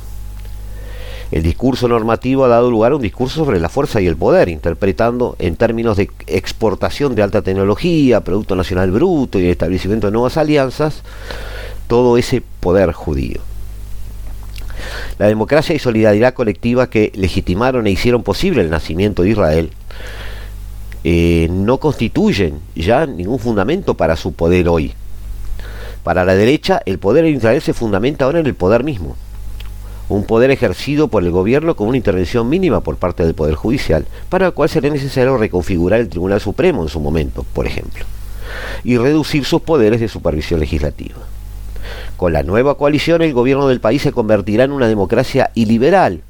El 1.35 1.43
discurso 1.43 1.89
normativo 1.89 2.45
ha 2.45 2.49
dado 2.49 2.71
lugar 2.71 2.93
a 2.93 2.95
un 2.95 3.03
discurso 3.03 3.45
sobre 3.45 3.59
la 3.59 3.69
fuerza 3.69 4.01
y 4.01 4.07
el 4.07 4.15
poder, 4.17 4.49
interpretando 4.49 5.35
en 5.41 5.57
términos 5.57 5.97
de 5.97 6.09
exportación 6.29 7.17
de 7.17 7.25
alta 7.25 7.43
tecnología, 7.43 8.21
Producto 8.21 8.55
Nacional 8.55 8.93
Bruto 8.93 9.41
y 9.41 9.47
el 9.47 9.51
establecimiento 9.51 10.07
de 10.07 10.13
nuevas 10.13 10.37
alianzas, 10.37 11.03
todo 11.89 12.19
ese 12.19 12.41
poder 12.61 12.93
judío. 12.93 13.41
La 15.19 15.27
democracia 15.27 15.75
y 15.75 15.81
solidaridad 15.81 16.35
colectiva 16.35 16.89
que 16.89 17.11
legitimaron 17.17 17.89
e 17.89 17.91
hicieron 17.91 18.23
posible 18.23 18.63
el 18.63 18.71
nacimiento 18.71 19.25
de 19.25 19.31
Israel 19.31 19.71
eh, 21.03 21.49
no 21.51 21.79
constituyen 21.79 22.61
ya 22.77 23.07
ningún 23.07 23.41
fundamento 23.41 23.95
para 23.95 24.15
su 24.15 24.35
poder 24.35 24.69
hoy. 24.69 24.95
Para 26.05 26.25
la 26.25 26.37
derecha, 26.37 26.81
el 26.87 27.01
poder 27.01 27.25
en 27.25 27.35
Israel 27.35 27.61
se 27.61 27.75
fundamenta 27.75 28.25
ahora 28.25 28.39
en 28.39 28.47
el 28.47 28.55
poder 28.55 28.85
mismo 28.85 29.17
un 30.09 30.25
poder 30.25 30.51
ejercido 30.51 31.09
por 31.09 31.23
el 31.23 31.31
gobierno 31.31 31.77
con 31.77 31.89
una 31.89 31.97
intervención 31.97 32.49
mínima 32.49 32.81
por 32.81 32.97
parte 32.97 33.25
del 33.25 33.35
Poder 33.35 33.55
Judicial, 33.55 34.07
para 34.29 34.47
lo 34.47 34.55
cual 34.55 34.69
sería 34.69 34.91
necesario 34.91 35.37
reconfigurar 35.37 36.01
el 36.01 36.09
Tribunal 36.09 36.41
Supremo 36.41 36.83
en 36.83 36.89
su 36.89 37.01
momento, 37.01 37.45
por 37.55 37.67
ejemplo, 37.67 38.05
y 38.85 38.99
reducir 38.99 39.45
sus 39.45 39.63
poderes 39.63 40.01
de 40.01 40.09
supervisión 40.09 40.61
legislativa. 40.61 41.17
Con 42.17 42.33
la 42.33 42.43
nueva 42.43 42.77
coalición 42.77 43.23
el 43.23 43.33
gobierno 43.33 43.69
del 43.69 43.81
país 43.81 44.03
se 44.03 44.13
convertirá 44.13 44.65
en 44.65 44.73
una 44.73 44.89
democracia 44.89 45.51
iliberal, 45.55 46.21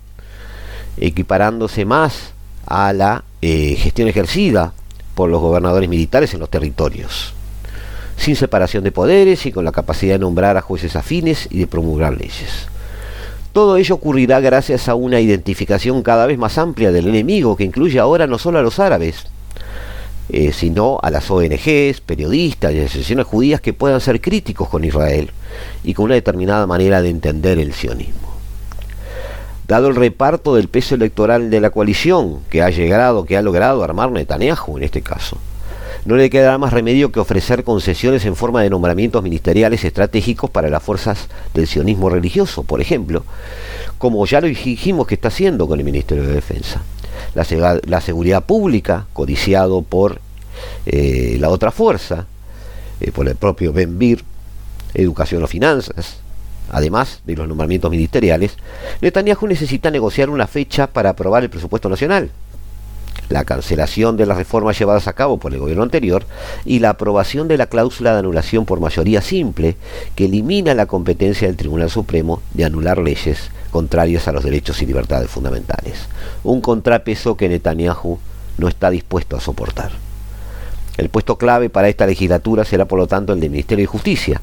equiparándose 0.97 1.85
más 1.85 2.33
a 2.66 2.93
la 2.93 3.25
eh, 3.43 3.75
gestión 3.77 4.09
ejercida 4.09 4.72
por 5.14 5.29
los 5.29 5.41
gobernadores 5.41 5.89
militares 5.89 6.33
en 6.35 6.41
los 6.41 6.51
territorios. 6.51 7.35
sin 8.16 8.37
separación 8.37 8.85
de 8.85 8.93
poderes 8.93 9.45
y 9.45 9.51
con 9.51 9.64
la 9.64 9.72
capacidad 9.72 10.14
de 10.14 10.20
nombrar 10.20 10.57
a 10.57 10.61
jueces 10.61 10.95
afines 10.95 11.49
y 11.51 11.59
de 11.59 11.66
promulgar 11.66 12.16
leyes. 12.16 12.68
Todo 13.55 13.76
ello 13.76 13.94
ocurrirá 13.94 14.40
gracias 14.40 14.88
a 14.88 14.96
una 14.96 15.20
identificación 15.20 16.02
cada 16.02 16.26
vez 16.26 16.36
más 16.36 16.59
amplia 16.59 16.90
del 16.90 17.07
enemigo 17.07 17.55
que 17.55 17.62
incluye 17.62 18.00
ahora 18.00 18.26
no 18.26 18.36
solo 18.36 18.59
a 18.59 18.62
los 18.62 18.80
árabes, 18.80 19.28
eh, 20.28 20.50
sino 20.52 20.98
a 21.00 21.11
las 21.12 21.30
ONGs, 21.30 22.00
periodistas 22.05 22.72
y 22.74 22.80
asociaciones 22.80 23.26
judías 23.26 23.61
que 23.61 23.72
puedan 23.72 24.00
ser 24.00 24.20
críticos 24.20 24.68
con 24.68 24.82
Israel 24.82 25.30
y 25.84 25.94
con 25.94 26.07
una 26.07 26.16
determinada 26.16 26.66
manera 26.66 27.00
de 27.00 27.11
entender 27.11 27.61
el 27.61 27.72
sionismo. 27.74 28.34
Dado 29.68 29.86
el 29.86 29.94
reparto 29.94 30.57
del 30.57 30.66
peso 30.66 30.96
electoral 30.96 31.48
de 31.48 31.61
la 31.61 31.70
coalición 31.70 32.40
que 32.50 32.61
ha 32.61 32.70
llegado, 32.70 33.24
que 33.24 33.36
ha 33.36 33.42
logrado 33.42 33.84
armar 33.84 34.11
Netanyahu 34.11 34.78
en 34.78 34.82
este 34.82 35.02
caso, 35.02 35.38
no 36.05 36.16
le 36.16 36.28
quedará 36.28 36.59
más 36.59 36.72
remedio 36.72 37.11
que 37.11 37.20
ofrecer 37.20 37.64
concesiones 37.64 38.24
en 38.26 38.36
forma 38.36 38.62
de 38.62 38.70
nombramientos 38.70 39.22
ministeriales 39.22 39.84
estratégicos 39.84 40.50
para 40.50 40.68
las 40.68 40.82
fuerzas 40.82 41.28
del 41.55 41.66
sionismo 41.66 42.11
religioso, 42.11 42.62
por 42.62 42.80
ejemplo, 42.80 43.24
como 43.98 44.24
ya 44.26 44.40
lo 44.40 44.46
dijimos 44.46 45.07
que 45.07 45.14
está 45.14 45.28
haciendo 45.28 45.66
con 45.66 45.78
el 45.78 45.84
Ministerio 45.84 46.24
de 46.24 46.34
Defensa. 46.34 46.82
La, 47.34 48.00
seguridad 48.00 48.44
pública, 48.44 49.07
codiciado 49.12 49.82
por 49.82 50.20
eh, 50.86 51.36
la 51.40 51.48
otra 51.48 51.70
fuerza, 51.70 52.26
eh, 53.00 53.11
por 53.11 53.26
el 53.26 53.36
propio 53.36 53.72
Benvir, 53.72 54.24
educación 54.92 55.42
o 55.42 55.46
finanzas, 55.46 56.18
además 56.70 57.22
de 57.24 57.36
los 57.36 57.48
nombramientos 57.48 57.90
ministeriales, 57.90 58.57
Netanyahu 59.00 59.46
necesita 59.46 59.90
negociar 59.90 60.28
una 60.28 60.46
fecha 60.46 60.86
para 60.86 61.11
aprobar 61.11 61.42
el 61.42 61.50
presupuesto 61.50 61.88
nacional 61.88 62.30
la 63.29 63.45
cancelación 63.45 64.16
de 64.16 64.27
las 64.27 64.37
reformas 64.37 64.79
llevadas 64.79 65.09
a 65.09 65.12
cabo 65.12 65.39
por 65.39 65.53
el 65.53 65.61
gobierno 65.61 65.83
anterior 65.83 66.25
y 66.64 66.79
la 66.79 66.91
aprobación 66.91 67.49
de 67.49 67.57
la 67.57 67.66
cláusula 67.66 68.12
de 68.12 68.18
anulación 68.18 68.64
por 68.64 68.81
mayoría 68.81 69.22
simple 69.22 69.77
que 70.14 70.27
elimina 70.27 70.75
la 70.75 70.87
competencia 70.87 71.47
del 71.47 71.57
Tribunal 71.57 71.91
Supremo 71.91 72.43
de 72.53 72.64
anular 72.64 72.99
leyes 72.99 73.51
contrarias 73.70 74.29
a 74.29 74.33
los 74.33 74.45
derechos 74.45 74.81
y 74.83 74.87
libertades 74.87 75.31
fundamentales. 75.31 76.07
Un 76.45 76.61
contrapeso 76.61 77.37
que 77.37 77.49
Netanyahu 77.49 78.18
no 78.59 78.68
está 78.68 78.91
dispuesto 78.91 79.37
a 79.37 79.41
soportar. 79.41 79.91
El 80.97 81.09
puesto 81.09 81.39
clave 81.39 81.70
para 81.70 81.89
esta 81.89 82.07
legislatura 82.07 82.64
será 82.64 82.85
por 82.85 82.99
lo 82.99 83.09
tanto 83.09 83.33
el 83.33 83.41
del 83.41 83.51
Ministerio 83.51 83.83
de 83.83 83.87
Justicia, 83.87 84.41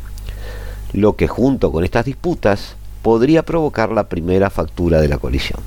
lo 0.92 1.16
que 1.16 1.28
junto 1.30 1.72
con 1.72 1.86
estas 1.86 2.06
disputas 2.06 2.76
podría 3.02 3.44
provocar 3.44 3.92
la 3.92 4.10
primera 4.10 4.50
factura 4.50 5.00
de 5.00 5.08
la 5.08 5.18
coalición. 5.18 5.60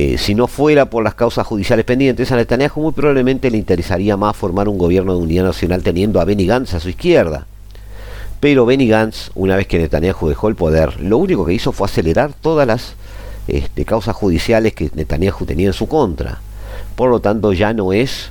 Eh, 0.00 0.16
si 0.16 0.36
no 0.36 0.46
fuera 0.46 0.90
por 0.90 1.02
las 1.02 1.14
causas 1.14 1.44
judiciales 1.44 1.84
pendientes, 1.84 2.30
a 2.30 2.36
Netanyahu 2.36 2.80
muy 2.80 2.92
probablemente 2.92 3.50
le 3.50 3.58
interesaría 3.58 4.16
más 4.16 4.36
formar 4.36 4.68
un 4.68 4.78
gobierno 4.78 5.12
de 5.12 5.20
unidad 5.20 5.42
nacional 5.42 5.82
teniendo 5.82 6.20
a 6.20 6.24
Benny 6.24 6.46
Gantz 6.46 6.74
a 6.74 6.78
su 6.78 6.88
izquierda. 6.88 7.48
Pero 8.38 8.64
Benny 8.64 8.86
Gantz, 8.86 9.32
una 9.34 9.56
vez 9.56 9.66
que 9.66 9.80
Netanyahu 9.80 10.28
dejó 10.28 10.46
el 10.46 10.54
poder, 10.54 11.00
lo 11.00 11.18
único 11.18 11.44
que 11.44 11.52
hizo 11.52 11.72
fue 11.72 11.88
acelerar 11.88 12.32
todas 12.32 12.64
las 12.64 12.94
este, 13.48 13.84
causas 13.84 14.14
judiciales 14.14 14.72
que 14.72 14.88
Netanyahu 14.94 15.44
tenía 15.44 15.66
en 15.66 15.72
su 15.72 15.88
contra. 15.88 16.38
Por 16.94 17.10
lo 17.10 17.18
tanto, 17.18 17.52
ya 17.52 17.72
no 17.72 17.92
es 17.92 18.30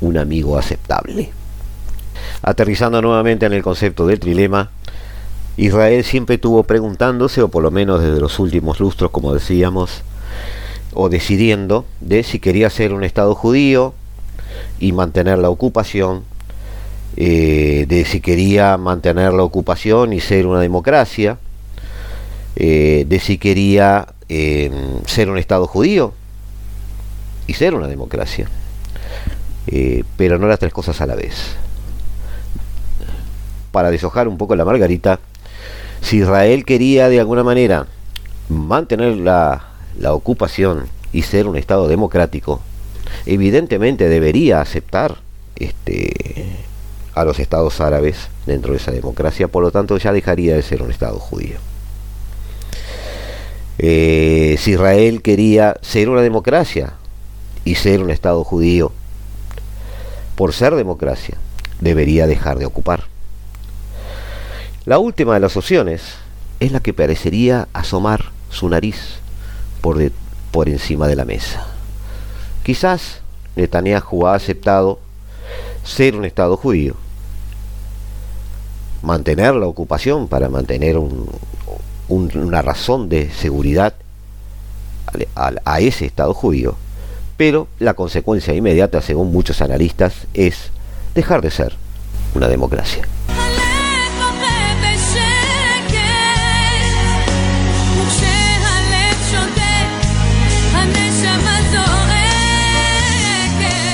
un 0.00 0.16
amigo 0.16 0.56
aceptable. 0.56 1.32
Aterrizando 2.42 3.02
nuevamente 3.02 3.44
en 3.44 3.54
el 3.54 3.64
concepto 3.64 4.06
del 4.06 4.20
trilema, 4.20 4.70
Israel 5.56 6.04
siempre 6.04 6.36
estuvo 6.36 6.62
preguntándose, 6.62 7.42
o 7.42 7.48
por 7.48 7.64
lo 7.64 7.72
menos 7.72 8.00
desde 8.00 8.20
los 8.20 8.38
últimos 8.38 8.78
lustros, 8.78 9.10
como 9.10 9.34
decíamos, 9.34 10.04
o 10.94 11.08
decidiendo 11.08 11.84
de 12.00 12.22
si 12.22 12.38
quería 12.38 12.70
ser 12.70 12.92
un 12.92 13.04
Estado 13.04 13.34
judío 13.34 13.94
y 14.78 14.92
mantener 14.92 15.38
la 15.38 15.48
ocupación, 15.48 16.24
eh, 17.16 17.86
de 17.88 18.04
si 18.04 18.20
quería 18.20 18.76
mantener 18.76 19.32
la 19.32 19.42
ocupación 19.42 20.12
y 20.12 20.20
ser 20.20 20.46
una 20.46 20.60
democracia, 20.60 21.38
eh, 22.56 23.04
de 23.08 23.20
si 23.20 23.38
quería 23.38 24.08
em, 24.28 24.72
ser 25.06 25.30
un 25.30 25.38
Estado 25.38 25.66
judío 25.66 26.14
y 27.46 27.54
ser 27.54 27.74
una 27.74 27.86
democracia, 27.86 28.48
eh, 29.66 30.04
pero 30.16 30.38
no 30.38 30.46
las 30.46 30.58
tres 30.58 30.72
cosas 30.72 31.00
a 31.00 31.06
la 31.06 31.14
vez. 31.14 31.56
Para 33.72 33.90
deshojar 33.90 34.28
un 34.28 34.36
poco 34.36 34.54
la 34.54 34.64
margarita, 34.64 35.18
si 36.02 36.18
Israel 36.18 36.64
quería 36.64 37.08
de 37.08 37.20
alguna 37.20 37.44
manera 37.44 37.86
mantener 38.48 39.16
la 39.16 39.71
la 39.98 40.12
ocupación 40.14 40.86
y 41.12 41.22
ser 41.22 41.46
un 41.46 41.56
Estado 41.56 41.88
democrático, 41.88 42.60
evidentemente 43.26 44.08
debería 44.08 44.60
aceptar 44.60 45.18
este, 45.56 46.46
a 47.14 47.24
los 47.24 47.38
estados 47.38 47.80
árabes 47.80 48.28
dentro 48.46 48.72
de 48.72 48.78
esa 48.78 48.90
democracia, 48.90 49.48
por 49.48 49.62
lo 49.62 49.70
tanto 49.70 49.96
ya 49.98 50.12
dejaría 50.12 50.54
de 50.54 50.62
ser 50.62 50.82
un 50.82 50.90
Estado 50.90 51.18
judío. 51.18 51.58
Eh, 53.78 54.56
si 54.58 54.72
Israel 54.72 55.22
quería 55.22 55.76
ser 55.82 56.08
una 56.08 56.22
democracia 56.22 56.94
y 57.64 57.74
ser 57.76 58.02
un 58.02 58.10
Estado 58.10 58.44
judío, 58.44 58.92
por 60.36 60.52
ser 60.52 60.74
democracia, 60.74 61.36
debería 61.80 62.26
dejar 62.26 62.58
de 62.58 62.66
ocupar. 62.66 63.04
La 64.84 64.98
última 64.98 65.34
de 65.34 65.40
las 65.40 65.56
opciones 65.56 66.02
es 66.60 66.72
la 66.72 66.80
que 66.80 66.92
parecería 66.92 67.68
asomar 67.72 68.32
su 68.50 68.68
nariz 68.68 69.21
por, 69.82 69.98
por 70.50 70.70
encima 70.70 71.06
de 71.06 71.16
la 71.16 71.26
mesa. 71.26 71.66
Quizás 72.62 73.20
Netanyahu 73.56 74.26
ha 74.26 74.34
aceptado 74.34 74.98
ser 75.84 76.16
un 76.16 76.24
Estado 76.24 76.56
judío, 76.56 76.94
mantener 79.02 79.54
la 79.54 79.66
ocupación 79.66 80.28
para 80.28 80.48
mantener 80.48 80.96
una 82.08 82.62
razón 82.62 83.08
de 83.08 83.30
seguridad 83.30 83.94
a 85.34 85.80
ese 85.80 86.06
Estado 86.06 86.32
judío, 86.32 86.76
pero 87.36 87.66
la 87.78 87.94
consecuencia 87.94 88.54
inmediata, 88.54 89.02
según 89.02 89.32
muchos 89.32 89.60
analistas, 89.60 90.14
es 90.32 90.70
dejar 91.14 91.42
de 91.42 91.50
ser 91.50 91.74
una 92.34 92.48
democracia. 92.48 93.06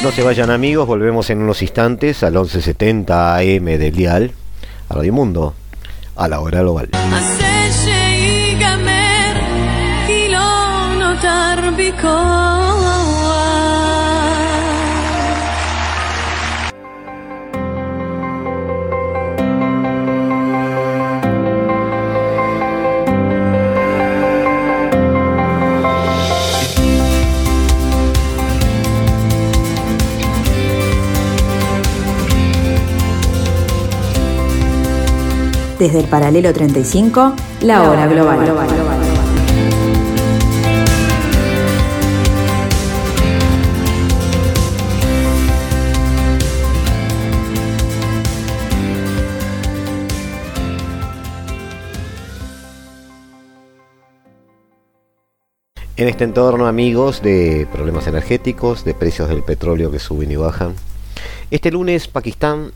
No 0.08 0.14
se 0.14 0.22
vayan 0.22 0.48
amigos, 0.48 0.86
volvemos 0.86 1.28
en 1.28 1.42
unos 1.42 1.60
instantes 1.60 2.22
al 2.22 2.32
1170 2.32 3.36
AM 3.36 3.64
del 3.66 3.92
Dial, 3.92 4.32
a 4.88 4.94
Radio 4.94 5.12
Mundo, 5.12 5.52
a 6.16 6.28
la 6.28 6.40
hora 6.40 6.60
global. 6.60 6.88
Desde 35.78 36.00
el 36.00 36.06
paralelo 36.06 36.52
35, 36.52 37.34
la 37.60 37.88
hora 37.88 38.08
global. 38.08 38.40
En 55.96 56.08
este 56.08 56.24
entorno, 56.24 56.66
amigos, 56.66 57.22
de 57.22 57.68
problemas 57.72 58.08
energéticos, 58.08 58.84
de 58.84 58.94
precios 58.94 59.28
del 59.28 59.44
petróleo 59.44 59.92
que 59.92 60.00
suben 60.00 60.32
y 60.32 60.36
bajan, 60.36 60.74
este 61.52 61.70
lunes 61.70 62.08
Pakistán 62.08 62.72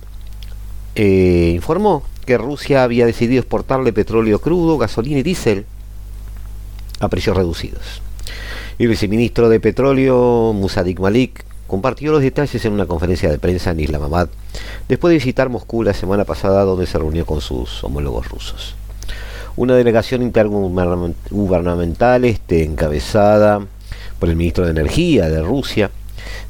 eh, 0.95 1.53
informó 1.53 2.05
que 2.25 2.39
Rusia 2.39 2.85
había 2.85 3.07
decidido 3.07 3.41
exportarle 3.41 3.93
petróleo 3.93 4.41
crudo, 4.41 4.79
gasolina 4.79 5.19
y 5.19 5.23
diésel 5.23 5.67
a 7.01 7.09
precios 7.09 7.37
reducidos. 7.37 8.03
El 8.79 8.89
viceministro 8.89 9.49
de 9.49 9.61
Petróleo, 9.61 10.53
Musadik 10.55 11.01
Malik, 11.01 11.45
compartió 11.67 12.13
los 12.13 12.23
detalles 12.23 12.65
en 12.65 12.73
una 12.73 12.87
conferencia 12.87 13.31
de 13.31 13.39
prensa 13.39 13.71
en 13.71 13.81
Islamabad, 13.81 14.29
después 14.89 15.11
de 15.11 15.17
visitar 15.17 15.49
Moscú 15.49 15.83
la 15.83 15.95
semana 15.95 16.25
pasada, 16.25 16.65
donde 16.65 16.87
se 16.87 16.99
reunió 16.99 17.27
con 17.27 17.41
sus 17.41 17.83
homólogos 17.85 18.29
rusos. 18.29 18.75
Una 19.57 19.75
delegación 19.75 20.23
intergubernamental 20.23 22.25
este, 22.25 22.65
encabezada 22.65 23.67
por 24.19 24.29
el 24.29 24.37
ministro 24.37 24.65
de 24.65 24.71
Energía 24.71 25.29
de 25.29 25.43
Rusia 25.43 25.91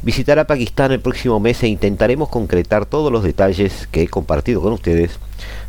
visitará 0.02 0.46
Pakistán 0.46 0.92
el 0.92 1.00
próximo 1.00 1.40
mes 1.40 1.62
e 1.62 1.68
intentaremos 1.68 2.28
concretar 2.28 2.86
todos 2.86 3.10
los 3.10 3.22
detalles 3.22 3.88
que 3.90 4.02
he 4.02 4.08
compartido 4.08 4.60
con 4.60 4.72
ustedes 4.72 5.18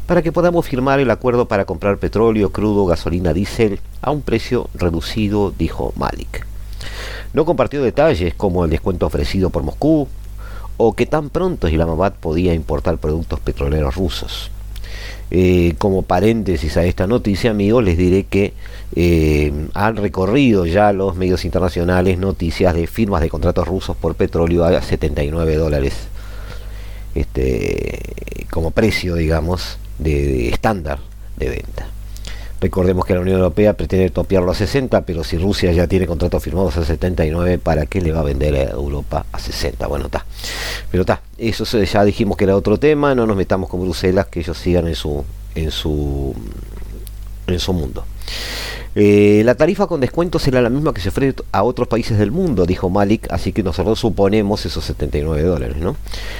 para 0.05 0.21
que 0.21 0.31
podamos 0.31 0.65
firmar 0.65 0.99
el 0.99 1.11
acuerdo 1.11 1.47
para 1.47 1.65
comprar 1.65 1.97
petróleo, 1.97 2.51
crudo, 2.51 2.85
gasolina, 2.85 3.33
diésel 3.33 3.79
a 4.01 4.11
un 4.11 4.21
precio 4.21 4.69
reducido, 4.73 5.53
dijo 5.57 5.93
Malik. 5.95 6.45
No 7.33 7.45
compartió 7.45 7.81
detalles 7.81 8.33
como 8.33 8.65
el 8.65 8.69
descuento 8.69 9.05
ofrecido 9.05 9.49
por 9.49 9.63
Moscú 9.63 10.07
o 10.77 10.93
que 10.93 11.05
tan 11.05 11.29
pronto 11.29 11.67
Islamabad 11.67 12.13
podía 12.19 12.53
importar 12.53 12.97
productos 12.97 13.39
petroleros 13.39 13.95
rusos. 13.95 14.51
Eh, 15.31 15.73
como 15.79 16.03
paréntesis 16.03 16.77
a 16.77 16.85
esta 16.85 17.07
noticia, 17.07 17.51
amigos, 17.51 17.83
les 17.83 17.97
diré 17.97 18.25
que 18.25 18.53
eh, 18.95 19.51
han 19.73 19.95
recorrido 19.95 20.65
ya 20.65 20.93
los 20.93 21.15
medios 21.15 21.45
internacionales 21.45 22.19
noticias 22.19 22.75
de 22.75 22.85
firmas 22.85 23.21
de 23.21 23.29
contratos 23.29 23.67
rusos 23.67 23.95
por 23.97 24.13
petróleo 24.13 24.63
a 24.63 24.81
79 24.81 25.55
dólares 25.55 25.95
este, 27.15 27.99
como 28.51 28.71
precio, 28.71 29.15
digamos, 29.15 29.79
de 29.99 30.49
estándar 30.49 30.99
de 31.37 31.49
venta. 31.49 31.87
Recordemos 32.63 33.05
que 33.05 33.13
la 33.13 33.19
Unión 33.19 33.39
Europea 33.39 33.73
pretende 33.73 34.09
topearlo 34.09 34.49
a 34.49 34.55
60, 34.55 35.01
pero 35.01 35.25
si 35.25 35.37
Rusia 35.37 35.73
ya 35.73 35.85
tiene 35.85 36.07
contratos 36.07 36.41
firmados 36.41 36.77
a 36.77 36.85
79, 36.85 37.57
¿para 37.57 37.85
qué 37.87 37.99
le 37.99 38.13
va 38.13 38.21
a 38.21 38.23
vender 38.23 38.55
a 38.55 38.71
Europa 38.71 39.25
a 39.33 39.37
60? 39.39 39.85
Bueno, 39.87 40.05
está. 40.05 40.25
Pero 40.89 41.01
está, 41.01 41.21
eso 41.37 41.65
ya 41.83 42.05
dijimos 42.05 42.37
que 42.37 42.45
era 42.45 42.55
otro 42.55 42.77
tema, 42.77 43.15
no 43.15 43.27
nos 43.27 43.35
metamos 43.35 43.69
con 43.69 43.81
Bruselas, 43.81 44.27
que 44.27 44.39
ellos 44.39 44.57
sigan 44.57 44.87
en 44.87 44.95
su 44.95 45.25
en 45.55 45.71
su 45.71 46.33
en 47.47 47.59
su 47.59 47.73
mundo. 47.73 48.05
Eh, 48.95 49.41
la 49.43 49.55
tarifa 49.55 49.87
con 49.87 49.99
descuento 49.99 50.37
será 50.37 50.61
la 50.61 50.69
misma 50.69 50.93
que 50.93 51.01
se 51.01 51.09
ofrece 51.09 51.41
a 51.51 51.63
otros 51.63 51.87
países 51.87 52.19
del 52.19 52.31
mundo, 52.31 52.65
dijo 52.65 52.89
Malik, 52.89 53.27
así 53.31 53.51
que 53.51 53.63
nosotros 53.63 53.99
suponemos 53.99 54.65
esos 54.65 54.85
79 54.85 55.41
dólares. 55.41 55.77
¿no? 55.77 55.95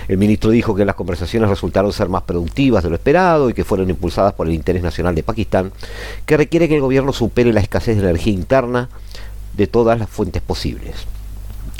El 0.07 0.17
ministro 0.17 0.51
dijo 0.51 0.75
que 0.75 0.85
las 0.85 0.95
conversaciones 0.95 1.49
resultaron 1.49 1.91
ser 1.91 2.09
más 2.09 2.23
productivas 2.23 2.83
de 2.83 2.89
lo 2.89 2.95
esperado 2.95 3.49
y 3.49 3.53
que 3.53 3.63
fueron 3.63 3.89
impulsadas 3.89 4.33
por 4.33 4.47
el 4.47 4.53
interés 4.53 4.83
nacional 4.83 5.15
de 5.15 5.23
Pakistán, 5.23 5.71
que 6.25 6.37
requiere 6.37 6.67
que 6.67 6.75
el 6.75 6.81
gobierno 6.81 7.11
supere 7.11 7.51
la 7.53 7.61
escasez 7.61 7.97
de 7.97 8.03
energía 8.03 8.33
interna 8.33 8.89
de 9.53 9.67
todas 9.67 9.97
las 9.97 10.09
fuentes 10.09 10.41
posibles. 10.41 10.95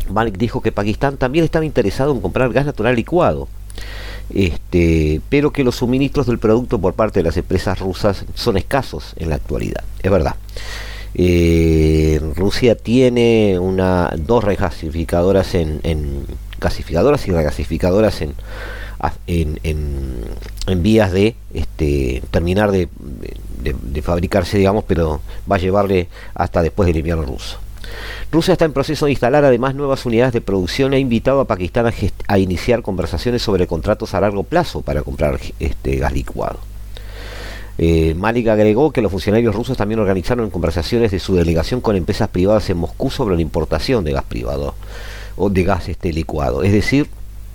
Malik 0.09 0.38
dijo 0.38 0.61
que 0.61 0.71
Pakistán 0.71 1.17
también 1.17 1.45
estaba 1.45 1.65
interesado 1.65 2.11
en 2.11 2.21
comprar 2.21 2.51
gas 2.51 2.65
natural 2.65 2.95
licuado 2.95 3.47
este, 4.34 5.21
pero 5.30 5.51
que 5.51 5.63
los 5.63 5.76
suministros 5.76 6.28
del 6.28 6.39
producto 6.39 6.80
por 6.80 6.93
parte 6.93 7.19
de 7.19 7.24
las 7.24 7.38
empresas 7.38 7.80
rusas 7.80 8.26
son 8.36 8.57
escasos 8.57 9.13
en 9.17 9.30
la 9.30 9.36
actualidad. 9.36 9.84
Es 10.01 10.11
verdad. 10.11 10.36
Eh, 11.15 12.19
Rusia 12.36 12.76
tiene 12.76 13.59
una, 13.59 14.11
dos 14.17 14.43
regasificadoras 14.43 15.53
en, 15.53 16.26
gasificadoras 16.59 17.28
y 17.28 17.32
regasificadoras 17.32 18.21
en, 18.21 18.34
en, 19.28 19.59
en, 20.65 20.84
vías 20.84 21.11
de 21.11 21.36
este, 21.53 22.24
terminar 22.32 22.71
de, 22.71 22.88
de, 23.61 24.01
fabricarse, 24.01 24.57
digamos, 24.57 24.86
pero 24.88 25.21
va 25.51 25.57
a 25.57 25.59
llevarle 25.59 26.07
hasta 26.34 26.63
después 26.63 26.88
del 26.88 26.97
invierno 26.97 27.24
ruso. 27.24 27.59
Rusia 28.32 28.54
está 28.54 28.66
en 28.66 28.74
proceso 28.74 29.06
de 29.06 29.12
instalar 29.12 29.46
además 29.46 29.76
nuevas 29.76 30.06
unidades 30.06 30.34
de 30.34 30.42
producción 30.42 30.94
e 30.94 30.98
ha 30.98 31.00
invitado 31.00 31.40
a 31.40 31.46
Pakistán 31.46 31.92
a, 32.28 32.38
iniciar 32.40 32.82
conversaciones 32.82 33.42
sobre 33.42 33.68
contratos 33.68 34.14
a 34.14 34.22
largo 34.22 34.44
plazo 34.44 34.82
para 34.82 35.04
comprar 35.04 35.40
este 35.60 35.98
gas 35.98 36.14
licuado. 36.14 36.60
Eh, 37.78 38.14
Malik 38.16 38.48
agregó 38.48 38.92
que 38.92 39.02
los 39.02 39.12
funcionarios 39.12 39.56
rusos 39.56 39.78
también 39.78 40.00
organizaron 40.00 40.50
conversaciones 40.50 41.12
de 41.12 41.20
su 41.20 41.36
delegación 41.36 41.82
con 41.82 41.96
empresas 41.96 42.30
privadas 42.30 42.70
en 42.70 42.78
Moscú 42.78 43.10
sobre 43.10 43.36
la 43.36 43.42
importación 43.42 44.04
de 44.04 44.14
gas 44.14 44.24
privado 44.24 44.76
o 45.36 45.50
de 45.50 45.64
gas 45.64 45.90
este 45.90 46.14
licuado. 46.14 46.64
Es 46.64 46.72
decir, 46.72 47.08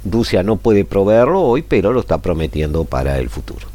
Rusia 0.04 0.42
no 0.42 0.56
puede 0.56 0.84
proveerlo 0.84 1.42
hoy, 1.42 1.62
pero 1.62 1.92
lo 1.92 2.00
está 2.00 2.18
prometiendo 2.18 2.84
para 2.84 3.18
el 3.18 3.28
futuro. 3.28 3.66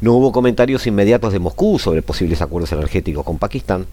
No 0.00 0.14
hubo 0.14 0.32
comentarios 0.32 0.86
inmediatos 0.86 1.32
de 1.32 1.38
Moscú 1.38 1.78
sobre 1.78 2.02
posibles 2.02 2.40
acuerdos 2.40 2.72
energéticos 2.72 3.24
con 3.24 3.38
Pakistán, 3.38 3.86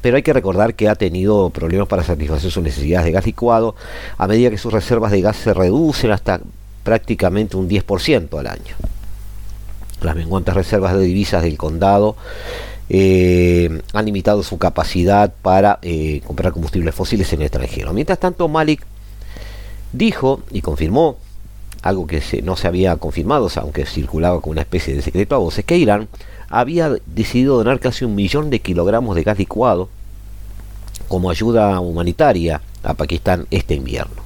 pero 0.00 0.16
hay 0.16 0.22
que 0.22 0.32
recordar 0.32 0.74
que 0.74 0.88
ha 0.88 0.94
tenido 0.94 1.50
problemas 1.50 1.88
para 1.88 2.02
satisfacer 2.02 2.50
sus 2.50 2.62
necesidades 2.62 3.06
de 3.06 3.12
gas 3.12 3.26
licuado 3.26 3.74
a 4.16 4.26
medida 4.26 4.50
que 4.50 4.58
sus 4.58 4.72
reservas 4.72 5.12
de 5.12 5.20
gas 5.20 5.36
se 5.36 5.54
reducen 5.54 6.10
hasta 6.10 6.40
prácticamente 6.84 7.56
un 7.56 7.68
10% 7.68 8.38
al 8.38 8.46
año. 8.46 8.76
Las 10.00 10.16
menguantes 10.16 10.54
reservas 10.54 10.94
de 10.94 11.00
divisas 11.00 11.42
del 11.42 11.58
condado 11.58 12.16
eh, 12.88 13.82
han 13.92 14.04
limitado 14.04 14.42
su 14.42 14.58
capacidad 14.58 15.32
para 15.42 15.78
eh, 15.82 16.22
comprar 16.26 16.52
combustibles 16.52 16.94
fósiles 16.94 17.32
en 17.32 17.40
el 17.40 17.46
extranjero. 17.46 17.92
Mientras 17.92 18.18
tanto, 18.18 18.48
Malik 18.48 18.86
dijo 19.92 20.40
y 20.50 20.62
confirmó 20.62 21.16
algo 21.82 22.06
que 22.06 22.22
no 22.42 22.56
se 22.56 22.66
había 22.66 22.96
confirmado, 22.96 23.48
aunque 23.56 23.86
circulaba 23.86 24.40
con 24.40 24.52
una 24.52 24.62
especie 24.62 24.94
de 24.94 25.02
secreto 25.02 25.34
a 25.34 25.38
voces, 25.38 25.64
que 25.64 25.76
Irán 25.76 26.08
había 26.48 26.96
decidido 27.06 27.56
donar 27.56 27.80
casi 27.80 28.04
un 28.04 28.14
millón 28.14 28.50
de 28.50 28.60
kilogramos 28.60 29.16
de 29.16 29.22
gas 29.22 29.38
licuado 29.38 29.88
como 31.08 31.30
ayuda 31.30 31.80
humanitaria 31.80 32.60
a 32.82 32.94
Pakistán 32.94 33.46
este 33.50 33.74
invierno. 33.74 34.22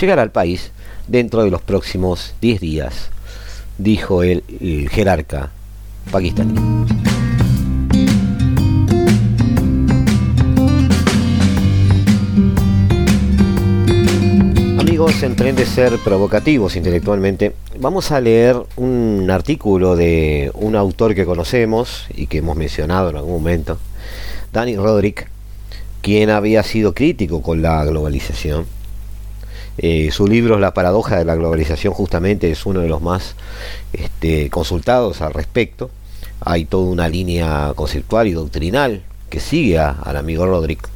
Llegará 0.00 0.22
al 0.22 0.30
país 0.30 0.72
dentro 1.08 1.42
de 1.44 1.50
los 1.50 1.62
próximos 1.62 2.34
10 2.40 2.60
días, 2.60 3.10
dijo 3.78 4.22
el, 4.22 4.44
el 4.60 4.88
jerarca 4.88 5.50
pakistaní. 6.10 7.09
En 15.00 15.34
tren 15.34 15.56
de 15.56 15.64
ser 15.64 15.96
provocativos 16.04 16.76
intelectualmente, 16.76 17.54
vamos 17.78 18.12
a 18.12 18.20
leer 18.20 18.56
un 18.76 19.30
artículo 19.30 19.96
de 19.96 20.50
un 20.52 20.76
autor 20.76 21.14
que 21.14 21.24
conocemos 21.24 22.06
y 22.14 22.26
que 22.26 22.38
hemos 22.38 22.54
mencionado 22.54 23.08
en 23.08 23.16
algún 23.16 23.32
momento, 23.32 23.78
Danny 24.52 24.76
Roderick, 24.76 25.30
quien 26.02 26.28
había 26.28 26.62
sido 26.62 26.92
crítico 26.92 27.40
con 27.40 27.62
la 27.62 27.82
globalización. 27.86 28.66
Eh, 29.78 30.10
su 30.12 30.26
libro 30.26 30.58
La 30.58 30.74
paradoja 30.74 31.16
de 31.16 31.24
la 31.24 31.34
globalización 31.34 31.94
justamente 31.94 32.50
es 32.50 32.66
uno 32.66 32.80
de 32.80 32.88
los 32.88 33.00
más 33.00 33.36
este, 33.94 34.50
consultados 34.50 35.22
al 35.22 35.32
respecto. 35.32 35.90
Hay 36.42 36.66
toda 36.66 36.90
una 36.90 37.08
línea 37.08 37.72
conceptual 37.74 38.28
y 38.28 38.32
doctrinal 38.32 39.02
que 39.30 39.40
sigue 39.40 39.78
al 39.78 40.16
amigo 40.18 40.44
Roderick 40.44 40.90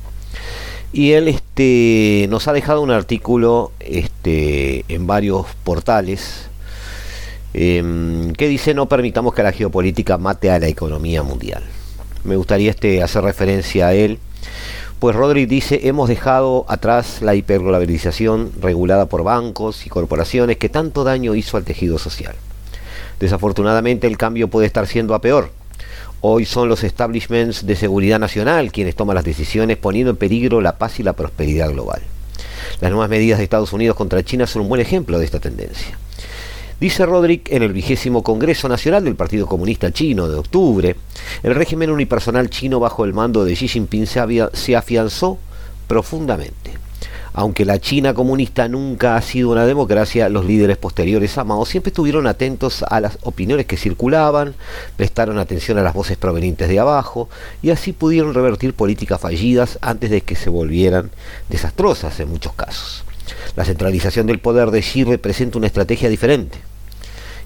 y 0.94 1.12
él 1.12 1.26
este, 1.26 2.28
nos 2.30 2.46
ha 2.46 2.52
dejado 2.52 2.80
un 2.80 2.92
artículo 2.92 3.72
este, 3.80 4.84
en 4.86 5.08
varios 5.08 5.46
portales 5.64 6.48
em, 7.52 8.32
que 8.32 8.46
dice 8.46 8.74
no 8.74 8.88
permitamos 8.88 9.34
que 9.34 9.42
la 9.42 9.50
geopolítica 9.50 10.18
mate 10.18 10.52
a 10.52 10.60
la 10.60 10.68
economía 10.68 11.24
mundial. 11.24 11.64
Me 12.22 12.36
gustaría 12.36 12.70
este, 12.70 13.02
hacer 13.02 13.24
referencia 13.24 13.88
a 13.88 13.94
él, 13.94 14.20
pues 15.00 15.16
Rodri 15.16 15.46
dice 15.46 15.80
hemos 15.88 16.08
dejado 16.08 16.64
atrás 16.68 17.22
la 17.22 17.34
hiperglobalización 17.34 18.52
regulada 18.60 19.06
por 19.06 19.24
bancos 19.24 19.86
y 19.86 19.90
corporaciones 19.90 20.58
que 20.58 20.68
tanto 20.68 21.02
daño 21.02 21.34
hizo 21.34 21.56
al 21.56 21.64
tejido 21.64 21.98
social. 21.98 22.36
Desafortunadamente 23.18 24.06
el 24.06 24.16
cambio 24.16 24.46
puede 24.46 24.68
estar 24.68 24.86
siendo 24.86 25.16
a 25.16 25.20
peor 25.20 25.50
Hoy 26.26 26.46
son 26.46 26.70
los 26.70 26.84
establishments 26.84 27.66
de 27.66 27.76
seguridad 27.76 28.18
nacional 28.18 28.72
quienes 28.72 28.96
toman 28.96 29.14
las 29.14 29.26
decisiones 29.26 29.76
poniendo 29.76 30.12
en 30.12 30.16
peligro 30.16 30.62
la 30.62 30.78
paz 30.78 30.98
y 30.98 31.02
la 31.02 31.12
prosperidad 31.12 31.70
global. 31.70 32.00
Las 32.80 32.90
nuevas 32.90 33.10
medidas 33.10 33.36
de 33.36 33.44
Estados 33.44 33.74
Unidos 33.74 33.94
contra 33.94 34.24
China 34.24 34.46
son 34.46 34.62
un 34.62 34.70
buen 34.70 34.80
ejemplo 34.80 35.18
de 35.18 35.26
esta 35.26 35.38
tendencia. 35.38 35.98
Dice 36.80 37.04
Roderick 37.04 37.52
en 37.52 37.62
el 37.62 37.74
vigésimo 37.74 38.22
Congreso 38.22 38.70
Nacional 38.70 39.04
del 39.04 39.16
Partido 39.16 39.46
Comunista 39.46 39.92
Chino 39.92 40.26
de 40.26 40.36
octubre, 40.36 40.96
el 41.42 41.54
régimen 41.54 41.90
unipersonal 41.90 42.48
chino 42.48 42.80
bajo 42.80 43.04
el 43.04 43.12
mando 43.12 43.44
de 43.44 43.52
Xi 43.52 43.68
Jinping 43.68 44.06
se, 44.06 44.48
se 44.54 44.76
afianzó 44.76 45.36
profundamente. 45.86 46.70
Aunque 47.36 47.64
la 47.64 47.80
China 47.80 48.14
comunista 48.14 48.68
nunca 48.68 49.16
ha 49.16 49.22
sido 49.22 49.50
una 49.50 49.66
democracia, 49.66 50.28
los 50.28 50.44
líderes 50.44 50.76
posteriores 50.76 51.36
a 51.36 51.42
Mao 51.42 51.66
siempre 51.66 51.88
estuvieron 51.88 52.28
atentos 52.28 52.84
a 52.88 53.00
las 53.00 53.18
opiniones 53.22 53.66
que 53.66 53.76
circulaban, 53.76 54.54
prestaron 54.96 55.40
atención 55.40 55.76
a 55.76 55.82
las 55.82 55.94
voces 55.94 56.16
provenientes 56.16 56.68
de 56.68 56.78
abajo 56.78 57.28
y 57.60 57.70
así 57.70 57.92
pudieron 57.92 58.34
revertir 58.34 58.72
políticas 58.72 59.20
fallidas 59.20 59.80
antes 59.82 60.10
de 60.10 60.20
que 60.20 60.36
se 60.36 60.48
volvieran 60.48 61.10
desastrosas 61.48 62.20
en 62.20 62.28
muchos 62.28 62.52
casos. 62.52 63.04
La 63.56 63.64
centralización 63.64 64.28
del 64.28 64.38
poder 64.38 64.70
de 64.70 64.80
Xi 64.80 65.02
representa 65.02 65.58
una 65.58 65.66
estrategia 65.66 66.08
diferente 66.08 66.58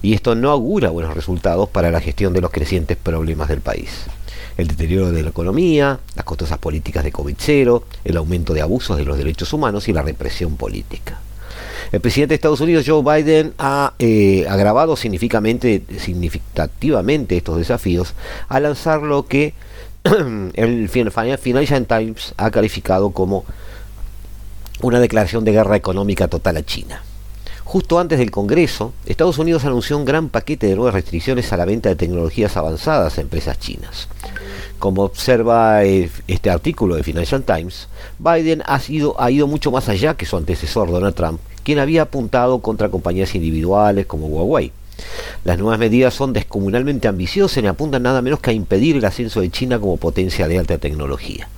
y 0.02 0.12
esto 0.12 0.34
no 0.34 0.50
augura 0.50 0.90
buenos 0.90 1.14
resultados 1.14 1.66
para 1.70 1.90
la 1.90 2.02
gestión 2.02 2.34
de 2.34 2.42
los 2.42 2.50
crecientes 2.50 2.98
problemas 2.98 3.48
del 3.48 3.62
país 3.62 4.06
el 4.58 4.66
deterioro 4.66 5.10
de 5.12 5.22
la 5.22 5.30
economía, 5.30 6.00
las 6.16 6.24
costosas 6.24 6.58
políticas 6.58 7.04
de 7.04 7.12
COVID-0, 7.12 7.82
el 8.04 8.16
aumento 8.16 8.52
de 8.52 8.60
abusos 8.60 8.98
de 8.98 9.04
los 9.04 9.16
derechos 9.16 9.52
humanos 9.52 9.88
y 9.88 9.92
la 9.92 10.02
represión 10.02 10.56
política. 10.56 11.20
El 11.92 12.00
presidente 12.00 12.32
de 12.32 12.34
Estados 12.34 12.60
Unidos, 12.60 12.84
Joe 12.86 13.02
Biden, 13.02 13.54
ha 13.56 13.94
eh, 13.98 14.46
agravado 14.48 14.96
significativamente 14.96 17.36
estos 17.36 17.56
desafíos 17.56 18.14
al 18.48 18.64
lanzar 18.64 19.02
lo 19.02 19.26
que 19.26 19.54
el 20.54 20.88
Financial 20.88 21.86
Times 21.86 22.34
ha 22.36 22.50
calificado 22.50 23.10
como 23.10 23.44
una 24.82 24.98
declaración 25.00 25.44
de 25.44 25.52
guerra 25.52 25.76
económica 25.76 26.28
total 26.28 26.58
a 26.58 26.64
China. 26.64 27.02
Justo 27.64 27.98
antes 27.98 28.18
del 28.18 28.30
Congreso, 28.30 28.92
Estados 29.04 29.38
Unidos 29.38 29.64
anunció 29.64 29.98
un 29.98 30.06
gran 30.06 30.30
paquete 30.30 30.66
de 30.66 30.74
nuevas 30.74 30.94
restricciones 30.94 31.52
a 31.52 31.58
la 31.58 31.66
venta 31.66 31.90
de 31.90 31.96
tecnologías 31.96 32.56
avanzadas 32.56 33.18
a 33.18 33.20
empresas 33.20 33.58
chinas. 33.58 34.08
Como 34.78 35.02
observa 35.02 35.84
eh, 35.84 36.08
este 36.28 36.50
artículo 36.50 36.94
de 36.94 37.02
Financial 37.02 37.42
Times, 37.42 37.88
Biden 38.18 38.62
ha, 38.66 38.80
ido 39.30 39.46
mucho 39.46 39.70
más 39.70 39.88
allá 39.88 40.14
que 40.14 40.26
su 40.26 40.36
antecesor 40.36 40.90
Donald 40.90 41.14
Trump, 41.14 41.40
quien 41.64 41.80
había 41.80 42.02
apuntado 42.02 42.60
contra 42.60 42.88
compañías 42.88 43.34
individuales 43.34 44.06
como 44.06 44.26
Huawei. 44.26 44.72
Las 45.44 45.58
nuevas 45.58 45.78
medidas 45.78 46.14
son 46.14 46.32
descomunalmente 46.32 47.08
ambiciosas 47.08 47.62
y 47.62 47.66
apuntan 47.66 48.02
nada 48.02 48.22
menos 48.22 48.40
que 48.40 48.50
a 48.50 48.54
impedir 48.54 48.96
el 48.96 49.04
ascenso 49.04 49.40
de 49.40 49.50
China 49.50 49.78
como 49.78 49.96
potencia 49.96 50.48
de 50.48 50.58
alta 50.58 50.78
tecnología. 50.78 51.48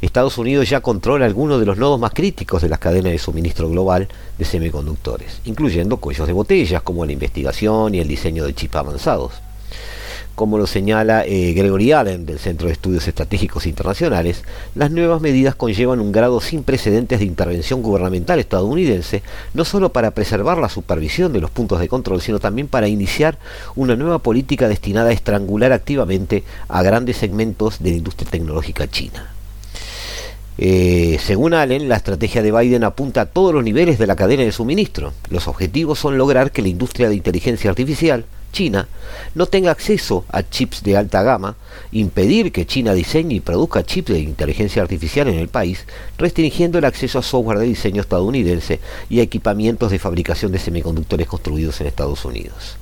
Estados 0.00 0.38
Unidos 0.38 0.68
ya 0.68 0.80
controla 0.80 1.26
algunos 1.26 1.60
de 1.60 1.66
los 1.66 1.78
nodos 1.78 2.00
más 2.00 2.12
críticos 2.12 2.62
de 2.62 2.68
las 2.68 2.78
cadenas 2.78 3.12
de 3.12 3.18
suministro 3.18 3.68
global 3.68 4.08
de 4.38 4.44
semiconductores, 4.44 5.40
incluyendo 5.44 5.98
cuellos 5.98 6.26
de 6.26 6.32
botellas 6.32 6.82
como 6.82 7.06
la 7.06 7.12
investigación 7.12 7.94
y 7.94 8.00
el 8.00 8.08
diseño 8.08 8.44
de 8.44 8.54
chips 8.54 8.76
avanzados. 8.76 9.32
Como 10.42 10.58
lo 10.58 10.66
señala 10.66 11.24
eh, 11.24 11.52
Gregory 11.52 11.92
Allen 11.92 12.26
del 12.26 12.40
Centro 12.40 12.66
de 12.66 12.72
Estudios 12.72 13.06
Estratégicos 13.06 13.64
Internacionales, 13.64 14.42
las 14.74 14.90
nuevas 14.90 15.20
medidas 15.20 15.54
conllevan 15.54 16.00
un 16.00 16.10
grado 16.10 16.40
sin 16.40 16.64
precedentes 16.64 17.20
de 17.20 17.26
intervención 17.26 17.80
gubernamental 17.80 18.40
estadounidense, 18.40 19.22
no 19.54 19.64
solo 19.64 19.92
para 19.92 20.10
preservar 20.10 20.58
la 20.58 20.68
supervisión 20.68 21.32
de 21.32 21.40
los 21.40 21.52
puntos 21.52 21.78
de 21.78 21.86
control, 21.86 22.20
sino 22.20 22.40
también 22.40 22.66
para 22.66 22.88
iniciar 22.88 23.38
una 23.76 23.94
nueva 23.94 24.18
política 24.18 24.66
destinada 24.66 25.10
a 25.10 25.12
estrangular 25.12 25.70
activamente 25.70 26.42
a 26.66 26.82
grandes 26.82 27.18
segmentos 27.18 27.80
de 27.80 27.90
la 27.90 27.96
industria 27.98 28.28
tecnológica 28.28 28.90
china. 28.90 29.32
Eh, 30.58 31.18
según 31.24 31.54
Allen, 31.54 31.88
la 31.88 31.94
estrategia 31.94 32.42
de 32.42 32.50
Biden 32.50 32.82
apunta 32.82 33.20
a 33.20 33.26
todos 33.26 33.54
los 33.54 33.62
niveles 33.62 33.96
de 33.96 34.08
la 34.08 34.16
cadena 34.16 34.42
de 34.42 34.50
suministro. 34.50 35.12
Los 35.30 35.46
objetivos 35.46 36.00
son 36.00 36.18
lograr 36.18 36.50
que 36.50 36.62
la 36.62 36.68
industria 36.68 37.08
de 37.08 37.14
inteligencia 37.14 37.70
artificial, 37.70 38.24
China, 38.52 38.86
no 39.34 39.46
tenga 39.46 39.72
acceso 39.72 40.24
a 40.28 40.42
chips 40.42 40.82
de 40.82 40.96
alta 40.96 41.22
gama, 41.22 41.56
impedir 41.90 42.52
que 42.52 42.66
China 42.66 42.92
diseñe 42.92 43.34
y 43.34 43.40
produzca 43.40 43.82
chips 43.82 44.12
de 44.12 44.20
inteligencia 44.20 44.82
artificial 44.82 45.28
en 45.28 45.38
el 45.38 45.48
país, 45.48 45.84
restringiendo 46.18 46.78
el 46.78 46.84
acceso 46.84 47.18
a 47.18 47.22
software 47.22 47.58
de 47.58 47.66
diseño 47.66 48.02
estadounidense 48.02 48.78
y 49.08 49.20
a 49.20 49.22
equipamientos 49.22 49.90
de 49.90 49.98
fabricación 49.98 50.52
de 50.52 50.58
semiconductores 50.58 51.26
construidos 51.26 51.80
en 51.80 51.86
Estados 51.88 52.24
Unidos. 52.24 52.76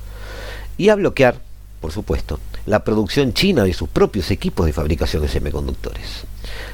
Y 0.77 0.89
a 0.89 0.95
bloquear, 0.95 1.39
por 1.79 1.91
supuesto, 1.91 2.39
la 2.65 2.83
producción 2.83 3.33
china 3.33 3.63
de 3.63 3.73
sus 3.73 3.89
propios 3.89 4.29
equipos 4.29 4.65
de 4.65 4.73
fabricación 4.73 5.23
de 5.23 5.29
semiconductores. 5.29 6.25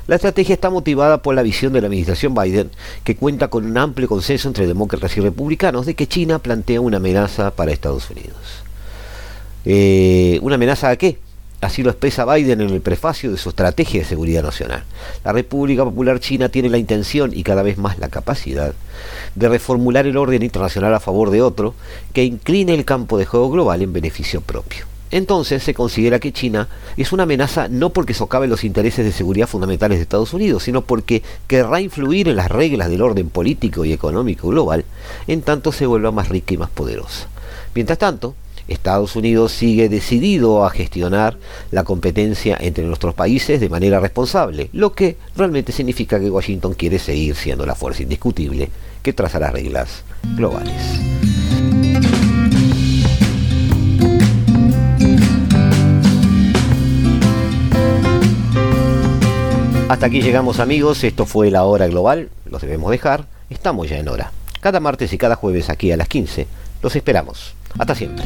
La 0.07 0.15
estrategia 0.15 0.53
está 0.53 0.69
motivada 0.69 1.21
por 1.21 1.35
la 1.35 1.43
visión 1.43 1.73
de 1.73 1.81
la 1.81 1.87
administración 1.87 2.33
Biden, 2.33 2.71
que 3.03 3.15
cuenta 3.15 3.49
con 3.49 3.65
un 3.65 3.77
amplio 3.77 4.07
consenso 4.07 4.47
entre 4.47 4.67
demócratas 4.67 5.15
y 5.17 5.21
republicanos 5.21 5.85
de 5.85 5.95
que 5.95 6.07
China 6.07 6.39
plantea 6.39 6.81
una 6.81 6.97
amenaza 6.97 7.51
para 7.51 7.71
Estados 7.71 8.09
Unidos. 8.09 8.66
Eh, 9.70 10.39
¿Una 10.43 10.55
amenaza 10.55 10.89
a 10.89 10.95
qué? 10.95 11.20
Así 11.59 11.84
lo 11.84 11.89
expresa 11.89 12.24
Biden 12.24 12.61
en 12.61 12.70
el 12.70 12.80
prefacio 12.80 13.32
de 13.32 13.38
su 13.38 13.49
estrategia 13.49 13.99
de 13.99 14.07
seguridad 14.07 14.41
nacional. 14.41 14.86
La 15.26 15.34
República 15.34 15.84
Popular 15.84 16.22
China 16.22 16.47
tiene 16.47 16.70
la 16.70 16.78
intención 16.78 17.32
y 17.34 17.43
cada 17.43 17.63
vez 17.63 17.78
más 17.78 17.99
la 17.99 18.07
capacidad 18.07 18.74
de 19.36 19.49
reformular 19.49 20.07
el 20.07 20.15
orden 20.15 20.41
internacional 20.41 20.93
a 20.93 21.01
favor 21.01 21.32
de 21.32 21.41
otro 21.41 21.74
que 22.13 22.24
incline 22.24 22.74
el 22.74 22.86
campo 22.86 23.18
de 23.18 23.26
juego 23.26 23.49
global 23.49 23.82
en 23.82 23.91
beneficio 23.91 24.39
propio. 24.39 24.86
Entonces 25.11 25.63
se 25.63 25.74
considera 25.74 26.20
que 26.20 26.32
China 26.32 26.70
es 26.95 27.11
una 27.11 27.24
amenaza 27.24 27.68
no 27.68 27.89
porque 27.89 28.13
socave 28.13 28.47
los 28.47 28.63
intereses 28.63 29.03
de 29.03 29.11
seguridad 29.11 29.47
fundamentales 29.47 29.97
de 29.97 30.03
Estados 30.03 30.34
Unidos, 30.34 30.63
sino 30.63 30.84
porque 30.84 31.24
querrá 31.45 31.82
influir 31.82 32.30
en 32.30 32.38
las 32.38 32.49
reglas 32.51 32.89
del 32.89 33.01
orden 33.01 33.30
político 33.30 33.84
y 33.84 33.91
económico 33.91 34.47
global, 34.47 34.86
en 35.28 35.41
tanto 35.41 35.74
se 35.74 35.86
vuelva 35.86 36.11
más 36.11 36.30
rica 36.30 36.53
y 36.53 36.57
más 36.57 36.70
poderosa. 36.70 37.28
Mientras 37.74 37.99
tanto, 37.99 38.36
Estados 38.68 39.15
Unidos 39.15 39.51
sigue 39.51 39.89
decidido 39.89 40.65
a 40.65 40.70
gestionar 40.70 41.38
la 41.72 41.84
competencia 41.84 42.57
entre 42.59 42.84
nuestros 42.86 43.13
países 43.13 43.59
de 43.59 43.70
manera 43.70 43.99
responsable, 43.99 44.70
lo 44.74 44.93
que 44.93 45.18
realmente 45.36 45.72
significa 45.72 46.20
que 46.20 46.30
Washington 46.30 46.74
quiere 46.74 46.99
seguir 46.99 47.36
siendo 47.36 47.65
la 47.65 47.76
fuerza 47.76 48.03
indiscutible 48.03 48.70
que 49.01 49.13
traza 49.13 49.39
las 49.39 49.53
reglas 49.53 50.03
globales. 50.36 50.74
Hasta 59.89 60.07
aquí 60.07 60.22
llegamos 60.22 60.59
amigos, 60.59 61.03
esto 61.05 61.26
fue 61.26 61.49
la 61.49 61.63
hora 61.63 61.88
global, 61.88 62.30
los 62.45 62.61
debemos 62.61 62.91
dejar, 62.91 63.26
estamos 63.49 63.89
ya 63.89 63.97
en 63.97 64.09
hora. 64.09 64.32
Cada 64.59 64.82
martes 64.82 65.13
y 65.13 65.18
cada 65.18 65.36
jueves 65.38 65.70
aquí 65.70 65.91
a 65.93 65.97
las 65.97 66.09
15, 66.09 66.45
los 66.82 66.95
esperamos. 66.95 67.57
Hasta 67.78 67.95
siempre. 67.95 68.26